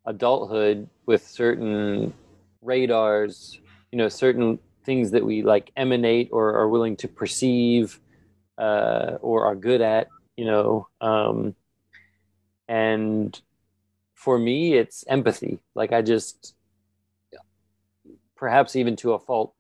adulthood 0.05 0.89
with 1.07 1.27
certain 1.27 2.13
radars, 2.63 3.61
you 3.93 3.99
know, 3.99 4.09
certain 4.09 4.59
things 4.85 5.11
that 5.13 5.25
we 5.25 5.43
like 5.43 5.71
emanate 5.77 6.29
or 6.33 6.57
are 6.57 6.69
willing 6.69 6.97
to 6.97 7.09
perceive 7.09 8.01
uh, 8.59 9.19
or 9.21 9.45
are 9.47 9.57
good 9.57 9.81
at, 9.81 10.09
you 10.37 10.45
know. 10.45 10.89
Um, 11.01 11.55
and 12.69 13.41
for 14.15 14.39
me, 14.39 14.75
it's 14.75 15.05
empathy. 15.07 15.61
Like 15.75 15.93
I 15.93 16.03
just, 16.03 16.55
perhaps 18.35 18.77
even 18.77 18.97
to 18.97 19.13
a 19.13 19.19
fault, 19.19 19.55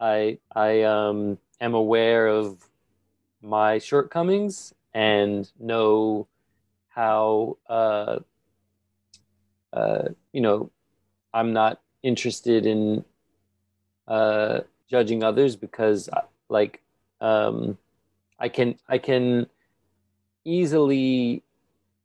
I 0.00 0.38
I 0.54 0.82
um 0.82 1.38
am 1.60 1.74
aware 1.74 2.28
of 2.28 2.62
my 3.42 3.78
shortcomings 3.78 4.74
and 4.98 5.48
know 5.60 6.26
how 6.88 7.56
uh, 7.68 8.18
uh, 9.72 10.08
you 10.32 10.40
know 10.40 10.72
I'm 11.32 11.52
not 11.52 11.80
interested 12.02 12.66
in 12.66 13.04
uh, 14.08 14.62
judging 14.90 15.22
others 15.22 15.54
because 15.54 16.08
uh, 16.08 16.22
like 16.48 16.82
um, 17.20 17.78
I 18.40 18.48
can 18.48 18.74
I 18.88 18.98
can 18.98 19.46
easily 20.44 21.44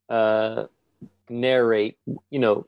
uh, 0.07 0.65
narrate 1.29 1.97
you 2.29 2.39
know 2.39 2.67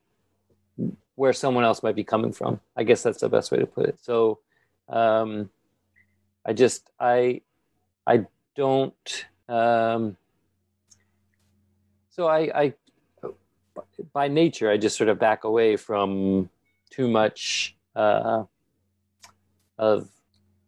where 1.14 1.34
someone 1.34 1.64
else 1.64 1.84
might 1.84 1.96
be 1.96 2.04
coming 2.04 2.34
from. 2.34 2.60
I 2.76 2.84
guess 2.84 3.04
that's 3.04 3.22
the 3.22 3.30
best 3.30 3.52
way 3.52 3.60
to 3.60 3.68
put 3.68 3.86
it. 3.86 4.00
So 4.02 4.40
um, 4.90 5.52
I 6.44 6.54
just 6.54 6.90
I 7.00 7.42
I 8.08 8.26
don't 8.56 9.28
um, 9.48 10.18
so 12.10 12.28
I, 12.28 12.40
I 12.64 12.74
by 14.14 14.28
nature 14.28 14.72
I 14.72 14.78
just 14.78 14.98
sort 14.98 15.10
of 15.10 15.20
back 15.20 15.44
away 15.44 15.76
from 15.76 16.50
too 16.90 17.08
much 17.08 17.76
uh, 17.96 18.44
of 19.78 20.08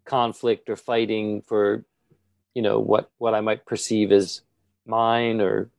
conflict 0.05 0.69
or 0.69 0.75
fighting 0.75 1.41
for 1.41 1.86
you 2.53 2.61
know 2.61 2.80
what 2.80 3.09
what 3.17 3.34
I 3.34 3.41
might 3.41 3.65
perceive 3.65 4.11
as 4.11 4.41
mine 4.86 5.41
or 5.41 5.69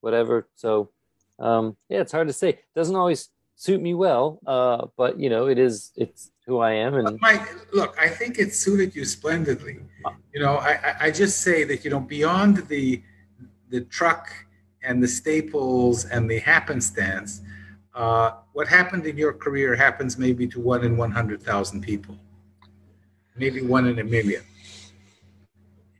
whatever. 0.00 0.46
So 0.54 0.90
um, 1.38 1.76
yeah, 1.88 2.00
it's 2.00 2.12
hard 2.12 2.28
to 2.28 2.32
say. 2.32 2.50
It 2.50 2.64
doesn't 2.74 2.96
always 2.96 3.28
suit 3.56 3.80
me 3.80 3.94
well, 3.94 4.40
uh, 4.46 4.86
but 4.96 5.18
you 5.18 5.30
know 5.30 5.46
it 5.46 5.58
is 5.58 5.92
it's 5.96 6.30
who 6.46 6.58
I 6.58 6.72
am. 6.72 6.94
And 6.94 7.18
Mike, 7.20 7.48
look, 7.72 7.96
I 7.98 8.08
think 8.08 8.38
it 8.38 8.54
suited 8.54 8.94
you 8.94 9.04
splendidly. 9.04 9.78
You 10.34 10.40
know, 10.40 10.56
I, 10.58 10.96
I 11.00 11.10
just 11.10 11.40
say 11.40 11.64
that 11.64 11.84
you 11.84 11.90
know 11.90 12.00
beyond 12.00 12.58
the 12.68 13.02
the 13.70 13.82
truck 13.82 14.28
and 14.82 15.02
the 15.02 15.08
staples 15.08 16.04
and 16.04 16.30
the 16.30 16.38
happenstance, 16.38 17.40
uh, 17.94 18.32
what 18.52 18.68
happened 18.68 19.06
in 19.06 19.16
your 19.16 19.32
career 19.32 19.74
happens 19.74 20.18
maybe 20.18 20.46
to 20.48 20.60
one 20.60 20.84
in 20.84 20.96
one 20.96 21.10
hundred 21.10 21.42
thousand 21.42 21.80
people, 21.80 22.18
maybe 23.36 23.62
one 23.62 23.86
in 23.86 23.98
a 24.00 24.04
million. 24.04 24.42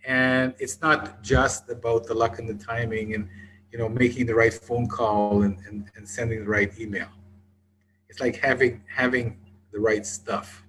And 0.07 0.55
it's 0.59 0.82
not 0.82 1.22
just 1.22 1.70
about 1.70 2.05
the 2.05 2.12
luck 2.12 2.38
and 2.38 2.46
the 2.46 2.62
timing 2.62 3.14
and 3.14 3.28
you 3.72 3.78
know 3.78 3.88
making 3.88 4.26
the 4.26 4.34
right 4.34 4.52
phone 4.52 4.86
call 4.86 5.42
and, 5.42 5.59
and, 5.66 5.90
and 5.96 6.07
sending 6.07 6.40
the 6.44 6.50
right 6.50 6.70
email. 6.78 7.09
It's 8.15 8.21
like 8.21 8.37
having 8.37 8.81
having 8.87 9.37
the 9.73 9.81
right 9.81 10.07
stuff. 10.07 10.62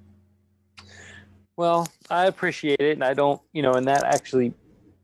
Well, 1.56 1.88
I 2.10 2.26
appreciate 2.26 2.80
it, 2.80 2.94
and 2.94 3.04
I 3.04 3.14
don't, 3.14 3.40
you 3.54 3.62
know, 3.62 3.74
and 3.74 3.88
that 3.88 4.04
actually 4.04 4.52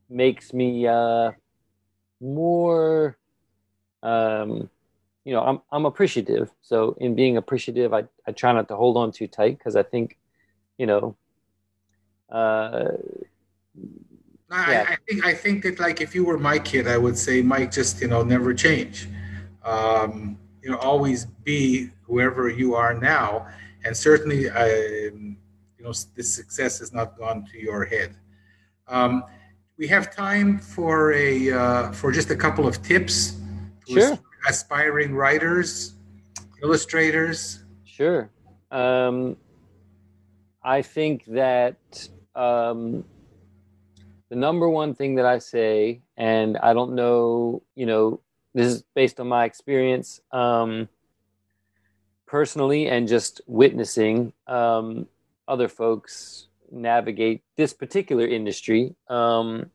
makes 0.10 0.52
me 0.52 0.88
uh, 0.88 1.34
more, 2.20 3.16
um, 4.02 4.72
you 5.24 5.34
know, 5.34 5.42
I'm 5.44 5.62
I'm 5.72 5.86
appreciative. 5.86 6.50
So 6.62 6.98
in 7.00 7.14
being 7.14 7.38
appreciative, 7.38 7.94
I 7.94 8.06
I 8.26 8.32
try 8.32 8.52
not 8.54 8.68
to 8.70 8.76
hold 8.76 8.98
on 8.98 9.12
too 9.12 9.28
tight 9.28 9.60
because 9.60 9.76
I 9.76 9.84
think, 9.84 10.18
you 10.80 10.88
know, 10.88 11.16
uh, 12.32 12.94
I. 14.50 14.82
I, 14.82 14.98
think 15.08 15.26
I 15.26 15.34
think 15.36 15.62
that 15.62 15.80
like 15.80 16.02
if 16.02 16.16
you 16.16 16.26
were 16.26 16.40
my 16.40 16.58
kid, 16.58 16.88
I 16.88 16.98
would 16.98 17.20
say 17.20 17.44
Mike, 17.44 17.72
just 17.72 18.02
you 18.02 18.08
know, 18.08 18.24
never 18.24 18.52
change. 18.52 19.08
Um, 19.64 20.40
you 20.62 20.72
know, 20.72 20.78
always 20.78 21.26
be 21.44 21.90
whoever 22.04 22.50
you 22.50 22.76
are 22.76 22.94
now 22.94 23.48
and 23.84 23.96
certainly, 23.96 24.50
um, 24.50 25.38
you 25.78 25.84
know, 25.84 25.94
this 26.16 26.34
success 26.34 26.80
has 26.80 26.94
not 26.94 27.18
gone 27.18 27.46
to 27.52 27.60
your 27.60 27.86
head. 27.86 28.16
Um, 28.88 29.24
we 29.78 29.88
have 29.88 30.16
time 30.16 30.60
for 30.60 31.14
a 31.14 31.52
uh, 31.52 31.92
for 31.92 32.12
just 32.12 32.30
a 32.30 32.36
couple 32.36 32.68
of 32.68 32.84
tips 32.84 33.40
sure. 33.88 34.20
aspiring 34.48 35.16
writers, 35.16 35.96
illustrators. 36.62 37.64
Sure. 37.84 38.30
Um, 38.70 39.38
I 40.64 40.84
think 40.84 41.26
that 41.26 41.78
um, 42.36 43.04
the 44.30 44.36
number 44.36 44.70
one 44.70 44.94
thing 44.94 45.16
that 45.16 45.26
I 45.26 45.40
say, 45.40 46.02
and 46.16 46.58
I 46.58 46.74
don't 46.74 46.94
know, 46.94 47.64
you 47.74 47.88
know, 47.88 48.22
this 48.54 48.68
is 48.68 48.84
based 48.96 49.20
on 49.20 49.28
my 49.28 49.46
experience. 49.46 50.22
Um, 50.32 50.90
personally 52.32 52.88
and 52.88 53.10
just 53.10 53.42
witnessing 53.46 54.32
um, 54.48 55.06
other 55.50 55.68
folks 55.68 56.48
navigate 56.72 57.44
this 57.58 57.74
particular 57.74 58.26
industry 58.26 58.96
um, 59.10 59.70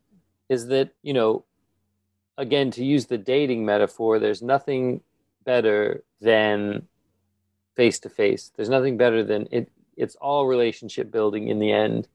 is 0.49 0.67
that 0.69 0.89
you 1.03 1.13
know 1.13 1.45
again 2.39 2.71
to 2.71 2.83
use 2.83 3.05
the 3.05 3.19
dating 3.19 3.67
metaphor 3.67 4.19
there's 4.19 4.41
nothing 4.41 5.03
better 5.45 6.03
than 6.23 6.89
face 7.77 7.99
to 7.99 8.09
face 8.09 8.51
there's 8.57 8.71
nothing 8.71 8.97
better 8.97 9.23
than 9.23 9.47
it 9.51 9.71
it's 9.99 10.17
all 10.17 10.47
relationship 10.47 11.11
building 11.11 11.49
in 11.49 11.59
the 11.59 11.71
end 11.71 12.09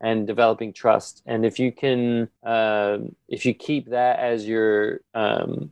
and 0.00 0.26
developing 0.26 0.72
trust 0.72 1.22
and 1.24 1.46
if 1.46 1.60
you 1.60 1.70
can 1.70 2.28
uh, 2.42 2.98
if 3.28 3.46
you 3.46 3.54
keep 3.54 3.90
that 3.90 4.18
as 4.18 4.44
your 4.44 5.02
um, 5.14 5.70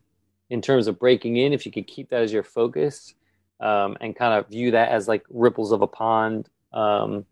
in 0.53 0.61
terms 0.61 0.87
of 0.87 0.99
breaking 0.99 1.39
in 1.39 1.55
if 1.55 1.65
you 1.65 1.73
can 1.73 1.83
keep 1.83 2.11
that 2.11 2.21
as 2.21 2.31
your 2.31 2.43
focus 2.43 3.15
um, 3.61 3.97
and 4.03 4.15
kind 4.15 4.35
of 4.35 4.47
view 4.49 4.71
that 4.73 4.91
as 4.91 5.09
like 5.09 5.25
ripples 5.31 5.73
of 5.73 5.81
a 5.81 5.87
pond. 5.87 6.51
Um, 6.75 7.25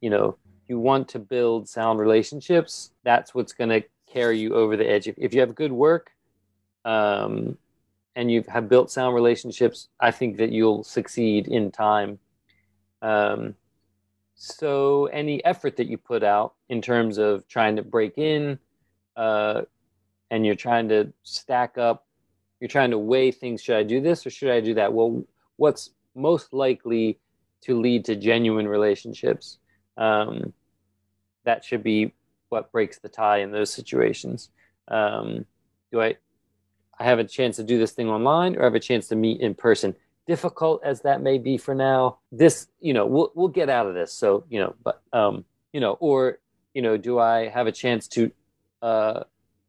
you 0.00 0.10
know, 0.10 0.36
you 0.66 0.80
want 0.80 1.08
to 1.10 1.20
build 1.20 1.68
sound 1.68 2.00
relationships. 2.00 2.90
That's 3.04 3.36
what's 3.36 3.52
going 3.52 3.70
to 3.70 3.84
carry 4.12 4.38
you 4.38 4.54
over 4.54 4.76
the 4.76 4.88
edge. 4.88 5.06
If, 5.06 5.14
if 5.16 5.32
you 5.32 5.40
have 5.40 5.54
good 5.54 5.70
work, 5.70 6.10
um, 6.84 7.56
and 8.16 8.30
you 8.30 8.44
have 8.48 8.68
built 8.68 8.90
sound 8.90 9.14
relationships, 9.14 9.88
I 10.00 10.10
think 10.10 10.36
that 10.38 10.50
you'll 10.50 10.82
succeed 10.82 11.46
in 11.46 11.70
time. 11.70 12.18
Um, 13.00 13.54
so 14.34 15.06
any 15.06 15.44
effort 15.44 15.76
that 15.76 15.86
you 15.86 15.98
put 15.98 16.24
out 16.24 16.54
in 16.68 16.82
terms 16.82 17.18
of 17.18 17.46
trying 17.46 17.76
to 17.76 17.82
break 17.82 18.18
in, 18.18 18.58
uh, 19.16 19.62
and 20.30 20.44
you're 20.44 20.54
trying 20.56 20.88
to 20.88 21.12
stack 21.22 21.78
up, 21.78 22.06
you're 22.64 22.70
trying 22.70 22.92
to 22.92 22.98
weigh 22.98 23.30
things. 23.30 23.60
Should 23.60 23.76
I 23.76 23.82
do 23.82 24.00
this 24.00 24.26
or 24.26 24.30
should 24.30 24.50
I 24.50 24.60
do 24.60 24.72
that? 24.72 24.94
Well, 24.94 25.22
what's 25.56 25.90
most 26.14 26.54
likely 26.54 27.18
to 27.64 27.78
lead 27.78 28.06
to 28.06 28.16
genuine 28.16 28.66
relationships. 28.66 29.58
Um, 29.98 30.54
that 31.44 31.62
should 31.62 31.82
be 31.82 32.14
what 32.48 32.72
breaks 32.72 32.98
the 32.98 33.10
tie 33.10 33.40
in 33.40 33.52
those 33.52 33.70
situations. 33.70 34.48
Um, 34.88 35.44
do 35.92 36.00
I, 36.00 36.16
I 36.98 37.04
have 37.04 37.18
a 37.18 37.24
chance 37.24 37.56
to 37.56 37.62
do 37.62 37.78
this 37.78 37.92
thing 37.92 38.08
online 38.08 38.56
or 38.56 38.62
have 38.62 38.74
a 38.74 38.80
chance 38.80 39.08
to 39.08 39.16
meet 39.16 39.42
in 39.42 39.54
person? 39.54 39.94
difficult 40.26 40.82
as 40.82 41.02
that 41.02 41.20
may 41.20 41.36
be 41.36 41.58
for 41.58 41.74
now, 41.74 42.18
this, 42.32 42.68
you 42.80 42.94
know, 42.94 43.04
we'll 43.04 43.30
we'll 43.34 43.48
get 43.48 43.68
out 43.68 43.86
of 43.86 43.92
this. 43.92 44.10
So, 44.10 44.44
you 44.48 44.58
know, 44.58 44.74
but 44.82 45.02
um, 45.12 45.44
you 45.74 45.80
know, 45.80 45.98
or 46.00 46.38
you 46.72 46.80
know, 46.80 46.96
do 46.96 47.18
I 47.18 47.48
have 47.48 47.66
a 47.66 47.72
chance 47.72 48.08
to 48.08 48.30
uh, 48.80 49.24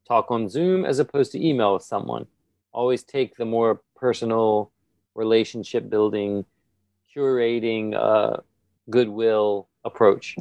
talk 0.08 0.32
on 0.32 0.48
Zoom 0.50 0.86
as 0.86 1.00
opposed 1.00 1.32
to 1.34 1.46
email 1.46 1.74
with 1.74 1.84
someone? 1.84 2.28
Always 2.76 3.04
take 3.04 3.38
the 3.38 3.46
more 3.46 3.80
personal 3.96 4.70
relationship 5.14 5.90
building, 5.90 6.44
curating, 7.16 7.96
uh, 7.96 8.42
goodwill 8.90 9.70
approach. 9.86 10.36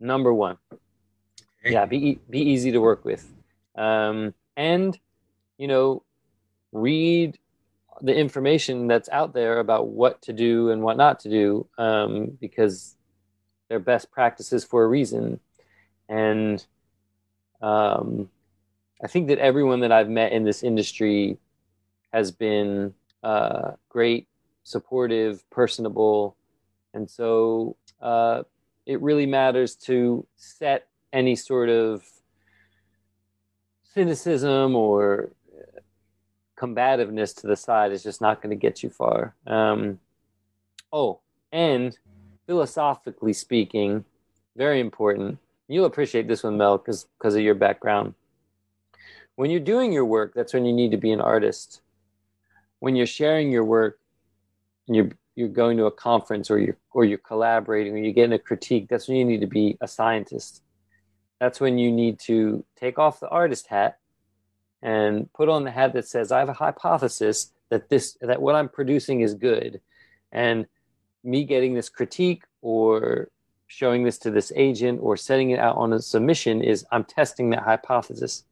Number 0.00 0.34
one. 0.34 0.58
Okay. 0.70 1.72
Yeah, 1.72 1.86
be 1.86 2.18
be 2.28 2.40
easy 2.40 2.72
to 2.72 2.80
work 2.80 3.04
with, 3.04 3.32
um, 3.76 4.34
and 4.56 4.98
you 5.56 5.68
know, 5.68 6.02
read 6.72 7.38
the 8.02 8.14
information 8.14 8.88
that's 8.88 9.08
out 9.10 9.32
there 9.32 9.60
about 9.60 9.86
what 9.86 10.20
to 10.22 10.32
do 10.32 10.70
and 10.70 10.82
what 10.82 10.96
not 10.96 11.20
to 11.20 11.30
do, 11.30 11.68
um, 11.78 12.36
because 12.40 12.96
they're 13.68 13.78
best 13.78 14.10
practices 14.10 14.64
for 14.64 14.82
a 14.82 14.88
reason, 14.88 15.38
and 16.08 16.66
um, 17.62 18.28
I 19.02 19.06
think 19.06 19.28
that 19.28 19.38
everyone 19.38 19.80
that 19.80 19.92
I've 19.92 20.10
met 20.10 20.32
in 20.32 20.42
this 20.42 20.64
industry 20.64 21.38
has 22.14 22.30
been 22.30 22.94
uh, 23.24 23.72
great, 23.88 24.28
supportive, 24.62 25.48
personable, 25.50 26.36
and 26.94 27.10
so 27.10 27.76
uh, 28.00 28.44
it 28.86 29.02
really 29.02 29.26
matters 29.26 29.74
to 29.74 30.26
set 30.36 30.86
any 31.12 31.34
sort 31.34 31.68
of 31.68 32.04
cynicism 33.94 34.76
or 34.76 35.30
combativeness 36.56 37.34
to 37.34 37.46
the 37.46 37.56
side 37.56 37.92
is 37.92 38.02
just 38.02 38.20
not 38.20 38.40
going 38.40 38.50
to 38.50 38.56
get 38.56 38.82
you 38.82 38.90
far. 38.90 39.34
Um, 39.46 39.98
oh, 40.92 41.20
and 41.52 41.96
philosophically 42.46 43.32
speaking, 43.32 44.04
very 44.56 44.80
important. 44.80 45.38
You'll 45.68 45.86
appreciate 45.86 46.28
this 46.28 46.44
one, 46.44 46.58
Mel, 46.58 46.78
because 46.78 47.34
of 47.34 47.40
your 47.40 47.54
background. 47.54 48.14
When 49.36 49.50
you're 49.50 49.60
doing 49.60 49.92
your 49.92 50.04
work, 50.04 50.32
that's 50.34 50.54
when 50.54 50.64
you 50.64 50.72
need 50.72 50.92
to 50.92 50.96
be 50.96 51.10
an 51.10 51.20
artist. 51.20 51.80
When 52.84 52.96
you're 52.96 53.06
sharing 53.06 53.50
your 53.50 53.64
work, 53.64 53.98
and 54.86 54.94
you're 54.94 55.08
you're 55.36 55.48
going 55.48 55.78
to 55.78 55.86
a 55.86 55.90
conference 55.90 56.50
or 56.50 56.58
you're 56.58 56.76
or 56.90 57.06
you're 57.06 57.16
collaborating 57.16 57.94
or 57.94 57.96
you're 57.96 58.12
getting 58.12 58.34
a 58.34 58.38
critique, 58.38 58.88
that's 58.90 59.08
when 59.08 59.16
you 59.16 59.24
need 59.24 59.40
to 59.40 59.46
be 59.46 59.78
a 59.80 59.88
scientist. 59.88 60.62
That's 61.40 61.60
when 61.60 61.78
you 61.78 61.90
need 61.90 62.18
to 62.26 62.62
take 62.76 62.98
off 62.98 63.20
the 63.20 63.28
artist 63.30 63.68
hat 63.68 64.00
and 64.82 65.32
put 65.32 65.48
on 65.48 65.64
the 65.64 65.70
hat 65.70 65.94
that 65.94 66.06
says, 66.06 66.30
I 66.30 66.40
have 66.40 66.50
a 66.50 66.52
hypothesis 66.52 67.52
that 67.70 67.88
this 67.88 68.18
that 68.20 68.42
what 68.42 68.54
I'm 68.54 68.68
producing 68.68 69.22
is 69.22 69.32
good. 69.32 69.80
And 70.30 70.66
me 71.22 71.44
getting 71.44 71.72
this 71.72 71.88
critique 71.88 72.42
or 72.60 73.30
showing 73.66 74.04
this 74.04 74.18
to 74.18 74.30
this 74.30 74.52
agent 74.56 75.00
or 75.02 75.16
setting 75.16 75.52
it 75.52 75.58
out 75.58 75.78
on 75.78 75.94
a 75.94 76.00
submission 76.02 76.62
is 76.62 76.84
I'm 76.92 77.04
testing 77.04 77.48
that 77.50 77.62
hypothesis. 77.62 78.44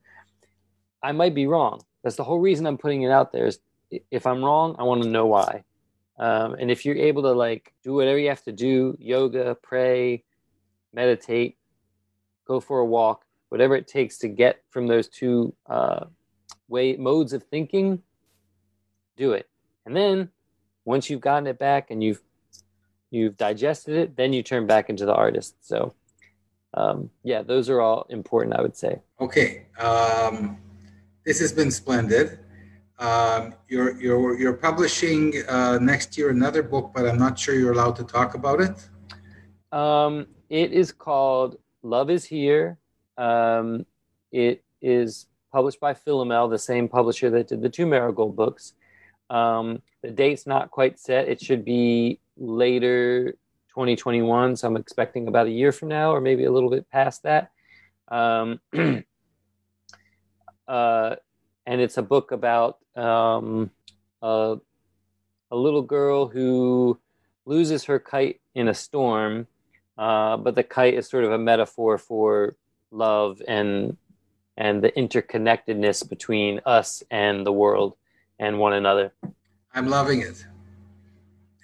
I 1.03 1.12
might 1.12 1.35
be 1.35 1.47
wrong. 1.47 1.83
That's 2.03 2.16
the 2.16 2.24
whole 2.24 2.41
reason 2.41 2.66
I'm 2.66 2.78
putting 2.78 3.03
it 3.03 3.11
out 3.11 3.30
there. 3.30 3.47
Is 3.47 3.59
if 4.11 4.26
I'm 4.26 4.45
wrong, 4.45 4.76
I 4.78 4.84
want 4.84 5.03
to 5.03 5.09
know 5.09 5.26
why. 5.26 5.64
Um, 6.18 6.55
and 6.55 6.70
if 6.70 6.84
you're 6.84 6.97
able 6.97 7.22
to 7.22 7.32
like 7.32 7.72
do 7.82 7.95
whatever 7.95 8.18
you 8.18 8.28
have 8.28 8.43
to 8.45 8.53
do, 8.53 8.97
yoga, 9.01 9.57
pray, 9.62 10.24
meditate, 10.93 11.57
go 12.47 12.61
for 12.61 12.80
a 12.80 12.84
walk, 12.84 13.24
whatever 13.49 13.74
it 13.74 13.88
takes 13.88 14.18
to 14.18 14.28
get 14.28 14.62
from 14.70 14.86
those 14.86 15.09
two 15.09 15.55
uh, 15.68 16.07
way 16.68 16.97
modes 16.97 17.32
of 17.32 17.43
thinking, 17.45 18.03
do 19.16 19.32
it. 19.32 19.49
And 19.84 19.97
then 19.97 20.30
once 20.84 21.11
you've 21.11 21.20
gotten 21.20 21.47
it 21.47 21.59
back 21.59 21.90
and 21.90 22.03
you've 22.03 22.22
you've 23.11 23.36
digested 23.36 23.95
it, 23.95 24.16
then 24.16 24.32
you 24.32 24.43
turn 24.43 24.66
back 24.66 24.88
into 24.88 25.05
the 25.05 25.14
artist. 25.14 25.55
So, 25.61 25.95
um, 26.74 27.11
yeah, 27.22 27.43
those 27.43 27.68
are 27.68 27.80
all 27.80 28.07
important, 28.09 28.57
I 28.57 28.62
would 28.62 28.76
say. 28.76 29.01
Okay, 29.20 29.66
um, 29.78 30.57
this 31.24 31.38
has 31.40 31.53
been 31.53 31.70
splendid. 31.70 32.38
Um, 33.03 33.53
you're 33.68 34.00
you're 34.00 34.38
you're 34.38 34.53
publishing 34.53 35.34
uh, 35.48 35.76
next 35.82 36.16
year 36.16 36.30
another 36.30 36.62
book, 36.62 36.92
but 36.94 37.05
I'm 37.05 37.18
not 37.18 37.36
sure 37.36 37.57
you're 37.57 37.72
allowed 37.72 37.96
to 37.96 38.05
talk 38.05 38.34
about 38.34 38.61
it. 38.61 39.76
Um, 39.76 40.28
it 40.48 40.70
is 40.72 40.92
called 40.92 41.59
Love 41.82 42.11
Is 42.11 42.24
Here. 42.24 42.78
Um, 43.18 43.86
it 44.30 44.62
is 44.80 45.26
published 45.50 45.80
by 45.80 45.94
Philomel, 45.94 46.48
the 46.48 46.61
same 46.61 46.88
publisher 46.88 47.28
that 47.30 47.48
did 47.48 47.61
the 47.61 47.68
two 47.68 47.86
Marigold 47.86 48.36
books. 48.36 48.74
Um, 49.30 49.82
the 50.03 50.12
date's 50.12 50.46
not 50.46 50.70
quite 50.70 51.00
set. 51.00 51.28
It 51.28 51.40
should 51.40 51.64
be 51.64 52.20
later 52.36 53.32
2021. 53.70 54.55
So 54.55 54.68
I'm 54.68 54.76
expecting 54.76 55.26
about 55.26 55.48
a 55.48 55.50
year 55.50 55.72
from 55.72 55.88
now, 55.88 56.12
or 56.12 56.20
maybe 56.20 56.44
a 56.44 56.53
little 56.53 56.70
bit 56.70 56.88
past 56.88 57.24
that. 57.24 57.50
Um, 58.07 58.61
uh, 60.68 61.16
and 61.66 61.80
it's 61.80 61.96
a 61.96 62.02
book 62.02 62.32
about 62.32 62.78
um, 62.96 63.70
a, 64.20 64.56
a, 65.50 65.56
little 65.56 65.82
girl 65.82 66.26
who 66.26 66.98
loses 67.46 67.84
her 67.84 67.98
kite 67.98 68.40
in 68.54 68.68
a 68.68 68.74
storm, 68.74 69.46
uh, 69.98 70.36
but 70.36 70.54
the 70.54 70.62
kite 70.62 70.94
is 70.94 71.08
sort 71.08 71.24
of 71.24 71.32
a 71.32 71.38
metaphor 71.38 71.98
for 71.98 72.56
love 72.90 73.40
and 73.48 73.96
and 74.58 74.84
the 74.84 74.90
interconnectedness 74.92 76.06
between 76.06 76.60
us 76.66 77.02
and 77.10 77.46
the 77.46 77.52
world 77.52 77.96
and 78.38 78.58
one 78.58 78.74
another. 78.74 79.12
I'm 79.74 79.88
loving 79.88 80.20
it. 80.20 80.44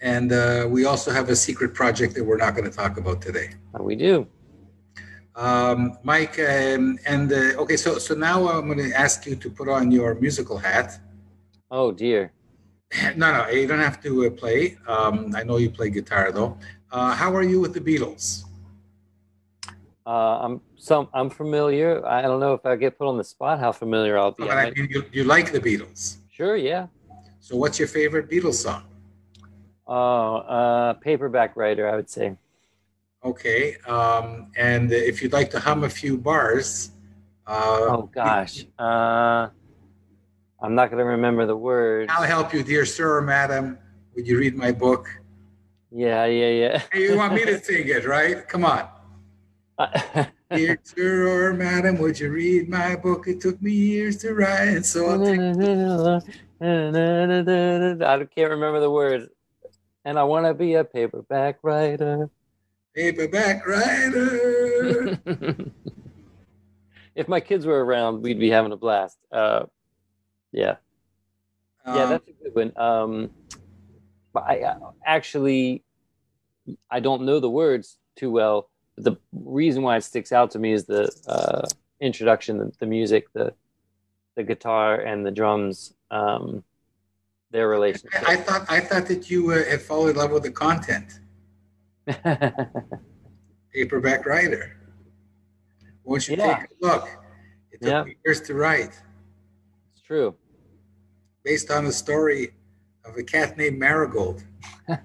And 0.01 0.33
uh, 0.33 0.67
we 0.71 0.87
also 0.87 1.11
have 1.11 1.29
a 1.29 1.37
secret 1.37 1.75
project 1.75 2.15
that 2.15 2.25
we're 2.25 2.39
not 2.39 2.55
going 2.55 2.71
to 2.71 2.75
talk 2.75 2.97
about 2.97 3.21
today. 3.21 3.51
We 3.79 3.95
do. 3.95 4.27
Um, 5.39 5.97
Mike, 6.03 6.37
um, 6.41 6.99
and 7.07 7.33
uh, 7.33 7.63
okay, 7.63 7.77
so 7.77 7.99
so 7.99 8.15
now 8.15 8.49
I'm 8.49 8.67
going 8.67 8.91
to 8.91 8.93
ask 8.93 9.25
you 9.25 9.37
to 9.37 9.49
put 9.49 9.69
on 9.69 9.93
your 9.93 10.17
musical 10.17 10.59
hat. 10.59 10.99
Oh 11.71 11.93
dear. 11.93 12.33
No, 13.17 13.31
no, 13.31 13.49
you 13.49 13.67
don't 13.69 13.85
have 13.91 14.03
to 14.03 14.27
uh, 14.27 14.31
play. 14.31 14.79
Um, 14.89 15.35
I 15.37 15.45
know 15.45 15.59
you 15.59 15.71
play 15.71 15.91
guitar 15.91 16.33
though. 16.33 16.57
Uh, 16.91 17.15
how 17.15 17.37
are 17.37 17.43
you 17.43 17.61
with 17.61 17.75
the 17.75 17.81
Beatles? 17.81 18.45
Uh, 20.07 20.41
I'm 20.43 20.61
some 20.77 21.09
I'm 21.15 21.31
familiar. 21.31 22.05
I 22.05 22.23
don't 22.23 22.41
know 22.41 22.55
if 22.55 22.65
I 22.65 22.75
get 22.77 22.99
put 22.99 23.07
on 23.07 23.19
the 23.19 23.25
spot 23.25 23.61
how 23.61 23.73
familiar 23.73 24.19
I'll 24.19 24.33
be. 24.33 24.45
But 24.45 24.57
I 24.57 24.71
mean, 24.71 24.89
you, 24.91 25.05
you 25.13 25.25
like 25.25 25.53
the 25.53 25.61
Beatles? 25.61 26.17
Sure, 26.31 26.57
yeah. 26.57 26.87
So, 27.41 27.57
what's 27.57 27.79
your 27.79 27.89
favorite 27.89 28.29
Beatles 28.31 28.55
song? 28.55 28.85
Oh, 29.87 30.37
uh, 30.37 30.95
Paperback 30.95 31.57
Writer, 31.57 31.89
I 31.89 31.95
would 31.97 32.11
say. 32.11 32.37
Okay. 33.25 33.77
Um, 33.87 34.51
and 34.57 34.93
if 34.93 35.23
you'd 35.23 35.33
like 35.33 35.51
to 35.51 35.61
hum 35.61 35.85
a 35.85 35.91
few 35.91 36.17
bars. 36.19 36.93
Uh, 37.47 37.87
oh, 37.89 38.11
gosh. 38.15 38.65
Uh, 38.79 39.49
I'm 40.61 40.75
not 40.75 40.91
going 40.91 40.99
to 40.99 41.05
remember 41.05 41.47
the 41.47 41.57
words. 41.57 42.13
I'll 42.15 42.25
help 42.25 42.53
you, 42.53 42.63
dear 42.63 42.85
sir 42.85 43.19
or 43.19 43.23
madam. 43.23 43.79
Would 44.15 44.27
you 44.27 44.39
read 44.39 44.57
my 44.57 44.73
book? 44.73 45.09
Yeah, 45.91 46.27
yeah, 46.27 46.51
yeah. 46.51 46.83
hey, 46.93 47.05
you 47.05 47.17
want 47.17 47.35
me 47.35 47.45
to 47.45 47.63
sing 47.63 47.89
it, 47.89 48.05
right? 48.05 48.47
Come 48.49 48.65
on. 48.65 48.89
dear 50.51 50.79
sir 50.83 51.29
or 51.29 51.55
madam, 51.55 51.99
would 51.99 52.19
you 52.19 52.31
read 52.31 52.69
my 52.69 52.97
book? 52.97 53.29
It 53.29 53.41
took 53.41 53.63
me 53.63 53.73
years 53.73 54.17
to 54.19 54.35
write, 54.35 54.85
so 54.85 55.07
I'll 55.07 55.25
take. 55.25 55.39
I 56.61 58.25
can't 58.35 58.51
remember 58.51 58.81
the 58.81 58.91
words 58.91 59.29
and 60.09 60.19
I 60.19 60.25
want 60.25 60.47
to 60.47 60.55
be 60.55 60.75
a 60.75 60.85
paperback 60.85 61.59
writer. 61.63 62.31
Paperback 62.95 63.67
writer. 63.67 65.19
if 67.15 67.29
my 67.29 67.41
kids 67.41 67.67
were 67.67 67.85
around, 67.85 68.23
we'd 68.23 68.39
be 68.39 68.51
having 68.51 68.73
a 68.73 68.77
blast. 68.77 69.19
Uh, 69.31 69.67
yeah, 70.53 70.77
um, 71.85 71.97
yeah, 71.97 72.07
that's 72.07 72.29
a 72.29 72.33
good 72.33 72.55
one. 72.55 72.73
Um, 72.77 73.31
but 74.33 74.45
I 74.45 74.61
uh, 74.63 74.79
actually, 75.05 75.85
I 76.91 77.01
don't 77.01 77.23
know 77.23 77.41
the 77.41 77.51
words 77.51 77.99
too 78.17 78.31
well. 78.31 78.71
The 78.97 79.17
reason 79.33 79.83
why 79.83 79.97
it 79.97 80.05
sticks 80.05 80.33
out 80.33 80.51
to 80.53 80.59
me 80.59 80.73
is 80.73 80.87
the 80.87 81.11
uh, 81.27 81.67
introduction, 82.01 82.59
the, 82.59 82.73
the, 82.81 82.87
music, 82.87 83.33
the 83.33 83.55
the 84.35 84.43
guitar 84.43 84.97
and 84.97 85.25
the 85.25 85.31
drums. 85.31 85.95
Um, 86.11 86.65
their 87.51 87.69
relationship. 87.69 88.29
I, 88.29 88.35
I 88.35 88.37
thought 88.37 88.67
I 88.69 88.81
thought 88.81 89.07
that 89.07 89.31
you 89.31 89.51
uh, 89.51 89.65
had 89.65 89.81
fallen 89.81 90.11
in 90.11 90.17
love 90.17 90.33
with 90.33 90.43
the 90.43 90.51
content. 90.51 91.21
Paperback 93.75 94.25
writer. 94.27 94.77
Won't 96.05 96.27
you 96.29 96.37
yeah. 96.37 96.61
take 96.61 96.71
a 96.71 96.87
look? 96.87 97.09
It 97.71 97.83
took 97.83 97.91
yeah. 97.91 98.05
years 98.25 98.41
to 98.43 98.55
write. 98.55 99.01
It's 99.93 100.03
true. 100.03 100.35
Based 101.45 101.71
on 101.71 101.85
the 101.85 101.93
story 101.93 102.55
of 103.05 103.17
a 103.17 103.23
cat 103.23 103.59
named 103.59 103.79
Marigold. 103.79 104.45
I 104.89 105.01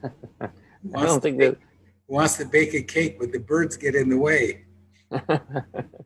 don't 0.92 1.22
think 1.22 1.40
that 1.40 1.58
wants 2.08 2.38
to 2.38 2.46
bake 2.46 2.74
a 2.74 2.82
cake, 2.82 3.20
but 3.20 3.32
the 3.32 3.40
birds 3.40 3.76
get 3.76 3.96
in 3.96 4.10
the 4.10 4.18
way. 4.18 4.66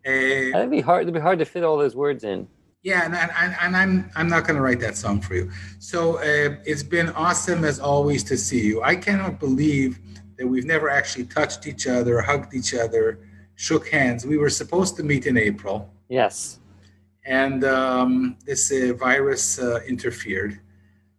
That'd 0.03 0.71
be 0.71 0.81
hard. 0.81 1.03
It'd 1.03 1.13
be 1.13 1.19
hard 1.19 1.39
to 1.39 1.45
fit 1.45 1.63
all 1.63 1.77
those 1.77 1.95
words 1.95 2.23
in. 2.23 2.47
Yeah, 2.83 3.05
and, 3.05 3.15
and, 3.15 3.55
and 3.59 3.75
I'm 3.75 4.11
I'm 4.15 4.29
not 4.29 4.45
going 4.45 4.55
to 4.55 4.61
write 4.61 4.79
that 4.81 4.95
song 4.95 5.19
for 5.21 5.35
you. 5.35 5.51
So 5.79 6.17
uh, 6.17 6.57
it's 6.65 6.83
been 6.83 7.09
awesome 7.09 7.63
as 7.65 7.79
always 7.79 8.23
to 8.25 8.37
see 8.37 8.65
you. 8.65 8.81
I 8.81 8.95
cannot 8.95 9.39
believe 9.39 9.99
that 10.37 10.47
we've 10.47 10.65
never 10.65 10.89
actually 10.89 11.25
touched 11.25 11.67
each 11.67 11.87
other, 11.87 12.21
hugged 12.21 12.53
each 12.53 12.73
other, 12.73 13.19
shook 13.55 13.89
hands. 13.89 14.25
We 14.25 14.37
were 14.37 14.49
supposed 14.49 14.95
to 14.97 15.03
meet 15.03 15.25
in 15.25 15.37
April. 15.37 15.91
Yes. 16.09 16.59
And 17.25 17.63
um, 17.65 18.37
this 18.45 18.71
uh, 18.71 18.93
virus 18.93 19.59
uh, 19.59 19.81
interfered. 19.87 20.59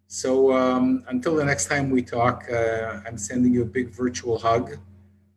So 0.06 0.56
um, 0.56 1.04
until 1.08 1.36
the 1.36 1.44
next 1.44 1.66
time 1.66 1.90
we 1.90 2.02
talk, 2.02 2.44
uh, 2.50 3.00
I'm 3.06 3.18
sending 3.18 3.52
you 3.52 3.62
a 3.62 3.66
big 3.66 3.90
virtual 3.90 4.38
hug 4.38 4.78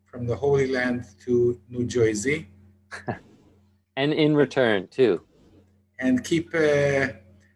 from 0.06 0.26
the 0.26 0.34
Holy 0.34 0.66
Land 0.66 1.04
to 1.24 1.60
New 1.68 1.84
Jersey. 1.84 2.48
and 3.96 4.12
in 4.12 4.34
return 4.34 4.88
too. 4.88 5.20
And 5.98 6.24
keep. 6.24 6.54
Uh, 6.54 7.08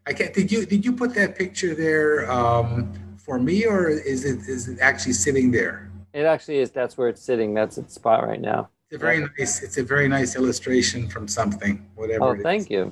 I 0.06 0.12
can't. 0.12 0.32
Did 0.34 0.52
you 0.52 0.66
did 0.66 0.84
you 0.84 0.92
put 0.92 1.14
that 1.14 1.36
picture 1.36 1.74
there 1.74 2.30
um, 2.30 2.92
for 3.16 3.38
me, 3.38 3.66
or 3.66 3.88
is 3.88 4.24
it 4.24 4.48
is 4.48 4.68
it 4.68 4.78
actually 4.80 5.14
sitting 5.14 5.50
there? 5.50 5.86
It 6.16 6.24
actually 6.24 6.60
is. 6.60 6.70
That's 6.70 6.96
where 6.96 7.08
it's 7.10 7.20
sitting. 7.20 7.52
That's 7.52 7.76
its 7.76 7.92
spot 7.92 8.26
right 8.26 8.40
now. 8.40 8.70
It's 8.88 8.96
a 8.96 8.98
very 8.98 9.18
yeah. 9.18 9.26
nice. 9.38 9.62
It's 9.62 9.76
a 9.76 9.82
very 9.82 10.08
nice 10.08 10.34
illustration 10.34 11.08
from 11.08 11.28
something, 11.28 11.86
whatever. 11.94 12.24
Oh, 12.24 12.42
thank 12.42 12.70
you. 12.70 12.90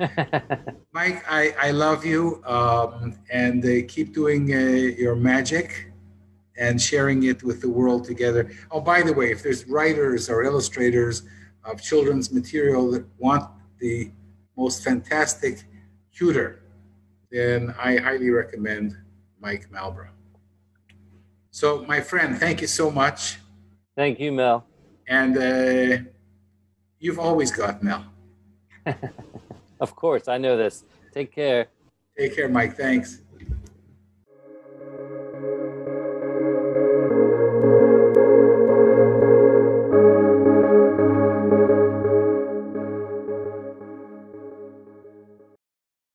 Mike, 0.92 1.22
I, 1.28 1.54
I 1.60 1.70
love 1.72 2.06
you 2.06 2.42
um, 2.46 3.18
and 3.30 3.62
uh, 3.62 3.86
keep 3.86 4.14
doing 4.14 4.50
uh, 4.50 4.56
your 5.04 5.14
magic 5.14 5.92
and 6.56 6.80
sharing 6.80 7.24
it 7.24 7.42
with 7.42 7.60
the 7.60 7.68
world 7.68 8.06
together. 8.06 8.50
Oh, 8.70 8.80
by 8.80 9.02
the 9.02 9.12
way, 9.12 9.30
if 9.30 9.42
there's 9.42 9.66
writers 9.66 10.30
or 10.30 10.42
illustrators 10.42 11.24
of 11.64 11.82
children's 11.82 12.32
material 12.32 12.90
that 12.92 13.04
want 13.18 13.44
the 13.78 14.10
most 14.56 14.82
fantastic 14.82 15.64
tutor, 16.14 16.62
then 17.30 17.74
I 17.78 17.98
highly 17.98 18.30
recommend 18.30 18.96
Mike 19.38 19.68
Malbrough. 19.70 20.17
So, 21.58 21.84
my 21.88 22.00
friend, 22.00 22.38
thank 22.38 22.60
you 22.60 22.68
so 22.68 22.88
much. 22.88 23.38
Thank 23.96 24.20
you, 24.20 24.30
Mel. 24.30 24.64
And 25.08 25.36
uh, 25.36 26.04
you've 27.00 27.18
always 27.18 27.50
got 27.50 27.82
Mel. 27.82 28.04
of 29.80 29.96
course, 29.96 30.28
I 30.28 30.38
know 30.38 30.56
this. 30.56 30.84
Take 31.12 31.32
care. 31.32 31.66
Take 32.16 32.36
care, 32.36 32.48
Mike. 32.48 32.76
Thanks. 32.76 33.22